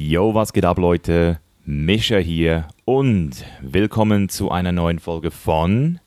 Yo, 0.00 0.32
was 0.32 0.52
geht 0.52 0.64
ab, 0.64 0.78
Leute? 0.78 1.40
Mischa 1.64 2.18
hier 2.18 2.68
und 2.84 3.44
willkommen 3.60 4.28
zu 4.28 4.48
einer 4.48 4.70
neuen 4.70 5.00
Folge 5.00 5.32
von 5.32 5.98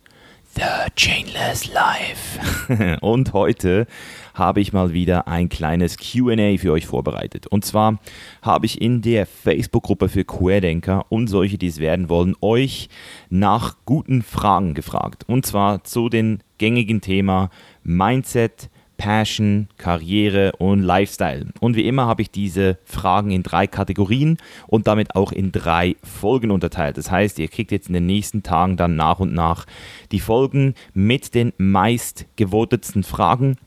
The 0.55 0.89
Chainless 0.95 1.73
Life. 1.73 2.97
und 3.01 3.33
heute 3.33 3.87
habe 4.33 4.61
ich 4.61 4.71
mal 4.71 4.93
wieder 4.93 5.27
ein 5.27 5.49
kleines 5.49 5.97
QA 5.97 6.55
für 6.57 6.71
euch 6.71 6.87
vorbereitet. 6.87 7.47
Und 7.47 7.65
zwar 7.65 7.99
habe 8.41 8.65
ich 8.65 8.81
in 8.81 9.01
der 9.01 9.25
Facebook-Gruppe 9.25 10.07
für 10.07 10.23
Querdenker 10.23 11.05
und 11.09 11.27
solche, 11.27 11.57
die 11.57 11.67
es 11.67 11.79
werden 11.79 12.07
wollen, 12.07 12.37
euch 12.39 12.87
nach 13.29 13.75
guten 13.83 14.21
Fragen 14.21 14.73
gefragt. 14.73 15.25
Und 15.27 15.45
zwar 15.45 15.83
zu 15.83 16.07
den 16.07 16.41
gängigen 16.59 17.01
Thema 17.01 17.49
Mindset, 17.83 18.69
Passion, 19.01 19.67
Karriere 19.79 20.51
und 20.59 20.83
Lifestyle. 20.83 21.47
Und 21.59 21.75
wie 21.75 21.87
immer 21.87 22.05
habe 22.05 22.21
ich 22.21 22.29
diese 22.29 22.77
Fragen 22.85 23.31
in 23.31 23.41
drei 23.41 23.65
Kategorien 23.65 24.37
und 24.67 24.85
damit 24.85 25.15
auch 25.15 25.31
in 25.31 25.51
drei 25.51 25.95
Folgen 26.03 26.51
unterteilt. 26.51 26.97
Das 26.97 27.09
heißt, 27.09 27.39
ihr 27.39 27.47
kriegt 27.47 27.71
jetzt 27.71 27.87
in 27.87 27.95
den 27.95 28.05
nächsten 28.05 28.43
Tagen 28.43 28.77
dann 28.77 28.95
nach 28.95 29.19
und 29.19 29.33
nach 29.33 29.65
die 30.11 30.19
Folgen 30.19 30.75
mit 30.93 31.33
den 31.33 31.51
meist 31.57 32.27
gewotetsten 32.35 33.01
Fragen 33.01 33.57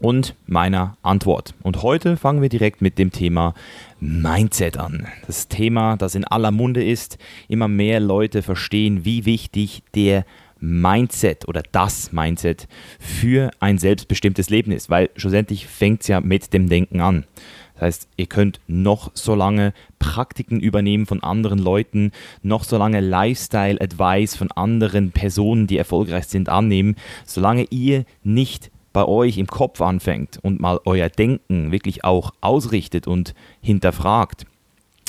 und 0.00 0.34
meiner 0.46 0.96
Antwort. 1.02 1.52
Und 1.62 1.82
heute 1.82 2.16
fangen 2.16 2.40
wir 2.40 2.48
direkt 2.48 2.80
mit 2.80 2.98
dem 2.98 3.12
Thema 3.12 3.52
Mindset 4.00 4.78
an. 4.78 5.06
Das 5.26 5.48
Thema, 5.48 5.98
das 5.98 6.14
in 6.14 6.24
aller 6.24 6.50
Munde 6.50 6.82
ist. 6.82 7.18
Immer 7.46 7.68
mehr 7.68 8.00
Leute 8.00 8.40
verstehen, 8.40 9.04
wie 9.04 9.26
wichtig 9.26 9.82
der 9.94 10.24
Mindset 10.62 11.48
oder 11.48 11.62
das 11.72 12.12
Mindset 12.12 12.68
für 12.98 13.50
ein 13.60 13.78
selbstbestimmtes 13.78 14.48
Leben 14.48 14.72
ist, 14.72 14.88
weil 14.88 15.10
schlussendlich 15.16 15.66
fängt 15.66 16.02
es 16.02 16.08
ja 16.08 16.20
mit 16.20 16.54
dem 16.54 16.68
Denken 16.68 17.00
an. 17.00 17.24
Das 17.74 17.82
heißt, 17.82 18.08
ihr 18.16 18.26
könnt 18.26 18.60
noch 18.68 19.10
so 19.14 19.34
lange 19.34 19.74
Praktiken 19.98 20.60
übernehmen 20.60 21.04
von 21.04 21.22
anderen 21.22 21.58
Leuten, 21.58 22.12
noch 22.42 22.62
so 22.62 22.78
lange 22.78 23.00
Lifestyle-Advice 23.00 24.36
von 24.36 24.52
anderen 24.52 25.10
Personen, 25.10 25.66
die 25.66 25.78
erfolgreich 25.78 26.26
sind, 26.26 26.48
annehmen, 26.48 26.94
solange 27.26 27.64
ihr 27.70 28.04
nicht 28.22 28.70
bei 28.92 29.04
euch 29.04 29.38
im 29.38 29.46
Kopf 29.46 29.80
anfängt 29.80 30.38
und 30.42 30.60
mal 30.60 30.78
euer 30.84 31.08
Denken 31.08 31.72
wirklich 31.72 32.04
auch 32.04 32.32
ausrichtet 32.40 33.06
und 33.06 33.34
hinterfragt, 33.62 34.46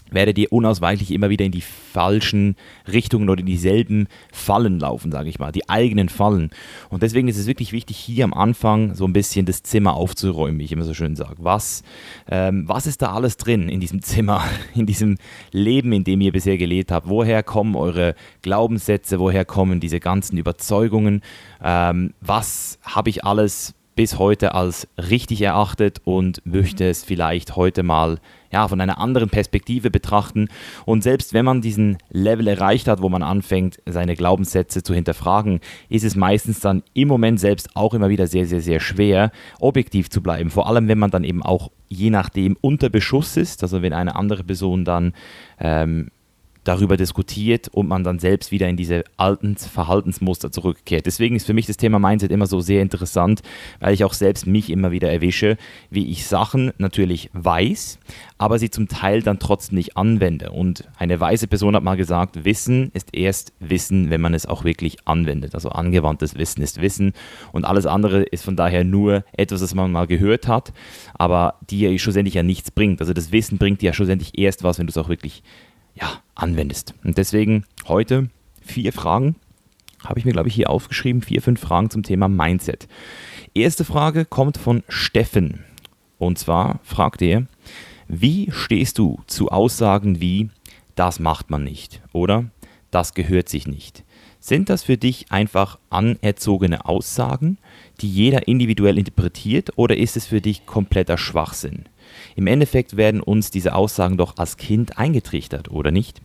werdet 0.09 0.37
ihr 0.37 0.51
unausweichlich 0.51 1.11
immer 1.11 1.29
wieder 1.29 1.45
in 1.45 1.51
die 1.51 1.61
falschen 1.61 2.55
Richtungen 2.91 3.29
oder 3.29 3.39
in 3.39 3.45
dieselben 3.45 4.07
Fallen 4.31 4.79
laufen, 4.79 5.11
sage 5.11 5.29
ich 5.29 5.39
mal, 5.39 5.51
die 5.51 5.69
eigenen 5.69 6.09
Fallen. 6.09 6.51
Und 6.89 7.03
deswegen 7.03 7.27
ist 7.27 7.37
es 7.37 7.47
wirklich 7.47 7.71
wichtig, 7.71 7.97
hier 7.97 8.23
am 8.23 8.33
Anfang 8.33 8.95
so 8.95 9.05
ein 9.05 9.13
bisschen 9.13 9.45
das 9.45 9.63
Zimmer 9.63 9.95
aufzuräumen, 9.95 10.59
wie 10.59 10.65
ich 10.65 10.71
immer 10.71 10.85
so 10.85 10.93
schön 10.93 11.15
sage. 11.15 11.37
Was, 11.39 11.83
ähm, 12.29 12.67
was 12.67 12.87
ist 12.87 13.01
da 13.01 13.13
alles 13.13 13.37
drin 13.37 13.69
in 13.69 13.79
diesem 13.79 14.01
Zimmer, 14.01 14.43
in 14.75 14.85
diesem 14.85 15.17
Leben, 15.51 15.91
in 15.93 16.03
dem 16.03 16.21
ihr 16.21 16.31
bisher 16.31 16.57
gelebt 16.57 16.91
habt? 16.91 17.07
Woher 17.07 17.43
kommen 17.43 17.75
eure 17.75 18.15
Glaubenssätze? 18.41 19.19
Woher 19.19 19.45
kommen 19.45 19.79
diese 19.79 19.99
ganzen 19.99 20.37
Überzeugungen? 20.37 21.21
Ähm, 21.63 22.13
was 22.21 22.79
habe 22.83 23.09
ich 23.09 23.23
alles 23.23 23.73
bis 23.95 24.17
heute 24.17 24.53
als 24.53 24.88
richtig 24.97 25.41
erachtet 25.41 26.02
und 26.03 26.45
möchte 26.45 26.89
es 26.89 27.03
vielleicht 27.03 27.55
heute 27.55 27.83
mal 27.83 28.19
ja, 28.52 28.67
von 28.67 28.80
einer 28.80 28.99
anderen 28.99 29.30
Perspektive 29.30 29.89
betrachten. 29.89 30.47
Und 30.86 31.03
selbst 31.03 31.33
wenn 31.33 31.44
man 31.44 31.61
diesen 31.61 31.97
Level 32.11 32.47
erreicht 32.47 32.88
hat, 32.88 33.02
wo 33.02 33.09
man 33.09 33.23
anfängt, 33.23 33.80
seine 33.86 34.16
Glaubenssätze 34.16 34.83
zu 34.83 34.94
hinterfragen, 34.94 35.59
ist 35.89 36.03
es 36.03 36.16
meistens 36.16 36.59
dann 36.59 36.83
im 36.94 37.08
Moment 37.08 37.39
selbst 37.39 37.75
auch 37.75 37.94
immer 37.95 38.09
wieder 38.09 38.27
sehr, 38.27 38.45
sehr, 38.45 38.61
sehr 38.61 38.80
schwer, 38.80 39.31
objektiv 39.59 40.09
zu 40.09 40.21
bleiben. 40.21 40.52
Vor 40.52 40.67
allem, 40.67 40.88
wenn 40.88 40.99
man 40.99 41.11
dann 41.11 41.23
eben 41.23 41.41
auch 41.41 41.71
je 41.89 42.09
nachdem 42.09 42.58
unter 42.61 42.89
Beschuss 42.89 43.38
ist, 43.38 43.64
also 43.64 43.81
wenn 43.81 43.94
eine 43.94 44.16
andere 44.16 44.44
Person 44.44 44.86
dann 44.86 45.14
ähm, 45.59 46.09
darüber 46.64 46.97
diskutiert 46.97 47.67
und 47.69 47.88
man 47.88 48.03
dann 48.03 48.19
selbst 48.19 48.52
wieder 48.52 48.67
in 48.67 48.78
diese 48.78 49.03
alten 49.17 49.56
Verhaltensmuster 49.58 50.52
zurückkehrt. 50.52 51.05
Deswegen 51.05 51.36
ist 51.36 51.45
für 51.45 51.54
mich 51.54 51.65
das 51.65 51.77
Thema 51.77 51.99
Mindset 51.99 52.32
immer 52.32 52.48
so 52.48 52.61
sehr 52.61 52.82
interessant, 52.82 53.42
weil 53.80 53.93
ich 53.93 54.04
auch 54.04 54.14
selbst 54.14 54.48
mich 54.48 54.70
immer 54.70 54.92
wieder 54.92 55.11
erwische, 55.11 55.58
wie 55.89 56.10
ich 56.10 56.26
Sachen 56.26 56.71
natürlich 56.77 57.30
weiß, 57.33 57.99
aber 58.37 58.60
sie 58.60 58.70
zum 58.70 58.87
Teil 58.87 59.21
dann 59.21 59.39
trotzdem 59.39 59.77
nicht 59.77 59.98
anwende. 59.98 60.52
Und 60.52 60.86
eine 60.98 61.20
weise 61.20 61.48
Person 61.48 61.76
hat 61.76 61.83
mal 61.83 61.98
gesagt, 61.98 62.45
Wissen 62.45 62.92
ist 62.93 63.10
erst 63.14 63.54
Wissen, 63.60 64.10
wenn 64.10 64.21
man 64.21 64.33
es 64.33 64.45
auch 64.45 64.64
wirklich 64.64 64.98
anwendet. 65.05 65.55
Also 65.55 65.70
angewandtes 65.70 66.37
Wissen 66.37 66.61
ist 66.61 66.82
Wissen 66.82 67.14
und 67.52 67.66
alles 67.66 67.86
andere 67.86 68.23
ist 68.23 68.43
von 68.43 68.55
daher 68.55 68.83
nur 68.83 69.23
etwas, 69.33 69.61
das 69.61 69.76
man 69.76 69.92
mal 69.92 70.08
gehört 70.08 70.48
hat, 70.48 70.73
aber 71.14 71.55
die 71.70 71.82
ja 71.82 71.98
schlussendlich 71.98 72.36
ja 72.36 72.43
nichts 72.43 72.71
bringt. 72.71 73.02
Also 73.02 73.14
das 73.14 73.32
Wissen 73.32 73.58
bringt 73.58 73.82
dir 73.82 73.87
ja 73.87 73.93
schlussendlich 73.93 74.37
erst 74.37 74.64
was, 74.64 74.80
wenn 74.80 74.87
du 74.87 74.92
es 74.92 74.98
auch 74.98 75.10
wirklich 75.10 75.43
ja, 75.95 76.21
anwendest. 76.36 76.93
Und 77.04 77.17
deswegen 77.17 77.65
heute 77.87 78.30
vier 78.61 78.93
Fragen, 78.93 79.36
habe 80.04 80.20
ich 80.20 80.26
mir, 80.26 80.33
glaube 80.33 80.49
ich, 80.49 80.55
hier 80.55 80.70
aufgeschrieben, 80.70 81.21
vier, 81.21 81.42
fünf 81.42 81.61
Fragen 81.61 81.89
zum 81.89 82.04
Thema 82.04 82.27
Mindset. 82.27 82.87
Erste 83.54 83.86
Frage 83.86 84.26
kommt 84.26 84.58
von 84.58 84.83
Steffen. 84.89 85.64
Und 86.17 86.37
zwar 86.37 86.80
fragt 86.83 87.21
er, 87.21 87.48
wie 88.08 88.52
stehst 88.52 88.98
du 88.98 89.20
zu 89.27 89.49
Aussagen 89.49 90.20
wie, 90.20 90.49
das 90.95 91.20
macht 91.20 91.49
man 91.49 91.64
nicht 91.64 92.02
oder 92.11 92.45
das 92.92 93.14
gehört 93.14 93.49
sich 93.49 93.67
nicht? 93.67 94.04
Sind 94.39 94.70
das 94.70 94.83
für 94.83 94.98
dich 94.98 95.31
einfach 95.31 95.80
anerzogene 95.89 96.86
Aussagen, 96.86 97.58
die 98.02 98.10
jeder 98.10 98.48
individuell 98.48 98.98
interpretiert 98.98 99.71
oder 99.77 99.95
ist 99.95 100.17
es 100.17 100.25
für 100.25 100.42
dich 100.42 100.65
kompletter 100.65 101.17
Schwachsinn? 101.17 101.86
Im 102.36 102.48
Endeffekt 102.48 102.98
werden 102.98 103.22
uns 103.22 103.52
diese 103.52 103.76
Aussagen 103.76 104.17
doch 104.17 104.38
als 104.38 104.58
Kind 104.58 104.98
eingetrichtert, 104.98 105.72
oder 105.72 105.92
nicht? 105.92 106.22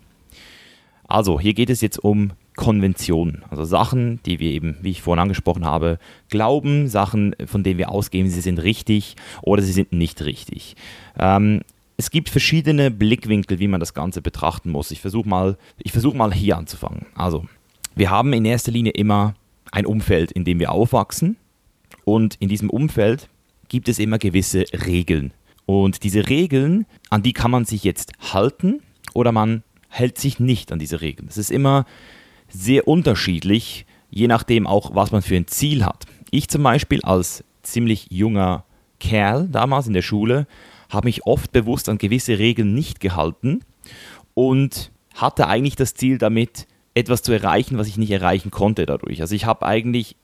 Also, 1.06 1.40
hier 1.40 1.54
geht 1.54 1.70
es 1.70 1.80
jetzt 1.80 1.98
um 1.98 2.32
Konventionen, 2.54 3.44
also 3.50 3.64
Sachen, 3.64 4.20
die 4.26 4.40
wir 4.40 4.50
eben, 4.50 4.76
wie 4.82 4.90
ich 4.90 5.00
vorhin 5.00 5.22
angesprochen 5.22 5.64
habe, 5.64 5.98
glauben, 6.28 6.88
Sachen, 6.88 7.34
von 7.46 7.62
denen 7.62 7.78
wir 7.78 7.90
ausgehen, 7.90 8.28
sie 8.28 8.40
sind 8.40 8.58
richtig 8.58 9.14
oder 9.42 9.62
sie 9.62 9.72
sind 9.72 9.92
nicht 9.92 10.20
richtig. 10.22 10.74
Ähm, 11.18 11.62
es 11.96 12.10
gibt 12.10 12.28
verschiedene 12.28 12.90
Blickwinkel, 12.90 13.58
wie 13.58 13.68
man 13.68 13.80
das 13.80 13.94
Ganze 13.94 14.22
betrachten 14.22 14.70
muss. 14.70 14.90
Ich 14.90 15.00
versuche 15.00 15.28
mal, 15.28 15.56
versuch 15.86 16.14
mal 16.14 16.34
hier 16.34 16.56
anzufangen. 16.56 17.06
Also, 17.14 17.46
wir 17.94 18.10
haben 18.10 18.32
in 18.32 18.44
erster 18.44 18.72
Linie 18.72 18.92
immer 18.92 19.34
ein 19.72 19.86
Umfeld, 19.86 20.32
in 20.32 20.44
dem 20.44 20.60
wir 20.60 20.72
aufwachsen. 20.72 21.36
Und 22.04 22.36
in 22.36 22.48
diesem 22.48 22.70
Umfeld 22.70 23.28
gibt 23.68 23.88
es 23.88 23.98
immer 23.98 24.18
gewisse 24.18 24.64
Regeln. 24.86 25.32
Und 25.68 26.02
diese 26.02 26.30
Regeln, 26.30 26.86
an 27.10 27.22
die 27.22 27.34
kann 27.34 27.50
man 27.50 27.66
sich 27.66 27.84
jetzt 27.84 28.12
halten 28.32 28.80
oder 29.12 29.32
man 29.32 29.62
hält 29.90 30.16
sich 30.16 30.40
nicht 30.40 30.72
an 30.72 30.78
diese 30.78 31.02
Regeln. 31.02 31.26
Das 31.26 31.36
ist 31.36 31.50
immer 31.50 31.84
sehr 32.48 32.88
unterschiedlich, 32.88 33.84
je 34.08 34.28
nachdem 34.28 34.66
auch, 34.66 34.94
was 34.94 35.12
man 35.12 35.20
für 35.20 35.36
ein 35.36 35.46
Ziel 35.46 35.84
hat. 35.84 36.06
Ich 36.30 36.48
zum 36.48 36.62
Beispiel 36.62 37.02
als 37.02 37.44
ziemlich 37.62 38.06
junger 38.10 38.64
Kerl 38.98 39.46
damals 39.46 39.86
in 39.86 39.92
der 39.92 40.00
Schule 40.00 40.46
habe 40.88 41.06
mich 41.06 41.26
oft 41.26 41.52
bewusst 41.52 41.90
an 41.90 41.98
gewisse 41.98 42.38
Regeln 42.38 42.72
nicht 42.72 42.98
gehalten 42.98 43.60
und 44.32 44.90
hatte 45.16 45.48
eigentlich 45.48 45.76
das 45.76 45.92
Ziel 45.92 46.16
damit, 46.16 46.66
etwas 46.94 47.20
zu 47.20 47.30
erreichen, 47.32 47.76
was 47.76 47.88
ich 47.88 47.98
nicht 47.98 48.10
erreichen 48.10 48.50
konnte 48.50 48.86
dadurch. 48.86 49.20
Also 49.20 49.34
ich 49.34 49.44
habe 49.44 49.66
eigentlich 49.66 50.16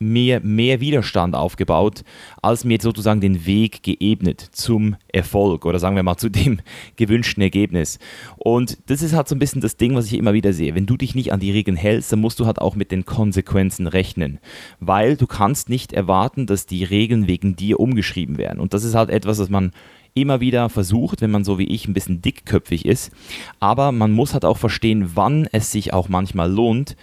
mir 0.00 0.40
mehr 0.40 0.80
Widerstand 0.80 1.34
aufgebaut, 1.34 2.04
als 2.40 2.64
mir 2.64 2.78
sozusagen 2.80 3.20
den 3.20 3.44
Weg 3.44 3.82
geebnet 3.82 4.40
zum 4.40 4.96
Erfolg 5.12 5.66
oder 5.66 5.78
sagen 5.78 5.94
wir 5.94 6.02
mal 6.02 6.16
zu 6.16 6.30
dem 6.30 6.60
gewünschten 6.96 7.42
Ergebnis. 7.42 7.98
Und 8.38 8.78
das 8.86 9.02
ist 9.02 9.14
halt 9.14 9.28
so 9.28 9.34
ein 9.34 9.38
bisschen 9.38 9.60
das 9.60 9.76
Ding, 9.76 9.94
was 9.94 10.06
ich 10.06 10.14
immer 10.14 10.32
wieder 10.32 10.54
sehe. 10.54 10.74
Wenn 10.74 10.86
du 10.86 10.96
dich 10.96 11.14
nicht 11.14 11.32
an 11.32 11.40
die 11.40 11.52
Regeln 11.52 11.76
hältst, 11.76 12.10
dann 12.10 12.20
musst 12.20 12.40
du 12.40 12.46
halt 12.46 12.60
auch 12.60 12.74
mit 12.74 12.90
den 12.90 13.04
Konsequenzen 13.04 13.86
rechnen, 13.86 14.38
weil 14.80 15.16
du 15.16 15.26
kannst 15.26 15.68
nicht 15.68 15.92
erwarten, 15.92 16.46
dass 16.46 16.64
die 16.64 16.82
Regeln 16.84 17.26
wegen 17.26 17.54
dir 17.54 17.78
umgeschrieben 17.78 18.38
werden. 18.38 18.58
Und 18.58 18.72
das 18.72 18.84
ist 18.84 18.94
halt 18.94 19.10
etwas, 19.10 19.38
was 19.38 19.50
man 19.50 19.72
immer 20.14 20.40
wieder 20.40 20.68
versucht, 20.68 21.20
wenn 21.20 21.30
man 21.30 21.44
so 21.44 21.58
wie 21.58 21.68
ich 21.68 21.86
ein 21.86 21.94
bisschen 21.94 22.22
dickköpfig 22.22 22.86
ist. 22.86 23.12
Aber 23.60 23.92
man 23.92 24.12
muss 24.12 24.32
halt 24.32 24.44
auch 24.44 24.56
verstehen, 24.56 25.12
wann 25.14 25.46
es 25.52 25.70
sich 25.70 25.92
auch 25.92 26.08
manchmal 26.08 26.50
lohnt, 26.50 26.96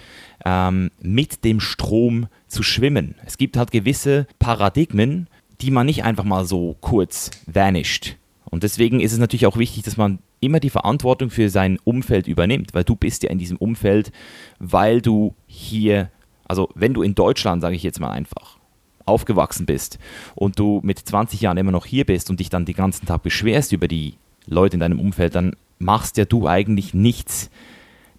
ähm, 0.46 0.92
mit 1.02 1.44
dem 1.44 1.60
Strom 1.60 2.28
zu 2.48 2.64
schwimmen. 2.64 3.16
Es 3.26 3.38
gibt 3.38 3.58
halt 3.58 3.72
gewisse 3.72 4.28
Paradigmen, 4.40 5.28
die 5.62 5.72
man 5.72 5.86
nicht 5.86 6.04
einfach 6.04 6.24
mal 6.24 6.46
so 6.46 6.76
kurz 6.82 7.32
vanished. 7.46 8.18
Und 8.46 8.64
deswegen 8.64 9.00
ist 9.00 9.12
es 9.12 9.20
natürlich 9.20 9.48
auch 9.48 9.58
wichtig, 9.58 9.84
dass 9.84 9.98
man 9.98 10.20
immer 10.40 10.60
die 10.60 10.70
Verantwortung 10.70 11.30
für 11.30 11.50
sein 11.50 11.80
Umfeld 11.84 12.28
übernimmt, 12.28 12.74
weil 12.74 12.84
du 12.84 12.96
bist 12.96 13.24
ja 13.24 13.30
in 13.30 13.40
diesem 13.40 13.58
Umfeld, 13.58 14.12
weil 14.60 15.02
du 15.02 15.34
hier, 15.48 16.12
also 16.48 16.70
wenn 16.76 16.94
du 16.94 17.02
in 17.02 17.16
Deutschland, 17.16 17.62
sage 17.62 17.76
ich 17.76 17.84
jetzt 17.84 18.00
mal 18.00 18.12
einfach, 18.12 18.58
aufgewachsen 19.06 19.66
bist 19.66 20.00
und 20.36 20.60
du 20.60 20.82
mit 20.84 21.00
20 21.00 21.42
Jahren 21.42 21.58
immer 21.58 21.72
noch 21.72 21.86
hier 21.86 22.06
bist 22.06 22.30
und 22.30 22.40
dich 22.40 22.50
dann 22.50 22.66
den 22.66 22.76
ganzen 22.76 23.06
Tag 23.06 23.24
beschwerst 23.24 23.72
über 23.72 23.88
die 23.88 24.16
Leute 24.46 24.76
in 24.76 24.82
deinem 24.82 25.00
Umfeld, 25.00 25.36
dann 25.36 25.56
machst 25.80 26.18
ja 26.18 26.26
du 26.26 26.48
eigentlich 26.48 26.94
nichts 26.94 27.50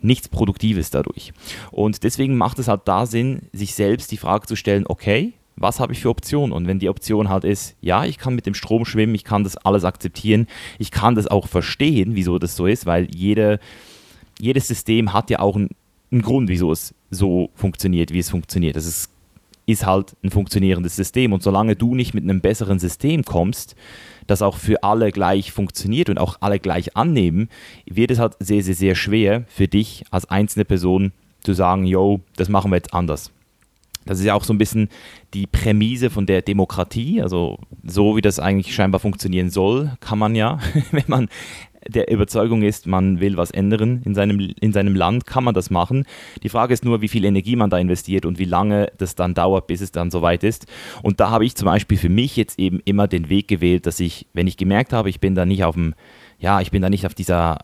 nichts 0.00 0.28
Produktives 0.28 0.90
dadurch. 0.90 1.32
Und 1.70 2.02
deswegen 2.04 2.36
macht 2.36 2.58
es 2.58 2.68
halt 2.68 2.82
da 2.84 3.06
Sinn, 3.06 3.42
sich 3.52 3.74
selbst 3.74 4.10
die 4.12 4.16
Frage 4.16 4.46
zu 4.46 4.56
stellen, 4.56 4.84
okay, 4.86 5.32
was 5.60 5.80
habe 5.80 5.92
ich 5.92 6.00
für 6.00 6.10
Optionen? 6.10 6.52
Und 6.52 6.66
wenn 6.66 6.78
die 6.78 6.88
Option 6.88 7.28
halt 7.28 7.44
ist, 7.44 7.74
ja, 7.80 8.04
ich 8.04 8.18
kann 8.18 8.34
mit 8.34 8.46
dem 8.46 8.54
Strom 8.54 8.84
schwimmen, 8.84 9.14
ich 9.14 9.24
kann 9.24 9.44
das 9.44 9.56
alles 9.56 9.84
akzeptieren, 9.84 10.46
ich 10.78 10.90
kann 10.90 11.14
das 11.14 11.26
auch 11.26 11.48
verstehen, 11.48 12.14
wieso 12.14 12.38
das 12.38 12.56
so 12.56 12.66
ist, 12.66 12.86
weil 12.86 13.08
jede, 13.14 13.58
jedes 14.38 14.68
System 14.68 15.12
hat 15.12 15.30
ja 15.30 15.40
auch 15.40 15.56
einen, 15.56 15.70
einen 16.10 16.22
Grund, 16.22 16.48
wieso 16.48 16.72
es 16.72 16.94
so 17.10 17.50
funktioniert, 17.54 18.12
wie 18.12 18.20
es 18.20 18.30
funktioniert. 18.30 18.76
Das 18.76 18.86
ist, 18.86 19.10
ist 19.66 19.84
halt 19.84 20.16
ein 20.22 20.30
funktionierendes 20.30 20.96
System. 20.96 21.32
Und 21.32 21.42
solange 21.42 21.76
du 21.76 21.94
nicht 21.94 22.14
mit 22.14 22.24
einem 22.24 22.40
besseren 22.40 22.78
System 22.78 23.24
kommst, 23.24 23.74
das 24.28 24.42
auch 24.42 24.56
für 24.56 24.84
alle 24.84 25.10
gleich 25.10 25.50
funktioniert 25.50 26.08
und 26.08 26.18
auch 26.18 26.36
alle 26.40 26.60
gleich 26.60 26.96
annehmen, 26.96 27.48
wird 27.86 28.12
es 28.12 28.20
halt 28.20 28.34
sehr, 28.38 28.62
sehr, 28.62 28.74
sehr 28.74 28.94
schwer 28.94 29.44
für 29.48 29.66
dich 29.66 30.04
als 30.10 30.26
einzelne 30.30 30.64
Person 30.64 31.12
zu 31.42 31.54
sagen, 31.54 31.84
yo, 31.84 32.20
das 32.36 32.48
machen 32.48 32.70
wir 32.70 32.76
jetzt 32.76 32.94
anders. 32.94 33.32
Das 34.04 34.18
ist 34.18 34.24
ja 34.24 34.34
auch 34.34 34.44
so 34.44 34.54
ein 34.54 34.58
bisschen 34.58 34.88
die 35.34 35.46
Prämisse 35.46 36.08
von 36.08 36.24
der 36.24 36.40
Demokratie. 36.40 37.20
Also 37.20 37.58
so 37.84 38.16
wie 38.16 38.22
das 38.22 38.38
eigentlich 38.38 38.74
scheinbar 38.74 39.00
funktionieren 39.00 39.50
soll, 39.50 39.92
kann 40.00 40.18
man 40.18 40.34
ja, 40.34 40.58
wenn 40.92 41.04
man 41.08 41.28
der 41.88 42.10
Überzeugung 42.10 42.62
ist, 42.62 42.86
man 42.86 43.20
will 43.20 43.36
was 43.36 43.50
ändern 43.50 44.02
in 44.04 44.14
seinem, 44.14 44.38
in 44.60 44.72
seinem 44.72 44.94
Land, 44.94 45.26
kann 45.26 45.44
man 45.44 45.54
das 45.54 45.70
machen. 45.70 46.04
Die 46.42 46.48
Frage 46.48 46.74
ist 46.74 46.84
nur, 46.84 47.00
wie 47.00 47.08
viel 47.08 47.24
Energie 47.24 47.56
man 47.56 47.70
da 47.70 47.78
investiert 47.78 48.26
und 48.26 48.38
wie 48.38 48.44
lange 48.44 48.92
das 48.98 49.14
dann 49.14 49.34
dauert, 49.34 49.66
bis 49.66 49.80
es 49.80 49.90
dann 49.90 50.10
soweit 50.10 50.44
ist. 50.44 50.66
Und 51.02 51.20
da 51.20 51.30
habe 51.30 51.44
ich 51.44 51.56
zum 51.56 51.66
Beispiel 51.66 51.98
für 51.98 52.08
mich 52.08 52.36
jetzt 52.36 52.58
eben 52.58 52.80
immer 52.84 53.08
den 53.08 53.28
Weg 53.28 53.48
gewählt, 53.48 53.86
dass 53.86 54.00
ich, 54.00 54.26
wenn 54.32 54.46
ich 54.46 54.56
gemerkt 54.56 54.92
habe, 54.92 55.08
ich 55.10 55.20
bin 55.20 55.34
da 55.34 55.46
nicht 55.46 55.64
auf 55.64 55.74
dem, 55.74 55.94
ja, 56.38 56.60
ich 56.60 56.70
bin 56.70 56.82
da 56.82 56.90
nicht 56.90 57.06
auf 57.06 57.14
dieser 57.14 57.58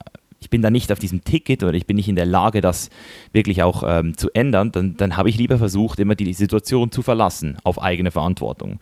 ich 0.44 0.50
bin 0.50 0.61
da 0.61 0.69
nicht 0.69 0.93
auf 0.93 0.99
diesem 0.99 1.25
Ticket 1.25 1.62
oder 1.62 1.73
ich 1.73 1.87
bin 1.87 1.96
nicht 1.96 2.08
in 2.08 2.17
der 2.17 2.26
Lage, 2.26 2.61
das 2.61 2.91
wirklich 3.32 3.62
auch 3.62 3.82
ähm, 3.87 4.14
zu 4.14 4.29
ändern, 4.35 4.73
dann, 4.73 4.94
dann 4.99 5.17
habe 5.17 5.31
ich 5.31 5.38
lieber 5.38 5.56
versucht, 5.56 5.99
immer 5.99 6.14
die 6.14 6.35
Situation 6.35 6.93
zu 6.93 7.00
verlassen 7.00 7.56
auf 7.64 7.81
eigene 7.81 8.11
Verantwortung. 8.11 8.79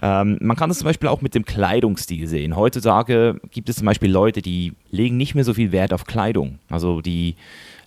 Ähm, 0.00 0.38
man 0.40 0.56
kann 0.56 0.70
das 0.70 0.78
zum 0.78 0.86
Beispiel 0.86 1.10
auch 1.10 1.20
mit 1.20 1.34
dem 1.34 1.44
Kleidungsstil 1.44 2.26
sehen. 2.26 2.56
Heutzutage 2.56 3.38
gibt 3.50 3.68
es 3.68 3.76
zum 3.76 3.84
Beispiel 3.84 4.10
Leute, 4.10 4.40
die 4.40 4.72
legen 4.90 5.18
nicht 5.18 5.34
mehr 5.34 5.44
so 5.44 5.52
viel 5.52 5.70
Wert 5.70 5.92
auf 5.92 6.06
Kleidung. 6.06 6.60
Also 6.70 7.02
die 7.02 7.34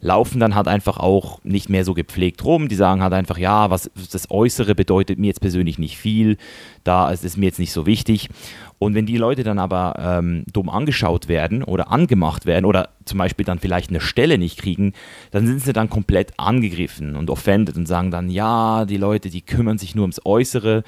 laufen 0.01 0.39
dann 0.39 0.55
halt 0.55 0.67
einfach 0.67 0.97
auch 0.97 1.43
nicht 1.43 1.69
mehr 1.69 1.83
so 1.83 1.93
gepflegt 1.93 2.43
rum. 2.45 2.69
Die 2.69 2.75
sagen 2.75 3.01
halt 3.01 3.13
einfach, 3.13 3.37
ja, 3.37 3.69
was 3.69 3.91
das 4.11 4.31
Äußere 4.31 4.75
bedeutet 4.75 5.19
mir 5.19 5.27
jetzt 5.27 5.41
persönlich 5.41 5.77
nicht 5.77 5.97
viel, 5.97 6.37
da 6.83 7.11
ist 7.11 7.25
es 7.25 7.37
mir 7.37 7.47
jetzt 7.47 7.59
nicht 7.59 7.73
so 7.73 7.85
wichtig. 7.85 8.29
Und 8.77 8.95
wenn 8.95 9.05
die 9.05 9.17
Leute 9.17 9.43
dann 9.43 9.59
aber 9.59 9.95
ähm, 9.99 10.45
dumm 10.53 10.69
angeschaut 10.69 11.27
werden 11.27 11.63
oder 11.63 11.91
angemacht 11.91 12.45
werden 12.45 12.63
oder 12.63 12.89
zum 13.03 13.17
Beispiel 13.17 13.45
dann 13.45 13.59
vielleicht 13.59 13.89
eine 13.89 13.99
Stelle 13.99 14.37
nicht 14.37 14.57
kriegen, 14.57 14.93
dann 15.31 15.45
sind 15.45 15.61
sie 15.61 15.73
dann 15.73 15.89
komplett 15.89 16.31
angegriffen 16.37 17.17
und 17.17 17.29
offended 17.29 17.75
und 17.75 17.87
sagen 17.87 18.09
dann, 18.09 18.29
ja, 18.29 18.85
die 18.85 18.97
Leute, 18.97 19.29
die 19.29 19.41
kümmern 19.41 19.77
sich 19.77 19.95
nur 19.95 20.03
ums 20.03 20.21
Äußere. 20.23 20.83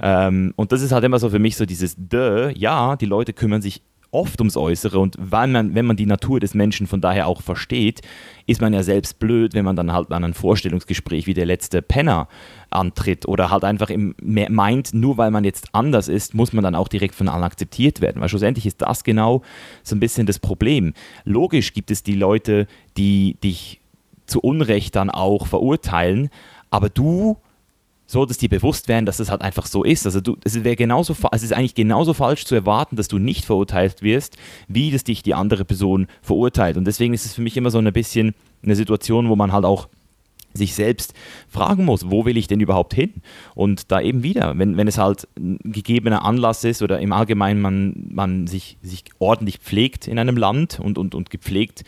Ähm, 0.00 0.52
und 0.54 0.70
das 0.70 0.82
ist 0.82 0.92
halt 0.92 1.02
immer 1.02 1.18
so 1.18 1.30
für 1.30 1.40
mich 1.40 1.56
so 1.56 1.66
dieses 1.66 1.96
Dö, 1.98 2.52
ja, 2.54 2.94
die 2.94 3.06
Leute 3.06 3.32
kümmern 3.32 3.60
sich 3.60 3.82
oft 4.12 4.40
ums 4.40 4.56
Äußere 4.56 4.98
und 4.98 5.16
weil 5.18 5.48
man, 5.48 5.74
wenn 5.74 5.86
man 5.86 5.96
die 5.96 6.06
Natur 6.06 6.38
des 6.38 6.54
Menschen 6.54 6.86
von 6.86 7.00
daher 7.00 7.26
auch 7.26 7.40
versteht, 7.40 8.02
ist 8.46 8.60
man 8.60 8.74
ja 8.74 8.82
selbst 8.82 9.18
blöd, 9.18 9.54
wenn 9.54 9.64
man 9.64 9.74
dann 9.74 9.92
halt 9.92 10.12
an 10.12 10.22
ein 10.22 10.34
Vorstellungsgespräch 10.34 11.26
wie 11.26 11.34
der 11.34 11.46
letzte 11.46 11.80
Penner 11.80 12.28
antritt 12.70 13.26
oder 13.26 13.50
halt 13.50 13.64
einfach 13.64 13.88
im, 13.88 14.14
meint, 14.20 14.92
nur 14.92 15.16
weil 15.16 15.30
man 15.30 15.44
jetzt 15.44 15.68
anders 15.72 16.08
ist, 16.08 16.34
muss 16.34 16.52
man 16.52 16.62
dann 16.62 16.74
auch 16.74 16.88
direkt 16.88 17.14
von 17.14 17.28
allen 17.28 17.42
akzeptiert 17.42 18.02
werden. 18.02 18.20
Weil 18.20 18.28
schlussendlich 18.28 18.66
ist 18.66 18.82
das 18.82 19.02
genau 19.02 19.42
so 19.82 19.96
ein 19.96 20.00
bisschen 20.00 20.26
das 20.26 20.38
Problem. 20.38 20.92
Logisch 21.24 21.72
gibt 21.72 21.90
es 21.90 22.02
die 22.02 22.14
Leute, 22.14 22.66
die 22.98 23.38
dich 23.42 23.80
zu 24.26 24.40
Unrecht 24.40 24.94
dann 24.94 25.08
auch 25.08 25.46
verurteilen, 25.46 26.28
aber 26.70 26.90
du 26.90 27.38
so, 28.12 28.26
dass 28.26 28.36
dir 28.36 28.48
bewusst 28.48 28.88
werden, 28.88 29.06
dass 29.06 29.16
das 29.16 29.30
halt 29.30 29.40
einfach 29.40 29.66
so 29.66 29.82
ist. 29.82 30.04
Also 30.04 30.20
du, 30.20 30.36
es 30.44 30.62
wäre 30.62 30.76
genauso, 30.76 31.16
es 31.32 31.42
ist 31.42 31.52
eigentlich 31.52 31.74
genauso 31.74 32.12
falsch 32.12 32.44
zu 32.44 32.54
erwarten, 32.54 32.96
dass 32.96 33.08
du 33.08 33.18
nicht 33.18 33.44
verurteilt 33.44 34.02
wirst, 34.02 34.36
wie 34.68 34.90
dass 34.90 35.02
dich 35.02 35.22
die 35.22 35.34
andere 35.34 35.64
Person 35.64 36.06
verurteilt. 36.20 36.76
Und 36.76 36.86
deswegen 36.86 37.14
ist 37.14 37.24
es 37.24 37.34
für 37.34 37.42
mich 37.42 37.56
immer 37.56 37.70
so 37.70 37.78
ein 37.78 37.92
bisschen 37.92 38.34
eine 38.62 38.76
Situation, 38.76 39.28
wo 39.28 39.36
man 39.36 39.52
halt 39.52 39.64
auch 39.64 39.88
sich 40.54 40.74
selbst 40.74 41.14
fragen 41.48 41.86
muss, 41.86 42.10
wo 42.10 42.26
will 42.26 42.36
ich 42.36 42.46
denn 42.46 42.60
überhaupt 42.60 42.92
hin? 42.92 43.14
Und 43.54 43.90
da 43.90 44.02
eben 44.02 44.22
wieder, 44.22 44.58
wenn, 44.58 44.76
wenn 44.76 44.86
es 44.86 44.98
halt 44.98 45.26
ein 45.38 45.58
gegebener 45.64 46.26
Anlass 46.26 46.62
ist 46.64 46.82
oder 46.82 47.00
im 47.00 47.14
Allgemeinen 47.14 47.62
man, 47.62 48.08
man 48.10 48.46
sich, 48.46 48.76
sich 48.82 49.04
ordentlich 49.18 49.58
pflegt 49.58 50.06
in 50.06 50.18
einem 50.18 50.36
Land 50.36 50.78
und, 50.78 50.98
und, 50.98 51.14
und 51.14 51.30
gepflegt 51.30 51.84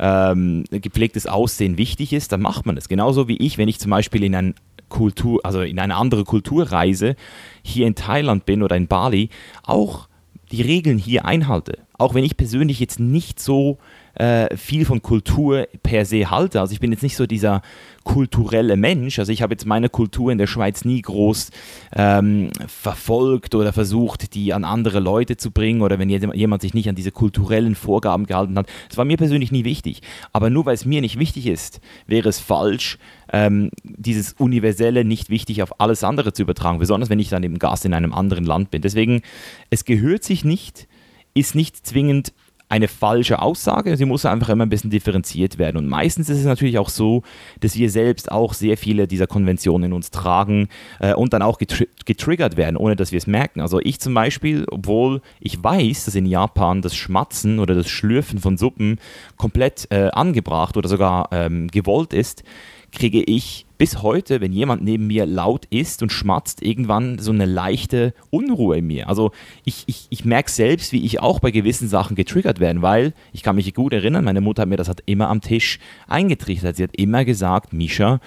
ähm, 0.00 0.64
gepflegtes 0.70 1.26
Aussehen 1.26 1.76
wichtig 1.76 2.12
ist, 2.14 2.32
dann 2.32 2.40
macht 2.40 2.64
man 2.64 2.76
es. 2.76 2.88
Genauso 2.88 3.28
wie 3.28 3.36
ich, 3.36 3.58
wenn 3.58 3.68
ich 3.68 3.78
zum 3.78 3.90
Beispiel 3.90 4.24
in 4.24 4.34
ein 4.34 4.54
Kultur, 4.90 5.40
also 5.44 5.62
in 5.62 5.78
eine 5.78 5.96
andere 5.96 6.24
Kulturreise 6.24 7.16
hier 7.62 7.86
in 7.86 7.94
Thailand 7.94 8.44
bin 8.44 8.62
oder 8.62 8.76
in 8.76 8.86
Bali, 8.86 9.30
auch 9.62 10.08
die 10.52 10.60
Regeln 10.60 10.98
hier 10.98 11.24
einhalte. 11.24 11.78
Auch 11.96 12.12
wenn 12.12 12.24
ich 12.24 12.36
persönlich 12.36 12.80
jetzt 12.80 13.00
nicht 13.00 13.40
so 13.40 13.78
äh, 14.14 14.56
viel 14.56 14.84
von 14.84 15.02
Kultur 15.02 15.66
per 15.82 16.04
se 16.04 16.30
halte. 16.30 16.60
Also 16.60 16.72
ich 16.72 16.80
bin 16.80 16.92
jetzt 16.92 17.02
nicht 17.02 17.16
so 17.16 17.26
dieser 17.26 17.62
kulturelle 18.04 18.76
Mensch. 18.76 19.18
Also 19.18 19.30
ich 19.32 19.42
habe 19.42 19.54
jetzt 19.54 19.66
meine 19.66 19.88
Kultur 19.88 20.32
in 20.32 20.38
der 20.38 20.46
Schweiz 20.46 20.84
nie 20.84 21.02
groß 21.02 21.50
ähm, 21.94 22.50
verfolgt 22.66 23.54
oder 23.54 23.72
versucht, 23.72 24.34
die 24.34 24.52
an 24.52 24.64
andere 24.64 25.00
Leute 25.00 25.36
zu 25.36 25.50
bringen 25.50 25.82
oder 25.82 25.98
wenn 25.98 26.08
jemand 26.08 26.62
sich 26.62 26.74
nicht 26.74 26.88
an 26.88 26.94
diese 26.94 27.12
kulturellen 27.12 27.74
Vorgaben 27.74 28.26
gehalten 28.26 28.58
hat. 28.58 28.66
Das 28.88 28.96
war 28.96 29.04
mir 29.04 29.16
persönlich 29.16 29.52
nie 29.52 29.64
wichtig. 29.64 30.00
Aber 30.32 30.50
nur 30.50 30.66
weil 30.66 30.74
es 30.74 30.84
mir 30.84 31.00
nicht 31.00 31.18
wichtig 31.18 31.46
ist, 31.46 31.80
wäre 32.06 32.28
es 32.28 32.40
falsch, 32.40 32.98
ähm, 33.32 33.70
dieses 33.84 34.32
Universelle 34.34 35.04
nicht 35.04 35.30
wichtig 35.30 35.62
auf 35.62 35.80
alles 35.80 36.02
andere 36.02 36.32
zu 36.32 36.42
übertragen, 36.42 36.78
besonders 36.78 37.10
wenn 37.10 37.18
ich 37.18 37.28
dann 37.28 37.42
eben 37.42 37.58
Gast 37.58 37.84
in 37.84 37.94
einem 37.94 38.12
anderen 38.12 38.44
Land 38.44 38.70
bin. 38.70 38.82
Deswegen, 38.82 39.22
es 39.68 39.84
gehört 39.84 40.24
sich 40.24 40.44
nicht, 40.44 40.88
ist 41.34 41.54
nicht 41.54 41.86
zwingend 41.86 42.32
eine 42.70 42.86
falsche 42.86 43.42
Aussage, 43.42 43.96
sie 43.96 44.04
muss 44.04 44.24
einfach 44.24 44.48
immer 44.48 44.64
ein 44.64 44.68
bisschen 44.68 44.90
differenziert 44.90 45.58
werden. 45.58 45.76
Und 45.76 45.88
meistens 45.88 46.28
ist 46.28 46.38
es 46.38 46.44
natürlich 46.44 46.78
auch 46.78 46.88
so, 46.88 47.22
dass 47.58 47.74
wir 47.74 47.90
selbst 47.90 48.30
auch 48.30 48.54
sehr 48.54 48.76
viele 48.76 49.08
dieser 49.08 49.26
Konventionen 49.26 49.90
in 49.90 49.92
uns 49.92 50.10
tragen 50.12 50.68
äh, 51.00 51.12
und 51.12 51.32
dann 51.32 51.42
auch 51.42 51.58
getri 51.58 51.88
getriggert 52.06 52.56
werden, 52.56 52.76
ohne 52.76 52.96
dass 52.96 53.10
wir 53.12 53.18
es 53.18 53.26
merken. 53.26 53.60
Also 53.60 53.80
ich 53.80 54.00
zum 54.00 54.14
Beispiel, 54.14 54.66
obwohl 54.70 55.20
ich 55.40 55.62
weiß, 55.62 56.04
dass 56.04 56.14
in 56.14 56.26
Japan 56.26 56.80
das 56.80 56.94
Schmatzen 56.94 57.58
oder 57.58 57.74
das 57.74 57.88
Schlürfen 57.88 58.38
von 58.38 58.56
Suppen 58.56 58.98
komplett 59.36 59.88
äh, 59.90 60.08
angebracht 60.12 60.76
oder 60.76 60.88
sogar 60.88 61.28
ähm, 61.32 61.68
gewollt 61.68 62.12
ist, 62.12 62.44
kriege 62.92 63.22
ich 63.22 63.66
bis 63.78 64.02
heute, 64.02 64.40
wenn 64.40 64.52
jemand 64.52 64.82
neben 64.82 65.06
mir 65.06 65.24
laut 65.24 65.64
ist 65.70 66.02
und 66.02 66.12
schmatzt, 66.12 66.62
irgendwann 66.62 67.18
so 67.18 67.32
eine 67.32 67.46
leichte 67.46 68.12
Unruhe 68.30 68.78
in 68.78 68.86
mir. 68.86 69.08
Also 69.08 69.30
ich, 69.64 69.84
ich, 69.86 70.06
ich 70.10 70.24
merke 70.24 70.50
selbst, 70.50 70.92
wie 70.92 71.04
ich 71.04 71.20
auch 71.20 71.40
bei 71.40 71.50
gewissen 71.50 71.88
Sachen 71.88 72.14
getriggert 72.14 72.60
werde, 72.60 72.82
weil 72.82 73.14
ich 73.32 73.42
kann 73.42 73.56
mich 73.56 73.72
gut 73.72 73.92
erinnern, 73.92 74.24
meine 74.24 74.40
Mutter 74.40 74.62
hat 74.62 74.68
mir 74.68 74.76
das 74.76 74.88
hat 74.88 75.02
immer 75.06 75.28
am 75.28 75.40
Tisch 75.40 75.78
eingetrichtert. 76.08 76.76
Sie 76.76 76.82
hat 76.82 76.96
immer 76.96 77.24
gesagt, 77.24 77.72
Misha, 77.72 78.20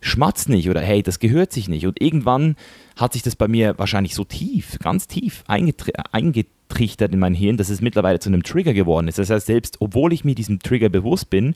schmatz 0.00 0.48
nicht 0.48 0.68
oder 0.70 0.80
hey, 0.80 1.02
das 1.02 1.18
gehört 1.18 1.52
sich 1.52 1.68
nicht. 1.68 1.86
Und 1.86 2.00
irgendwann 2.00 2.56
hat 2.96 3.12
sich 3.12 3.22
das 3.22 3.36
bei 3.36 3.48
mir 3.48 3.78
wahrscheinlich 3.78 4.14
so 4.14 4.24
tief, 4.24 4.78
ganz 4.82 5.06
tief 5.06 5.44
eingetrichtert 5.46 7.12
in 7.12 7.18
mein 7.18 7.34
Hirn, 7.34 7.56
dass 7.56 7.68
es 7.68 7.80
mittlerweile 7.80 8.18
zu 8.18 8.28
einem 8.28 8.42
Trigger 8.42 8.74
geworden 8.74 9.08
ist. 9.08 9.18
Das 9.18 9.30
heißt, 9.30 9.46
selbst 9.46 9.76
obwohl 9.80 10.12
ich 10.12 10.24
mir 10.24 10.34
diesem 10.34 10.58
Trigger 10.58 10.88
bewusst 10.88 11.30
bin, 11.30 11.54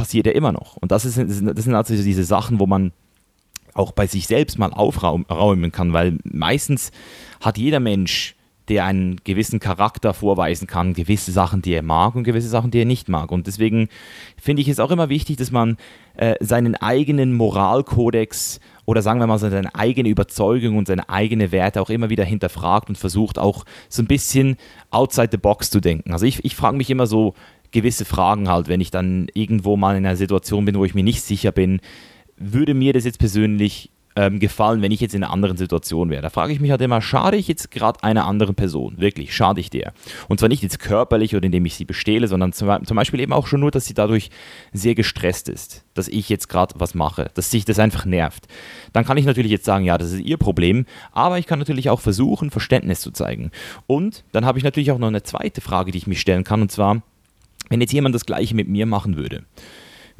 passiert 0.00 0.24
ja 0.24 0.32
immer 0.32 0.50
noch. 0.50 0.78
Und 0.78 0.92
das, 0.92 1.04
ist, 1.04 1.18
das 1.18 1.36
sind 1.36 1.74
also 1.74 1.94
diese 1.94 2.24
Sachen, 2.24 2.58
wo 2.58 2.66
man 2.66 2.92
auch 3.74 3.92
bei 3.92 4.06
sich 4.06 4.26
selbst 4.26 4.58
mal 4.58 4.72
aufräumen 4.72 5.72
kann, 5.72 5.92
weil 5.92 6.16
meistens 6.24 6.90
hat 7.42 7.58
jeder 7.58 7.80
Mensch, 7.80 8.34
der 8.70 8.86
einen 8.86 9.20
gewissen 9.24 9.60
Charakter 9.60 10.14
vorweisen 10.14 10.66
kann, 10.66 10.94
gewisse 10.94 11.32
Sachen, 11.32 11.60
die 11.60 11.74
er 11.74 11.82
mag 11.82 12.14
und 12.14 12.24
gewisse 12.24 12.48
Sachen, 12.48 12.70
die 12.70 12.78
er 12.78 12.86
nicht 12.86 13.10
mag. 13.10 13.30
Und 13.30 13.46
deswegen 13.46 13.90
finde 14.40 14.62
ich 14.62 14.68
es 14.68 14.80
auch 14.80 14.90
immer 14.90 15.10
wichtig, 15.10 15.36
dass 15.36 15.50
man 15.50 15.76
äh, 16.16 16.36
seinen 16.40 16.76
eigenen 16.76 17.34
Moralkodex 17.34 18.58
oder 18.86 19.02
sagen 19.02 19.20
wir 19.20 19.26
mal 19.26 19.38
seine 19.38 19.74
eigene 19.74 20.08
Überzeugung 20.08 20.78
und 20.78 20.86
seine 20.86 21.10
eigene 21.10 21.52
Werte 21.52 21.82
auch 21.82 21.90
immer 21.90 22.08
wieder 22.08 22.24
hinterfragt 22.24 22.88
und 22.88 22.96
versucht 22.96 23.38
auch 23.38 23.66
so 23.90 24.02
ein 24.02 24.06
bisschen 24.06 24.56
outside 24.90 25.28
the 25.30 25.36
box 25.36 25.68
zu 25.68 25.80
denken. 25.80 26.12
Also 26.12 26.24
ich, 26.24 26.42
ich 26.42 26.56
frage 26.56 26.78
mich 26.78 26.88
immer 26.88 27.06
so, 27.06 27.34
gewisse 27.72 28.04
Fragen 28.04 28.48
halt, 28.48 28.68
wenn 28.68 28.80
ich 28.80 28.90
dann 28.90 29.28
irgendwo 29.34 29.76
mal 29.76 29.96
in 29.96 30.06
einer 30.06 30.16
Situation 30.16 30.64
bin, 30.64 30.76
wo 30.76 30.84
ich 30.84 30.94
mir 30.94 31.04
nicht 31.04 31.22
sicher 31.22 31.52
bin, 31.52 31.80
würde 32.36 32.74
mir 32.74 32.92
das 32.92 33.04
jetzt 33.04 33.18
persönlich 33.18 33.90
ähm, 34.16 34.40
gefallen, 34.40 34.82
wenn 34.82 34.90
ich 34.90 35.00
jetzt 35.00 35.14
in 35.14 35.22
einer 35.22 35.32
anderen 35.32 35.56
Situation 35.56 36.10
wäre. 36.10 36.22
Da 36.22 36.30
frage 36.30 36.52
ich 36.52 36.60
mich 36.60 36.70
halt 36.70 36.80
immer, 36.80 37.00
schade 37.00 37.36
ich 37.36 37.46
jetzt 37.46 37.70
gerade 37.70 38.02
einer 38.02 38.26
anderen 38.26 38.54
Person? 38.54 38.94
Wirklich, 38.98 39.34
schade 39.34 39.60
ich 39.60 39.70
der? 39.70 39.92
Und 40.28 40.40
zwar 40.40 40.48
nicht 40.48 40.62
jetzt 40.62 40.80
körperlich 40.80 41.36
oder 41.36 41.46
indem 41.46 41.64
ich 41.64 41.74
sie 41.74 41.84
bestehle, 41.84 42.26
sondern 42.26 42.52
zum, 42.52 42.84
zum 42.84 42.96
Beispiel 42.96 43.20
eben 43.20 43.32
auch 43.32 43.46
schon 43.46 43.60
nur, 43.60 43.70
dass 43.70 43.86
sie 43.86 43.94
dadurch 43.94 44.30
sehr 44.72 44.94
gestresst 44.94 45.48
ist, 45.48 45.84
dass 45.94 46.08
ich 46.08 46.28
jetzt 46.28 46.48
gerade 46.48 46.74
was 46.78 46.94
mache, 46.94 47.30
dass 47.34 47.50
sich 47.50 47.64
das 47.64 47.78
einfach 47.78 48.04
nervt. 48.04 48.46
Dann 48.92 49.04
kann 49.04 49.16
ich 49.16 49.26
natürlich 49.26 49.52
jetzt 49.52 49.64
sagen, 49.64 49.84
ja, 49.84 49.96
das 49.96 50.12
ist 50.12 50.20
ihr 50.20 50.38
Problem, 50.38 50.86
aber 51.12 51.38
ich 51.38 51.46
kann 51.46 51.58
natürlich 51.58 51.88
auch 51.88 52.00
versuchen, 52.00 52.50
Verständnis 52.50 53.00
zu 53.00 53.12
zeigen. 53.12 53.52
Und 53.86 54.24
dann 54.32 54.44
habe 54.44 54.58
ich 54.58 54.64
natürlich 54.64 54.90
auch 54.90 54.98
noch 54.98 55.08
eine 55.08 55.22
zweite 55.22 55.60
Frage, 55.60 55.92
die 55.92 55.98
ich 55.98 56.06
mich 56.06 56.20
stellen 56.20 56.44
kann, 56.44 56.62
und 56.62 56.72
zwar, 56.72 57.02
wenn 57.70 57.80
jetzt 57.80 57.92
jemand 57.94 58.14
das 58.14 58.26
gleiche 58.26 58.54
mit 58.54 58.68
mir 58.68 58.84
machen 58.84 59.16
würde, 59.16 59.44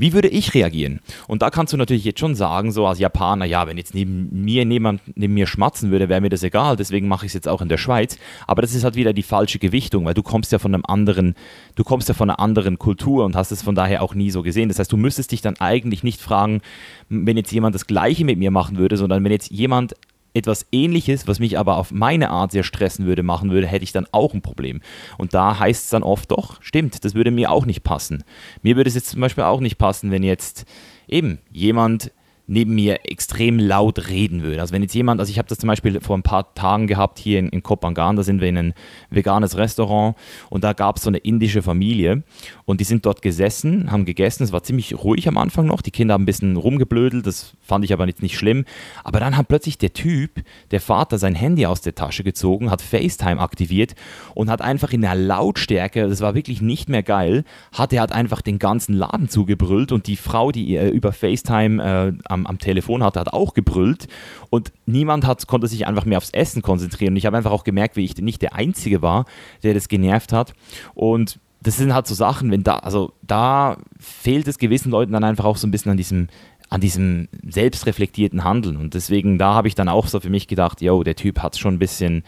Wie 0.00 0.14
würde 0.14 0.28
ich 0.28 0.54
reagieren? 0.54 1.00
Und 1.28 1.42
da 1.42 1.50
kannst 1.50 1.74
du 1.74 1.76
natürlich 1.76 2.06
jetzt 2.06 2.20
schon 2.20 2.34
sagen, 2.34 2.72
so 2.72 2.86
als 2.86 2.98
Japaner, 2.98 3.44
ja, 3.44 3.66
wenn 3.66 3.76
jetzt 3.76 3.94
neben 3.94 4.30
mir 4.32 4.64
jemand 4.64 5.02
neben 5.14 5.34
mir 5.34 5.46
schmatzen 5.46 5.90
würde, 5.90 6.08
wäre 6.08 6.22
mir 6.22 6.30
das 6.30 6.42
egal, 6.42 6.76
deswegen 6.76 7.06
mache 7.06 7.26
ich 7.26 7.30
es 7.30 7.34
jetzt 7.34 7.48
auch 7.48 7.60
in 7.60 7.68
der 7.68 7.76
Schweiz. 7.76 8.16
Aber 8.46 8.62
das 8.62 8.74
ist 8.74 8.82
halt 8.82 8.94
wieder 8.94 9.12
die 9.12 9.22
falsche 9.22 9.58
Gewichtung, 9.58 10.06
weil 10.06 10.14
du 10.14 10.22
kommst 10.22 10.52
ja 10.52 10.58
von 10.58 10.72
einem 10.72 10.86
anderen, 10.86 11.34
du 11.74 11.84
kommst 11.84 12.08
ja 12.08 12.14
von 12.14 12.30
einer 12.30 12.40
anderen 12.40 12.78
Kultur 12.78 13.26
und 13.26 13.36
hast 13.36 13.52
es 13.52 13.60
von 13.60 13.74
daher 13.74 14.02
auch 14.02 14.14
nie 14.14 14.30
so 14.30 14.40
gesehen. 14.40 14.70
Das 14.70 14.78
heißt, 14.78 14.90
du 14.90 14.96
müsstest 14.96 15.32
dich 15.32 15.42
dann 15.42 15.60
eigentlich 15.60 16.02
nicht 16.02 16.22
fragen, 16.22 16.62
wenn 17.10 17.36
jetzt 17.36 17.52
jemand 17.52 17.74
das 17.74 17.86
Gleiche 17.86 18.24
mit 18.24 18.38
mir 18.38 18.50
machen 18.50 18.78
würde, 18.78 18.96
sondern 18.96 19.22
wenn 19.22 19.32
jetzt 19.32 19.50
jemand 19.50 19.92
etwas 20.34 20.66
Ähnliches, 20.72 21.26
was 21.26 21.40
mich 21.40 21.58
aber 21.58 21.76
auf 21.76 21.90
meine 21.90 22.30
Art 22.30 22.52
sehr 22.52 22.62
stressen 22.62 23.06
würde, 23.06 23.22
machen 23.22 23.50
würde, 23.50 23.66
hätte 23.66 23.84
ich 23.84 23.92
dann 23.92 24.06
auch 24.12 24.34
ein 24.34 24.42
Problem. 24.42 24.80
Und 25.18 25.34
da 25.34 25.58
heißt 25.58 25.84
es 25.84 25.90
dann 25.90 26.02
oft 26.02 26.30
doch, 26.30 26.62
stimmt, 26.62 27.04
das 27.04 27.14
würde 27.14 27.30
mir 27.30 27.50
auch 27.50 27.66
nicht 27.66 27.82
passen. 27.82 28.24
Mir 28.62 28.76
würde 28.76 28.88
es 28.88 28.94
jetzt 28.94 29.10
zum 29.10 29.20
Beispiel 29.20 29.44
auch 29.44 29.60
nicht 29.60 29.78
passen, 29.78 30.10
wenn 30.10 30.22
jetzt 30.22 30.64
eben 31.08 31.38
jemand 31.50 32.12
neben 32.50 32.74
mir 32.74 33.08
extrem 33.08 33.60
laut 33.60 34.08
reden 34.08 34.42
würde. 34.42 34.60
Also 34.60 34.74
wenn 34.74 34.82
jetzt 34.82 34.94
jemand, 34.94 35.20
also 35.20 35.30
ich 35.30 35.38
habe 35.38 35.48
das 35.48 35.58
zum 35.58 35.68
Beispiel 35.68 36.00
vor 36.00 36.16
ein 36.16 36.24
paar 36.24 36.52
Tagen 36.54 36.88
gehabt 36.88 37.20
hier 37.20 37.38
in, 37.38 37.48
in 37.48 37.62
Kopangan, 37.62 38.16
da 38.16 38.24
sind 38.24 38.40
wir 38.40 38.48
in 38.48 38.58
ein 38.58 38.74
veganes 39.08 39.56
Restaurant 39.56 40.16
und 40.48 40.64
da 40.64 40.72
gab 40.72 40.96
es 40.96 41.04
so 41.04 41.10
eine 41.10 41.18
indische 41.18 41.62
Familie 41.62 42.24
und 42.64 42.80
die 42.80 42.84
sind 42.84 43.06
dort 43.06 43.22
gesessen, 43.22 43.92
haben 43.92 44.04
gegessen, 44.04 44.42
es 44.42 44.52
war 44.52 44.64
ziemlich 44.64 44.98
ruhig 44.98 45.28
am 45.28 45.38
Anfang 45.38 45.66
noch, 45.66 45.80
die 45.80 45.92
Kinder 45.92 46.14
haben 46.14 46.24
ein 46.24 46.26
bisschen 46.26 46.56
rumgeblödelt, 46.56 47.24
das 47.24 47.54
fand 47.62 47.84
ich 47.84 47.92
aber 47.92 48.08
jetzt 48.08 48.20
nicht 48.20 48.36
schlimm, 48.36 48.64
aber 49.04 49.20
dann 49.20 49.36
hat 49.36 49.46
plötzlich 49.46 49.78
der 49.78 49.92
Typ, 49.92 50.42
der 50.72 50.80
Vater, 50.80 51.18
sein 51.18 51.36
Handy 51.36 51.66
aus 51.66 51.82
der 51.82 51.94
Tasche 51.94 52.24
gezogen, 52.24 52.68
hat 52.68 52.82
FaceTime 52.82 53.40
aktiviert 53.40 53.94
und 54.34 54.50
hat 54.50 54.60
einfach 54.60 54.92
in 54.92 55.02
der 55.02 55.14
Lautstärke, 55.14 56.08
das 56.08 56.20
war 56.20 56.34
wirklich 56.34 56.60
nicht 56.60 56.88
mehr 56.88 57.04
geil, 57.04 57.44
hat 57.72 57.92
er 57.92 58.02
hat 58.02 58.10
einfach 58.10 58.42
den 58.42 58.58
ganzen 58.58 58.94
Laden 58.94 59.28
zugebrüllt 59.28 59.92
und 59.92 60.08
die 60.08 60.16
Frau, 60.16 60.50
die 60.50 60.74
äh, 60.74 60.88
über 60.88 61.12
FaceTime 61.12 61.80
äh, 61.80 62.12
am 62.24 62.39
am, 62.40 62.46
am 62.46 62.58
Telefon 62.58 63.02
hatte, 63.02 63.20
hat 63.20 63.32
auch 63.32 63.54
gebrüllt 63.54 64.08
und 64.50 64.72
niemand 64.86 65.26
hat, 65.26 65.46
konnte 65.46 65.66
sich 65.66 65.86
einfach 65.86 66.04
mehr 66.04 66.18
aufs 66.18 66.30
Essen 66.30 66.62
konzentrieren. 66.62 67.14
Und 67.14 67.18
ich 67.18 67.26
habe 67.26 67.36
einfach 67.36 67.52
auch 67.52 67.64
gemerkt, 67.64 67.96
wie 67.96 68.04
ich 68.04 68.16
nicht 68.16 68.42
der 68.42 68.54
Einzige 68.54 69.02
war, 69.02 69.26
der 69.62 69.74
das 69.74 69.88
genervt 69.88 70.32
hat. 70.32 70.54
Und 70.94 71.38
das 71.62 71.76
sind 71.76 71.94
halt 71.94 72.06
so 72.06 72.14
Sachen, 72.14 72.50
wenn 72.50 72.62
da, 72.62 72.78
also 72.78 73.12
da 73.22 73.76
fehlt 73.98 74.48
es 74.48 74.58
gewissen 74.58 74.90
Leuten 74.90 75.12
dann 75.12 75.24
einfach 75.24 75.44
auch 75.44 75.56
so 75.56 75.66
ein 75.66 75.70
bisschen 75.70 75.90
an 75.90 75.98
diesem, 75.98 76.28
an 76.70 76.80
diesem 76.80 77.28
selbstreflektierten 77.46 78.44
Handeln. 78.44 78.76
Und 78.76 78.94
deswegen, 78.94 79.38
da 79.38 79.54
habe 79.54 79.68
ich 79.68 79.74
dann 79.74 79.88
auch 79.88 80.06
so 80.06 80.20
für 80.20 80.30
mich 80.30 80.48
gedacht, 80.48 80.80
yo, 80.80 81.02
der 81.02 81.16
Typ 81.16 81.40
hat 81.42 81.58
schon 81.58 81.74
ein 81.74 81.78
bisschen, 81.78 82.24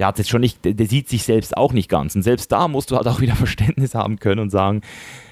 der 0.00 0.06
hat 0.06 0.16
jetzt 0.16 0.30
schon 0.30 0.40
nicht, 0.40 0.64
der, 0.64 0.72
der, 0.72 0.86
sieht 0.86 1.10
sich 1.10 1.24
selbst 1.24 1.58
auch 1.58 1.74
nicht 1.74 1.90
ganz. 1.90 2.16
Und 2.16 2.22
selbst 2.22 2.50
da 2.50 2.68
musst 2.68 2.90
du 2.90 2.96
halt 2.96 3.06
auch 3.06 3.20
wieder 3.20 3.36
Verständnis 3.36 3.94
haben 3.94 4.18
können 4.18 4.40
und 4.40 4.48
sagen, 4.48 4.80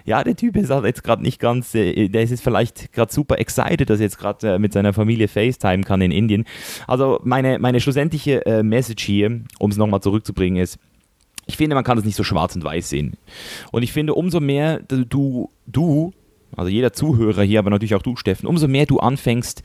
ja, 0.04 0.22
der 0.22 0.36
Typ 0.36 0.56
ist 0.56 0.68
halt 0.68 0.84
jetzt 0.84 1.02
gerade 1.02 1.22
nicht 1.22 1.40
ganz, 1.40 1.74
äh, 1.74 2.08
der 2.08 2.22
ist 2.22 2.30
jetzt 2.30 2.42
vielleicht 2.42 2.92
gerade 2.92 3.10
super 3.10 3.38
excited, 3.38 3.88
dass 3.88 3.98
er 3.98 4.04
jetzt 4.04 4.18
gerade 4.18 4.56
äh, 4.56 4.58
mit 4.58 4.74
seiner 4.74 4.92
Familie 4.92 5.26
FaceTime 5.26 5.84
kann 5.84 6.02
in 6.02 6.10
Indien. 6.10 6.44
Also 6.86 7.18
meine, 7.24 7.58
meine 7.58 7.80
schlussendliche 7.80 8.44
äh, 8.44 8.62
Message 8.62 9.02
hier, 9.02 9.40
um 9.58 9.70
es 9.70 9.78
nochmal 9.78 10.02
zurückzubringen, 10.02 10.62
ist, 10.62 10.78
ich 11.46 11.56
finde, 11.56 11.74
man 11.74 11.84
kann 11.84 11.96
das 11.96 12.04
nicht 12.04 12.16
so 12.16 12.24
schwarz 12.24 12.54
und 12.54 12.62
weiß 12.62 12.90
sehen. 12.90 13.16
Und 13.72 13.82
ich 13.82 13.94
finde, 13.94 14.12
umso 14.12 14.38
mehr 14.38 14.80
du, 14.80 15.48
du, 15.66 16.12
also 16.54 16.68
jeder 16.68 16.92
Zuhörer 16.92 17.42
hier, 17.42 17.60
aber 17.60 17.70
natürlich 17.70 17.94
auch 17.94 18.02
du, 18.02 18.16
Steffen, 18.16 18.46
umso 18.46 18.68
mehr 18.68 18.84
du 18.84 18.98
anfängst, 18.98 19.62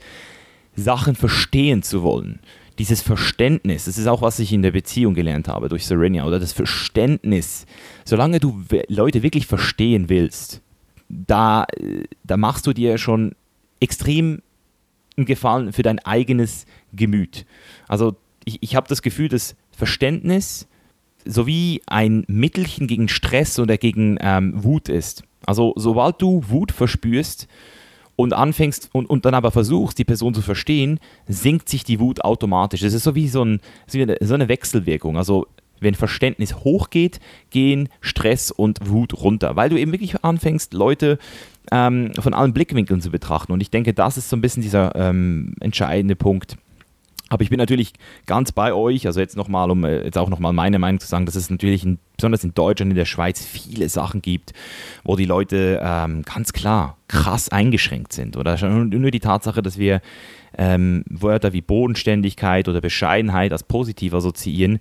Sachen 0.76 1.14
verstehen 1.14 1.82
zu 1.82 2.02
wollen, 2.02 2.40
dieses 2.78 3.02
Verständnis, 3.02 3.84
das 3.84 3.98
ist 3.98 4.06
auch, 4.06 4.22
was 4.22 4.38
ich 4.38 4.52
in 4.52 4.62
der 4.62 4.72
Beziehung 4.72 5.14
gelernt 5.14 5.48
habe 5.48 5.68
durch 5.68 5.86
Serenia, 5.86 6.26
oder 6.26 6.40
das 6.40 6.52
Verständnis, 6.52 7.66
solange 8.04 8.40
du 8.40 8.64
Leute 8.88 9.22
wirklich 9.22 9.46
verstehen 9.46 10.08
willst, 10.08 10.60
da, 11.08 11.66
da 12.24 12.36
machst 12.36 12.66
du 12.66 12.72
dir 12.72 12.98
schon 12.98 13.34
extrem 13.80 14.42
einen 15.16 15.26
Gefallen 15.26 15.72
für 15.72 15.82
dein 15.82 16.00
eigenes 16.00 16.66
Gemüt. 16.92 17.46
Also 17.86 18.16
ich, 18.44 18.58
ich 18.60 18.76
habe 18.76 18.88
das 18.88 19.02
Gefühl, 19.02 19.28
dass 19.28 19.54
Verständnis 19.70 20.66
sowie 21.24 21.82
ein 21.86 22.24
Mittelchen 22.26 22.86
gegen 22.86 23.08
Stress 23.08 23.58
oder 23.58 23.78
gegen 23.78 24.18
ähm, 24.20 24.64
Wut 24.64 24.88
ist. 24.88 25.22
Also 25.46 25.72
sobald 25.76 26.20
du 26.20 26.42
Wut 26.48 26.72
verspürst, 26.72 27.48
und 28.16 28.32
anfängst 28.32 28.90
und, 28.92 29.08
und 29.10 29.24
dann 29.24 29.34
aber 29.34 29.50
versuchst, 29.50 29.98
die 29.98 30.04
Person 30.04 30.34
zu 30.34 30.42
verstehen, 30.42 31.00
sinkt 31.26 31.68
sich 31.68 31.84
die 31.84 32.00
Wut 32.00 32.22
automatisch. 32.22 32.82
Es 32.82 32.94
ist 32.94 33.04
so 33.04 33.14
wie 33.14 33.28
so, 33.28 33.44
ein, 33.44 33.60
so 33.86 34.34
eine 34.34 34.48
Wechselwirkung. 34.48 35.16
Also 35.16 35.46
wenn 35.80 35.94
Verständnis 35.94 36.56
hochgeht, 36.56 37.20
gehen 37.50 37.88
Stress 38.00 38.50
und 38.50 38.88
Wut 38.88 39.14
runter, 39.14 39.56
weil 39.56 39.68
du 39.68 39.78
eben 39.78 39.92
wirklich 39.92 40.24
anfängst, 40.24 40.72
Leute 40.74 41.18
ähm, 41.70 42.12
von 42.18 42.34
allen 42.34 42.52
Blickwinkeln 42.52 43.00
zu 43.00 43.10
betrachten. 43.10 43.52
Und 43.52 43.60
ich 43.60 43.70
denke, 43.70 43.94
das 43.94 44.16
ist 44.16 44.28
so 44.28 44.36
ein 44.36 44.40
bisschen 44.40 44.62
dieser 44.62 44.94
ähm, 44.94 45.54
entscheidende 45.60 46.16
Punkt. 46.16 46.56
Aber 47.30 47.42
ich 47.42 47.50
bin 47.50 47.58
natürlich 47.58 47.94
ganz 48.26 48.52
bei 48.52 48.74
euch, 48.74 49.06
also 49.06 49.18
jetzt 49.18 49.36
nochmal, 49.36 49.70
um 49.70 49.84
äh, 49.84 50.04
jetzt 50.04 50.18
auch 50.18 50.28
nochmal 50.28 50.52
meine 50.52 50.78
Meinung 50.78 51.00
zu 51.00 51.06
sagen, 51.06 51.24
dass 51.24 51.34
es 51.34 51.48
natürlich 51.48 51.82
in, 51.84 51.98
besonders 52.16 52.44
in 52.44 52.52
Deutschland, 52.52 52.92
in 52.92 52.96
der 52.96 53.06
Schweiz 53.06 53.44
viele 53.44 53.88
Sachen 53.88 54.20
gibt, 54.20 54.52
wo 55.04 55.16
die 55.16 55.24
Leute 55.24 55.80
ähm, 55.82 56.22
ganz 56.22 56.52
klar 56.52 56.98
krass 57.08 57.48
eingeschränkt 57.48 58.12
sind. 58.12 58.36
Oder 58.36 58.56
nur 58.68 59.10
die 59.10 59.20
Tatsache, 59.20 59.62
dass 59.62 59.78
wir 59.78 60.02
ähm, 60.58 61.04
Wörter 61.08 61.52
wie 61.52 61.62
Bodenständigkeit 61.62 62.68
oder 62.68 62.80
Bescheidenheit 62.80 63.52
als 63.52 63.62
positiv 63.62 64.12
assoziieren, 64.12 64.78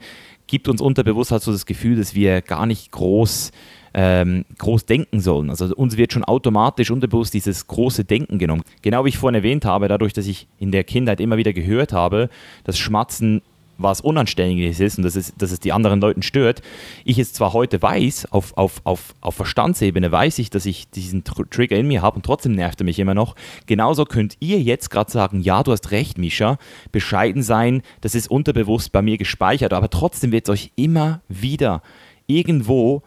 gibt 0.47 0.67
uns 0.67 0.81
unterbewusst 0.81 1.31
halt 1.31 1.43
so 1.43 1.51
das 1.51 1.65
Gefühl, 1.65 1.95
dass 1.95 2.13
wir 2.13 2.41
gar 2.41 2.65
nicht 2.65 2.91
groß 2.91 3.51
ähm, 3.93 4.45
groß 4.57 4.85
denken 4.85 5.19
sollen. 5.19 5.49
Also 5.49 5.73
uns 5.75 5.97
wird 5.97 6.13
schon 6.13 6.23
automatisch 6.23 6.91
unterbewusst 6.91 7.33
dieses 7.33 7.67
große 7.67 8.05
Denken 8.05 8.39
genommen. 8.39 8.63
Genau 8.81 9.05
wie 9.05 9.09
ich 9.09 9.17
vorhin 9.17 9.35
erwähnt 9.35 9.65
habe, 9.65 9.87
dadurch, 9.87 10.13
dass 10.13 10.27
ich 10.27 10.47
in 10.57 10.71
der 10.71 10.83
Kindheit 10.83 11.19
immer 11.19 11.37
wieder 11.37 11.53
gehört 11.53 11.93
habe, 11.93 12.29
dass 12.63 12.77
Schmatzen 12.77 13.41
was 13.77 14.01
Unanständiges 14.01 14.79
ist 14.79 14.97
und 14.97 15.03
dass 15.03 15.15
es, 15.15 15.33
dass 15.35 15.51
es 15.51 15.59
die 15.59 15.71
anderen 15.71 15.99
Leuten 15.99 16.21
stört. 16.21 16.61
Ich 17.05 17.17
es 17.17 17.33
zwar 17.33 17.53
heute 17.53 17.81
weiß, 17.81 18.31
auf, 18.31 18.55
auf, 18.55 18.81
auf, 18.83 19.15
auf 19.21 19.35
Verstandsebene 19.35 20.11
weiß 20.11 20.39
ich, 20.39 20.49
dass 20.49 20.65
ich 20.65 20.89
diesen 20.89 21.23
Tr 21.23 21.49
Trigger 21.49 21.77
in 21.77 21.87
mir 21.87 22.01
habe 22.01 22.17
und 22.17 22.25
trotzdem 22.25 22.53
nervt 22.53 22.81
er 22.81 22.85
mich 22.85 22.99
immer 22.99 23.13
noch. 23.13 23.35
Genauso 23.65 24.05
könnt 24.05 24.37
ihr 24.39 24.59
jetzt 24.61 24.89
gerade 24.89 25.11
sagen, 25.11 25.41
ja, 25.41 25.63
du 25.63 25.71
hast 25.71 25.91
recht, 25.91 26.17
Misha, 26.17 26.57
bescheiden 26.91 27.43
sein, 27.43 27.81
das 28.01 28.15
ist 28.15 28.29
unterbewusst 28.29 28.91
bei 28.91 29.01
mir 29.01 29.17
gespeichert, 29.17 29.73
aber 29.73 29.89
trotzdem 29.89 30.31
wird 30.31 30.47
es 30.47 30.53
euch 30.53 30.71
immer 30.75 31.21
wieder 31.27 31.81
irgendwo 32.27 33.03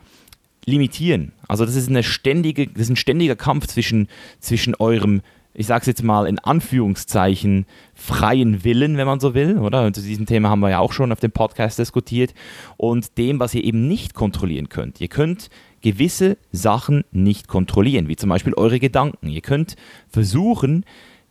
limitieren. 0.66 1.32
Also 1.48 1.64
das 1.64 1.76
ist, 1.76 1.88
eine 1.88 2.02
ständige, 2.02 2.66
das 2.66 2.82
ist 2.82 2.90
ein 2.90 2.96
ständiger 2.96 3.36
Kampf 3.36 3.68
zwischen, 3.68 4.08
zwischen 4.40 4.74
eurem, 4.74 5.22
ich 5.54 5.66
sage 5.66 5.82
es 5.82 5.86
jetzt 5.86 6.02
mal 6.02 6.26
in 6.26 6.38
Anführungszeichen, 6.40 7.66
freien 7.94 8.64
Willen, 8.64 8.96
wenn 8.96 9.06
man 9.06 9.20
so 9.20 9.32
will, 9.32 9.58
oder? 9.58 9.86
Und 9.86 9.94
zu 9.94 10.02
diesem 10.02 10.26
Thema 10.26 10.50
haben 10.50 10.60
wir 10.60 10.70
ja 10.70 10.80
auch 10.80 10.92
schon 10.92 11.12
auf 11.12 11.20
dem 11.20 11.30
Podcast 11.30 11.78
diskutiert. 11.78 12.34
Und 12.76 13.16
dem, 13.16 13.38
was 13.38 13.54
ihr 13.54 13.64
eben 13.64 13.86
nicht 13.88 14.12
kontrollieren 14.12 14.68
könnt. 14.68 15.00
Ihr 15.00 15.08
könnt 15.08 15.48
gewisse 15.80 16.36
Sachen 16.50 17.04
nicht 17.12 17.46
kontrollieren, 17.46 18.08
wie 18.08 18.16
zum 18.16 18.28
Beispiel 18.28 18.54
eure 18.54 18.80
Gedanken. 18.80 19.28
Ihr 19.28 19.40
könnt 19.40 19.76
versuchen, 20.08 20.84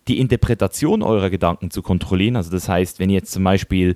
die 0.07 0.19
Interpretation 0.19 1.01
eurer 1.01 1.29
Gedanken 1.29 1.71
zu 1.71 1.81
kontrollieren. 1.81 2.37
Also 2.37 2.51
das 2.51 2.69
heißt, 2.69 2.99
wenn 2.99 3.09
ihr 3.09 3.15
jetzt 3.15 3.31
zum 3.31 3.43
Beispiel 3.43 3.95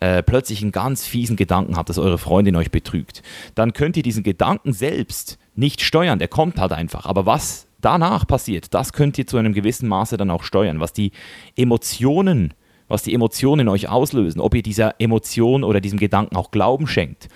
äh, 0.00 0.22
plötzlich 0.22 0.62
einen 0.62 0.72
ganz 0.72 1.06
fiesen 1.06 1.36
Gedanken 1.36 1.76
habt, 1.76 1.88
dass 1.88 1.98
eure 1.98 2.18
Freundin 2.18 2.56
euch 2.56 2.70
betrügt, 2.70 3.22
dann 3.54 3.72
könnt 3.72 3.96
ihr 3.96 4.02
diesen 4.02 4.22
Gedanken 4.22 4.72
selbst 4.72 5.38
nicht 5.54 5.80
steuern. 5.80 6.18
Der 6.18 6.28
kommt 6.28 6.58
halt 6.58 6.72
einfach. 6.72 7.06
Aber 7.06 7.26
was 7.26 7.66
danach 7.80 8.26
passiert, 8.26 8.74
das 8.74 8.92
könnt 8.92 9.18
ihr 9.18 9.26
zu 9.26 9.36
einem 9.36 9.52
gewissen 9.52 9.88
Maße 9.88 10.16
dann 10.16 10.30
auch 10.30 10.42
steuern. 10.42 10.80
Was 10.80 10.92
die 10.92 11.12
Emotionen 11.56 12.54
was 12.88 13.02
die 13.02 13.14
Emotionen 13.14 13.60
in 13.60 13.68
euch 13.68 13.88
auslösen, 13.88 14.40
ob 14.40 14.54
ihr 14.54 14.62
dieser 14.62 14.94
Emotion 14.98 15.62
oder 15.62 15.80
diesem 15.80 15.98
Gedanken 15.98 16.36
auch 16.36 16.50
Glauben 16.50 16.86
schenkt. 16.86 17.28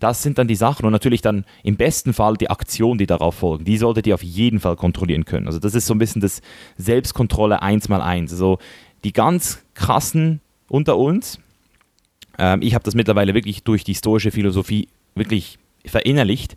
Das 0.00 0.22
sind 0.22 0.38
dann 0.38 0.48
die 0.48 0.56
Sachen 0.56 0.84
und 0.84 0.92
natürlich 0.92 1.22
dann 1.22 1.44
im 1.62 1.76
besten 1.76 2.12
Fall 2.12 2.36
die 2.36 2.50
Aktion, 2.50 2.98
die 2.98 3.06
darauf 3.06 3.36
folgen. 3.36 3.64
Die 3.64 3.78
solltet 3.78 4.06
ihr 4.06 4.14
auf 4.14 4.22
jeden 4.22 4.60
Fall 4.60 4.76
kontrollieren 4.76 5.24
können. 5.24 5.46
Also 5.46 5.58
das 5.58 5.74
ist 5.74 5.86
so 5.86 5.94
ein 5.94 5.98
bisschen 5.98 6.20
das 6.20 6.42
Selbstkontrolle 6.76 7.62
eins 7.62 7.88
mal 7.88 8.02
eins. 8.02 8.32
Also 8.32 8.58
die 9.04 9.12
ganz 9.12 9.62
krassen 9.74 10.40
unter 10.68 10.98
uns, 10.98 11.38
ähm, 12.38 12.62
ich 12.62 12.74
habe 12.74 12.84
das 12.84 12.94
mittlerweile 12.94 13.34
wirklich 13.34 13.62
durch 13.62 13.84
die 13.84 13.94
stoische 13.94 14.30
Philosophie 14.30 14.88
wirklich 15.14 15.58
verinnerlicht, 15.84 16.56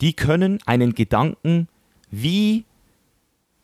die 0.00 0.12
können 0.12 0.58
einen 0.64 0.94
Gedanken 0.94 1.68
wie, 2.10 2.64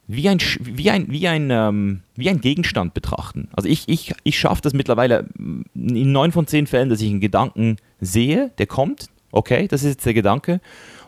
wie, 0.06 0.28
ein, 0.28 0.38
wie, 0.60 0.90
ein, 0.90 1.06
wie, 1.10 1.28
ein, 1.28 1.50
ähm, 1.50 2.00
wie 2.16 2.28
ein 2.28 2.40
Gegenstand 2.40 2.94
betrachten. 2.94 3.48
Also 3.52 3.68
ich, 3.68 3.88
ich, 3.88 4.14
ich 4.24 4.38
schaffe 4.38 4.62
das 4.62 4.74
mittlerweile 4.74 5.28
in 5.74 6.12
neun 6.12 6.32
von 6.32 6.46
zehn 6.46 6.66
Fällen, 6.66 6.88
dass 6.88 7.00
ich 7.00 7.10
einen 7.10 7.20
Gedanken 7.20 7.76
sehe, 8.00 8.50
der 8.58 8.66
kommt, 8.66 9.06
okay, 9.32 9.68
das 9.68 9.82
ist 9.82 9.90
jetzt 9.90 10.06
der 10.06 10.14
Gedanke. 10.14 10.60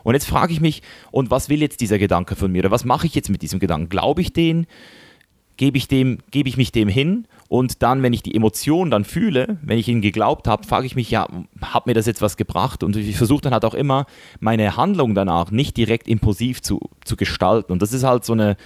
Und 0.03 0.13
jetzt 0.13 0.27
frage 0.27 0.53
ich 0.53 0.61
mich, 0.61 0.81
und 1.11 1.31
was 1.31 1.49
will 1.49 1.61
jetzt 1.61 1.81
dieser 1.81 1.99
Gedanke 1.99 2.35
von 2.35 2.51
mir? 2.51 2.59
Oder 2.59 2.71
was 2.71 2.85
mache 2.85 3.07
ich 3.07 3.15
jetzt 3.15 3.29
mit 3.29 3.41
diesem 3.41 3.59
Gedanken? 3.59 3.89
Glaube 3.89 4.21
ich 4.21 4.33
den? 4.33 4.67
Gebe 5.57 5.77
ich, 5.77 5.87
dem, 5.87 6.19
gebe 6.29 6.47
ich 6.47 6.55
mich 6.55 6.71
dem 6.71 6.87
hin 6.87 7.27
Und 7.47 7.81
dann, 7.81 8.03
wenn 8.03 8.13
ich 8.13 8.23
die 8.23 8.35
Emotionen 8.35 8.91
dann 8.91 9.05
fühle, 9.05 9.57
wenn 9.61 9.77
ich 9.77 9.87
ihnen 9.87 10.01
geglaubt 10.01 10.47
habe, 10.47 10.67
frage 10.67 10.85
ich 10.85 10.95
mich, 10.95 11.09
ja, 11.09 11.27
hat 11.61 11.87
mir 11.87 11.93
das 11.93 12.05
jetzt 12.05 12.21
was 12.21 12.35
gebracht? 12.35 12.83
Und 12.83 12.95
ich 12.95 13.17
versuche 13.17 13.41
dann 13.41 13.53
halt 13.53 13.63
auch 13.63 13.73
immer, 13.73 14.05
meine 14.39 14.75
Handlung 14.75 15.15
danach 15.15 15.51
nicht 15.51 15.77
direkt 15.77 16.07
impulsiv 16.07 16.61
zu, 16.61 16.79
zu 17.05 17.15
gestalten. 17.15 17.71
Und 17.71 17.81
das 17.81 17.93
ist 17.93 18.03
halt 18.03 18.25
so 18.25 18.33
eine, 18.33 18.57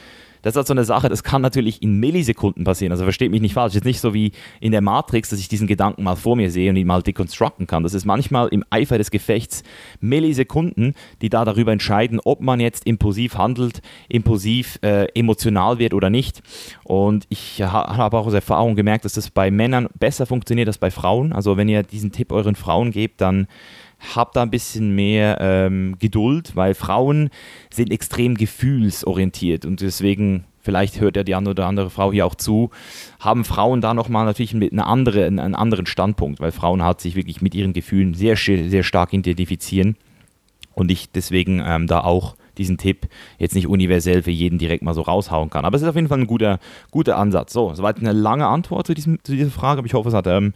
das 0.41 0.53
ist 0.53 0.57
halt 0.57 0.67
so 0.67 0.73
eine 0.73 0.85
Sache, 0.85 1.09
das 1.09 1.23
kann 1.23 1.41
natürlich 1.41 1.81
in 1.81 1.99
Millisekunden 1.99 2.63
passieren. 2.63 2.91
Also 2.91 3.03
versteht 3.03 3.31
mich 3.31 3.41
nicht 3.41 3.53
falsch. 3.53 3.75
Ist 3.75 3.85
nicht 3.85 4.01
so 4.01 4.13
wie 4.13 4.31
in 4.59 4.71
der 4.71 4.81
Matrix, 4.81 5.29
dass 5.29 5.39
ich 5.39 5.47
diesen 5.47 5.67
Gedanken 5.67 6.03
mal 6.03 6.15
vor 6.15 6.35
mir 6.35 6.51
sehe 6.51 6.69
und 6.69 6.75
ihn 6.75 6.87
mal 6.87 7.03
dekonstructen 7.03 7.67
kann. 7.67 7.83
Das 7.83 7.93
ist 7.93 8.05
manchmal 8.05 8.47
im 8.49 8.63
Eifer 8.69 8.97
des 8.97 9.11
Gefechts 9.11 9.63
Millisekunden, 9.99 10.95
die 11.21 11.29
da 11.29 11.45
darüber 11.45 11.71
entscheiden, 11.71 12.19
ob 12.23 12.41
man 12.41 12.59
jetzt 12.59 12.85
impulsiv 12.85 13.37
handelt, 13.37 13.81
impulsiv 14.09 14.79
äh, 14.81 15.07
emotional 15.13 15.79
wird 15.79 15.93
oder 15.93 16.09
nicht. 16.09 16.41
Und 16.83 17.25
ich 17.29 17.61
ha 17.61 17.97
habe 17.97 18.17
auch 18.17 18.27
aus 18.27 18.33
Erfahrung 18.33 18.75
gemerkt, 18.75 19.05
dass 19.05 19.13
das 19.13 19.29
bei 19.29 19.51
Männern 19.51 19.87
besser 19.99 20.25
funktioniert 20.25 20.67
als 20.67 20.77
bei 20.77 20.91
Frauen. 20.91 21.33
Also 21.33 21.57
wenn 21.57 21.69
ihr 21.69 21.83
diesen 21.83 22.11
Tipp 22.11 22.31
euren 22.31 22.55
Frauen 22.55 22.91
gebt, 22.91 23.21
dann 23.21 23.47
habt 24.15 24.35
da 24.35 24.41
ein 24.41 24.49
bisschen 24.49 24.95
mehr 24.95 25.37
ähm, 25.39 25.95
Geduld, 25.99 26.55
weil 26.55 26.73
Frauen 26.73 27.29
sind 27.71 27.91
extrem 27.91 28.35
gefühlsorientiert 28.35 29.65
und 29.65 29.81
deswegen, 29.81 30.45
vielleicht 30.59 30.99
hört 30.99 31.15
ja 31.15 31.23
die 31.23 31.35
eine 31.35 31.49
oder 31.49 31.67
andere 31.67 31.89
Frau 31.89 32.11
hier 32.11 32.25
auch 32.25 32.35
zu, 32.35 32.71
haben 33.19 33.45
Frauen 33.45 33.81
da 33.81 33.93
nochmal 33.93 34.25
natürlich 34.25 34.53
mit 34.53 34.73
einer 34.73 34.87
andere, 34.87 35.25
einen 35.25 35.55
anderen 35.55 35.85
Standpunkt, 35.85 36.39
weil 36.39 36.51
Frauen 36.51 36.83
halt 36.83 37.01
sich 37.01 37.15
wirklich 37.15 37.41
mit 37.41 37.55
ihren 37.55 37.73
Gefühlen 37.73 38.13
sehr, 38.13 38.35
sehr 38.35 38.83
stark 38.83 39.13
identifizieren 39.13 39.95
und 40.73 40.91
ich 40.91 41.11
deswegen 41.11 41.61
ähm, 41.65 41.87
da 41.87 42.01
auch 42.01 42.35
diesen 42.57 42.77
Tipp 42.77 43.07
jetzt 43.37 43.55
nicht 43.55 43.67
universell 43.67 44.23
für 44.23 44.31
jeden 44.31 44.57
direkt 44.57 44.83
mal 44.83 44.93
so 44.93 45.01
raushauen 45.01 45.49
kann. 45.49 45.65
Aber 45.65 45.75
es 45.75 45.81
ist 45.81 45.87
auf 45.87 45.95
jeden 45.95 46.07
Fall 46.07 46.19
ein 46.19 46.27
guter, 46.27 46.59
guter 46.91 47.17
Ansatz. 47.17 47.53
So, 47.53 47.73
soweit 47.73 47.97
eine 47.97 48.11
lange 48.11 48.47
Antwort 48.47 48.87
zu, 48.87 48.93
diesem, 48.93 49.23
zu 49.23 49.33
dieser 49.33 49.49
Frage, 49.49 49.79
aber 49.79 49.87
ich 49.87 49.93
hoffe, 49.93 50.09
es 50.09 50.15
hat 50.15 50.27
ähm, 50.27 50.53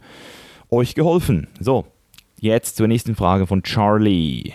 euch 0.70 0.94
geholfen. 0.94 1.48
So, 1.58 1.86
Jetzt 2.46 2.76
zur 2.76 2.86
nächsten 2.86 3.16
Frage 3.16 3.48
von 3.48 3.64
Charlie. 3.64 4.52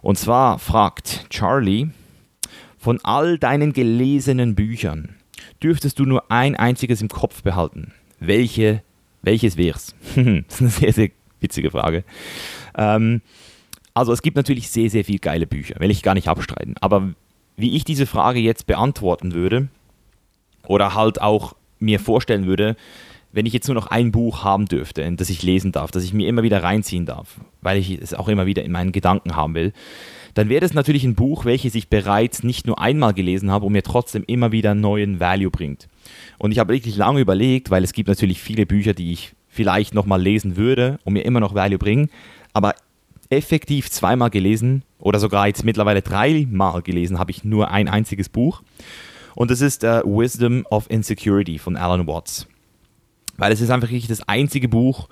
Und 0.00 0.16
zwar 0.16 0.60
fragt 0.60 1.28
Charlie, 1.28 1.88
von 2.78 3.00
all 3.02 3.36
deinen 3.36 3.72
gelesenen 3.72 4.54
Büchern 4.54 5.16
dürftest 5.60 5.98
du 5.98 6.04
nur 6.04 6.30
ein 6.30 6.54
einziges 6.54 7.02
im 7.02 7.08
Kopf 7.08 7.42
behalten. 7.42 7.92
Welche, 8.20 8.80
welches 9.22 9.56
wär's? 9.56 9.96
das 10.14 10.16
ist 10.16 10.60
eine 10.60 10.70
sehr, 10.70 10.92
sehr 10.92 11.08
witzige 11.40 11.72
Frage. 11.72 12.04
Ähm, 12.78 13.22
also 13.92 14.12
es 14.12 14.22
gibt 14.22 14.36
natürlich 14.36 14.70
sehr, 14.70 14.88
sehr 14.88 15.04
viele 15.04 15.18
geile 15.18 15.48
Bücher, 15.48 15.80
will 15.80 15.90
ich 15.90 16.04
gar 16.04 16.14
nicht 16.14 16.28
abstreiten. 16.28 16.76
Aber 16.80 17.12
wie 17.56 17.74
ich 17.74 17.82
diese 17.82 18.06
Frage 18.06 18.38
jetzt 18.38 18.68
beantworten 18.68 19.34
würde 19.34 19.66
oder 20.64 20.94
halt 20.94 21.20
auch 21.20 21.56
mir 21.80 21.98
vorstellen 21.98 22.46
würde, 22.46 22.76
wenn 23.36 23.44
ich 23.44 23.52
jetzt 23.52 23.68
nur 23.68 23.74
noch 23.74 23.88
ein 23.88 24.12
Buch 24.12 24.44
haben 24.44 24.64
dürfte, 24.64 25.12
das 25.12 25.28
ich 25.28 25.42
lesen 25.42 25.70
darf, 25.70 25.90
das 25.90 26.04
ich 26.04 26.14
mir 26.14 26.26
immer 26.26 26.42
wieder 26.42 26.62
reinziehen 26.62 27.04
darf, 27.04 27.38
weil 27.60 27.76
ich 27.76 27.90
es 27.90 28.14
auch 28.14 28.28
immer 28.28 28.46
wieder 28.46 28.64
in 28.64 28.72
meinen 28.72 28.92
Gedanken 28.92 29.36
haben 29.36 29.54
will, 29.54 29.74
dann 30.32 30.48
wäre 30.48 30.62
das 30.62 30.72
natürlich 30.72 31.04
ein 31.04 31.14
Buch, 31.14 31.44
welches 31.44 31.74
ich 31.74 31.90
bereits 31.90 32.42
nicht 32.42 32.66
nur 32.66 32.80
einmal 32.80 33.12
gelesen 33.12 33.50
habe 33.50 33.66
und 33.66 33.72
mir 33.72 33.82
trotzdem 33.82 34.24
immer 34.26 34.52
wieder 34.52 34.74
neuen 34.74 35.20
Value 35.20 35.50
bringt. 35.50 35.86
Und 36.38 36.50
ich 36.50 36.58
habe 36.58 36.72
wirklich 36.72 36.96
lange 36.96 37.20
überlegt, 37.20 37.70
weil 37.70 37.84
es 37.84 37.92
gibt 37.92 38.08
natürlich 38.08 38.40
viele 38.40 38.64
Bücher, 38.64 38.94
die 38.94 39.12
ich 39.12 39.34
vielleicht 39.50 39.92
nochmal 39.92 40.22
lesen 40.22 40.56
würde 40.56 40.98
und 41.04 41.12
mir 41.12 41.26
immer 41.26 41.40
noch 41.40 41.54
Value 41.54 41.78
bringen, 41.78 42.08
aber 42.54 42.74
effektiv 43.28 43.90
zweimal 43.90 44.30
gelesen 44.30 44.82
oder 44.98 45.18
sogar 45.18 45.46
jetzt 45.46 45.62
mittlerweile 45.62 46.00
dreimal 46.00 46.80
gelesen 46.80 47.18
habe 47.18 47.32
ich 47.32 47.44
nur 47.44 47.70
ein 47.70 47.88
einziges 47.88 48.30
Buch. 48.30 48.62
Und 49.34 49.50
das 49.50 49.60
ist 49.60 49.84
uh, 49.84 50.00
Wisdom 50.04 50.64
of 50.70 50.88
Insecurity 50.88 51.58
von 51.58 51.76
Alan 51.76 52.06
Watts. 52.06 52.46
Weil 53.38 53.52
es 53.52 53.60
ist 53.60 53.70
einfach 53.70 53.88
wirklich 53.88 54.08
das 54.08 54.28
einzige 54.28 54.68
Buch, 54.68 55.08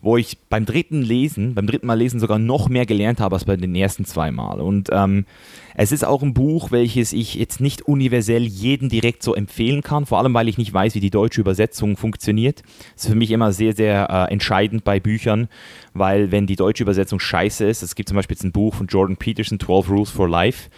wo 0.00 0.16
ich 0.16 0.38
beim 0.48 0.64
dritten 0.64 1.02
Lesen, 1.02 1.54
beim 1.54 1.66
dritten 1.66 1.86
Mal 1.86 1.98
lesen 1.98 2.20
sogar 2.20 2.38
noch 2.38 2.68
mehr 2.68 2.86
gelernt 2.86 3.20
habe 3.20 3.34
als 3.34 3.44
bei 3.44 3.56
den 3.56 3.74
ersten 3.74 4.04
zwei 4.04 4.30
Mal. 4.30 4.60
Und 4.60 4.90
ähm, 4.92 5.26
es 5.74 5.90
ist 5.90 6.04
auch 6.04 6.22
ein 6.22 6.34
Buch, 6.34 6.70
welches 6.70 7.12
ich 7.12 7.34
jetzt 7.34 7.60
nicht 7.60 7.82
universell 7.82 8.44
jedem 8.44 8.88
direkt 8.88 9.22
so 9.22 9.34
empfehlen 9.34 9.82
kann, 9.82 10.06
vor 10.06 10.18
allem 10.18 10.34
weil 10.34 10.48
ich 10.48 10.58
nicht 10.58 10.72
weiß, 10.72 10.94
wie 10.94 11.00
die 11.00 11.10
deutsche 11.10 11.40
Übersetzung 11.40 11.96
funktioniert. 11.96 12.62
Das 12.94 13.04
ist 13.04 13.10
für 13.10 13.16
mich 13.16 13.30
immer 13.30 13.52
sehr, 13.52 13.74
sehr 13.74 14.08
äh, 14.08 14.32
entscheidend 14.32 14.84
bei 14.84 15.00
Büchern, 15.00 15.48
weil 15.94 16.30
wenn 16.30 16.46
die 16.46 16.56
deutsche 16.56 16.84
Übersetzung 16.84 17.18
scheiße 17.18 17.66
ist, 17.66 17.82
es 17.82 17.94
gibt 17.96 18.08
zum 18.08 18.16
Beispiel 18.16 18.36
jetzt 18.36 18.44
ein 18.44 18.52
Buch 18.52 18.74
von 18.74 18.86
Jordan 18.86 19.16
Peterson, 19.16 19.58
12 19.58 19.90
Rules 19.90 20.10
for 20.10 20.28
Life, 20.28 20.70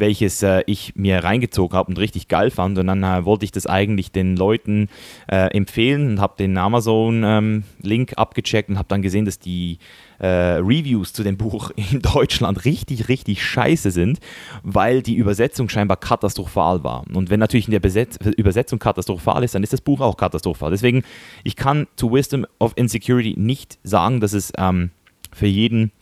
welches 0.00 0.42
äh, 0.42 0.62
ich 0.66 0.94
mir 0.96 1.22
reingezogen 1.24 1.76
habe 1.76 1.88
und 1.88 1.98
richtig 1.98 2.28
geil 2.28 2.50
fand. 2.50 2.78
Und 2.78 2.86
dann 2.86 3.02
äh, 3.02 3.24
wollte 3.24 3.44
ich 3.44 3.52
das 3.52 3.66
eigentlich 3.66 4.12
den 4.12 4.36
Leuten 4.36 4.88
äh, 5.30 5.54
empfehlen 5.56 6.08
und 6.08 6.20
habe 6.20 6.34
den 6.38 6.56
Amazon-Link 6.56 8.10
ähm, 8.12 8.18
abgecheckt 8.18 8.68
und 8.68 8.78
habe 8.78 8.88
dann 8.88 9.02
gesehen, 9.02 9.24
dass 9.24 9.38
die 9.38 9.78
äh, 10.18 10.26
Reviews 10.26 11.12
zu 11.12 11.22
dem 11.22 11.36
Buch 11.36 11.70
in 11.76 12.00
Deutschland 12.00 12.64
richtig, 12.64 13.08
richtig 13.08 13.42
scheiße 13.42 13.90
sind, 13.90 14.18
weil 14.62 15.02
die 15.02 15.14
Übersetzung 15.14 15.68
scheinbar 15.68 15.96
katastrophal 15.96 16.84
war. 16.84 17.04
Und 17.12 17.30
wenn 17.30 17.40
natürlich 17.40 17.66
in 17.66 17.72
der 17.72 17.80
Besetz 17.80 18.18
Übersetzung 18.36 18.78
katastrophal 18.78 19.44
ist, 19.44 19.54
dann 19.54 19.62
ist 19.62 19.72
das 19.72 19.80
Buch 19.80 20.00
auch 20.00 20.16
katastrophal. 20.16 20.70
Deswegen, 20.70 21.04
ich 21.44 21.56
kann 21.56 21.86
zu 21.96 22.12
Wisdom 22.12 22.46
of 22.58 22.72
Insecurity 22.76 23.34
nicht 23.38 23.78
sagen, 23.82 24.20
dass 24.20 24.32
es 24.32 24.52
ähm, 24.58 24.90
für 25.32 25.46
jeden 25.46 25.92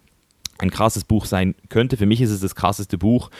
ein 0.58 0.70
krasses 0.70 1.04
Buch 1.04 1.24
sein 1.24 1.54
könnte. 1.68 1.96
Für 1.96 2.06
mich 2.06 2.20
ist 2.20 2.30
es 2.30 2.40
das 2.40 2.54
krasseste 2.54 2.98
Buch, 2.98 3.30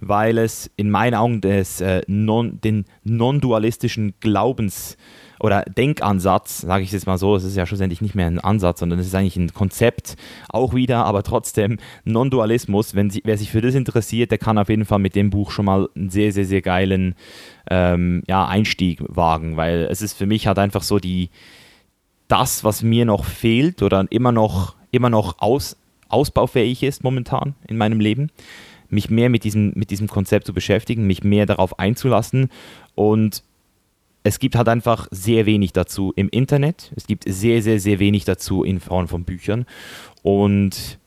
weil 0.00 0.38
es 0.38 0.70
in 0.76 0.90
meinen 0.90 1.14
Augen 1.14 1.40
des, 1.40 1.80
äh, 1.80 2.02
non, 2.06 2.60
den 2.60 2.84
non-dualistischen 3.04 4.14
Glaubens- 4.20 4.96
oder 5.40 5.62
Denkansatz, 5.62 6.60
sage 6.60 6.84
ich 6.84 6.92
jetzt 6.92 7.06
mal 7.06 7.16
so, 7.16 7.34
es 7.34 7.44
ist 7.44 7.56
ja 7.56 7.64
schlussendlich 7.64 8.02
nicht 8.02 8.14
mehr 8.14 8.26
ein 8.26 8.38
Ansatz, 8.38 8.80
sondern 8.80 8.98
es 8.98 9.06
ist 9.06 9.14
eigentlich 9.14 9.36
ein 9.36 9.54
Konzept, 9.54 10.16
auch 10.50 10.74
wieder, 10.74 11.06
aber 11.06 11.22
trotzdem 11.22 11.78
Non-Dualismus. 12.04 12.94
Wenn 12.94 13.08
sie, 13.08 13.22
wer 13.24 13.38
sich 13.38 13.50
für 13.50 13.62
das 13.62 13.74
interessiert, 13.74 14.30
der 14.30 14.38
kann 14.38 14.58
auf 14.58 14.68
jeden 14.68 14.84
Fall 14.84 14.98
mit 14.98 15.14
dem 15.14 15.30
Buch 15.30 15.50
schon 15.50 15.64
mal 15.64 15.88
einen 15.96 16.10
sehr, 16.10 16.32
sehr, 16.32 16.44
sehr 16.44 16.60
geilen 16.60 17.14
ähm, 17.70 18.22
ja, 18.28 18.46
Einstieg 18.46 19.02
wagen, 19.08 19.56
weil 19.56 19.88
es 19.90 20.02
ist 20.02 20.12
für 20.12 20.26
mich 20.26 20.46
halt 20.46 20.58
einfach 20.58 20.82
so 20.82 20.98
die, 20.98 21.30
das, 22.28 22.62
was 22.62 22.82
mir 22.82 23.06
noch 23.06 23.24
fehlt 23.24 23.82
oder 23.82 24.06
immer 24.10 24.32
noch, 24.32 24.76
immer 24.90 25.10
noch 25.10 25.38
aus, 25.38 25.76
ausbaufähig 26.10 26.82
ist 26.82 27.04
momentan 27.04 27.54
in 27.68 27.76
meinem 27.76 28.00
Leben, 28.00 28.30
mich 28.88 29.10
mehr 29.10 29.28
mit 29.28 29.44
diesem, 29.44 29.72
mit 29.74 29.90
diesem 29.90 30.08
Konzept 30.08 30.46
zu 30.46 30.52
beschäftigen, 30.52 31.06
mich 31.06 31.22
mehr 31.22 31.46
darauf 31.46 31.78
einzulassen 31.78 32.50
und 32.94 33.44
es 34.22 34.38
gibt 34.38 34.54
halt 34.54 34.68
einfach 34.68 35.08
sehr 35.10 35.46
wenig 35.46 35.72
dazu 35.72 36.12
im 36.14 36.28
Internet. 36.28 36.92
Es 36.94 37.06
gibt 37.06 37.24
sehr, 37.26 37.62
sehr, 37.62 37.80
sehr 37.80 37.98
wenig 37.98 38.24
dazu 38.24 38.64
in 38.64 38.80
Form 38.80 39.08
von 39.08 39.24
Büchern. 39.24 39.64
Und 40.22 40.99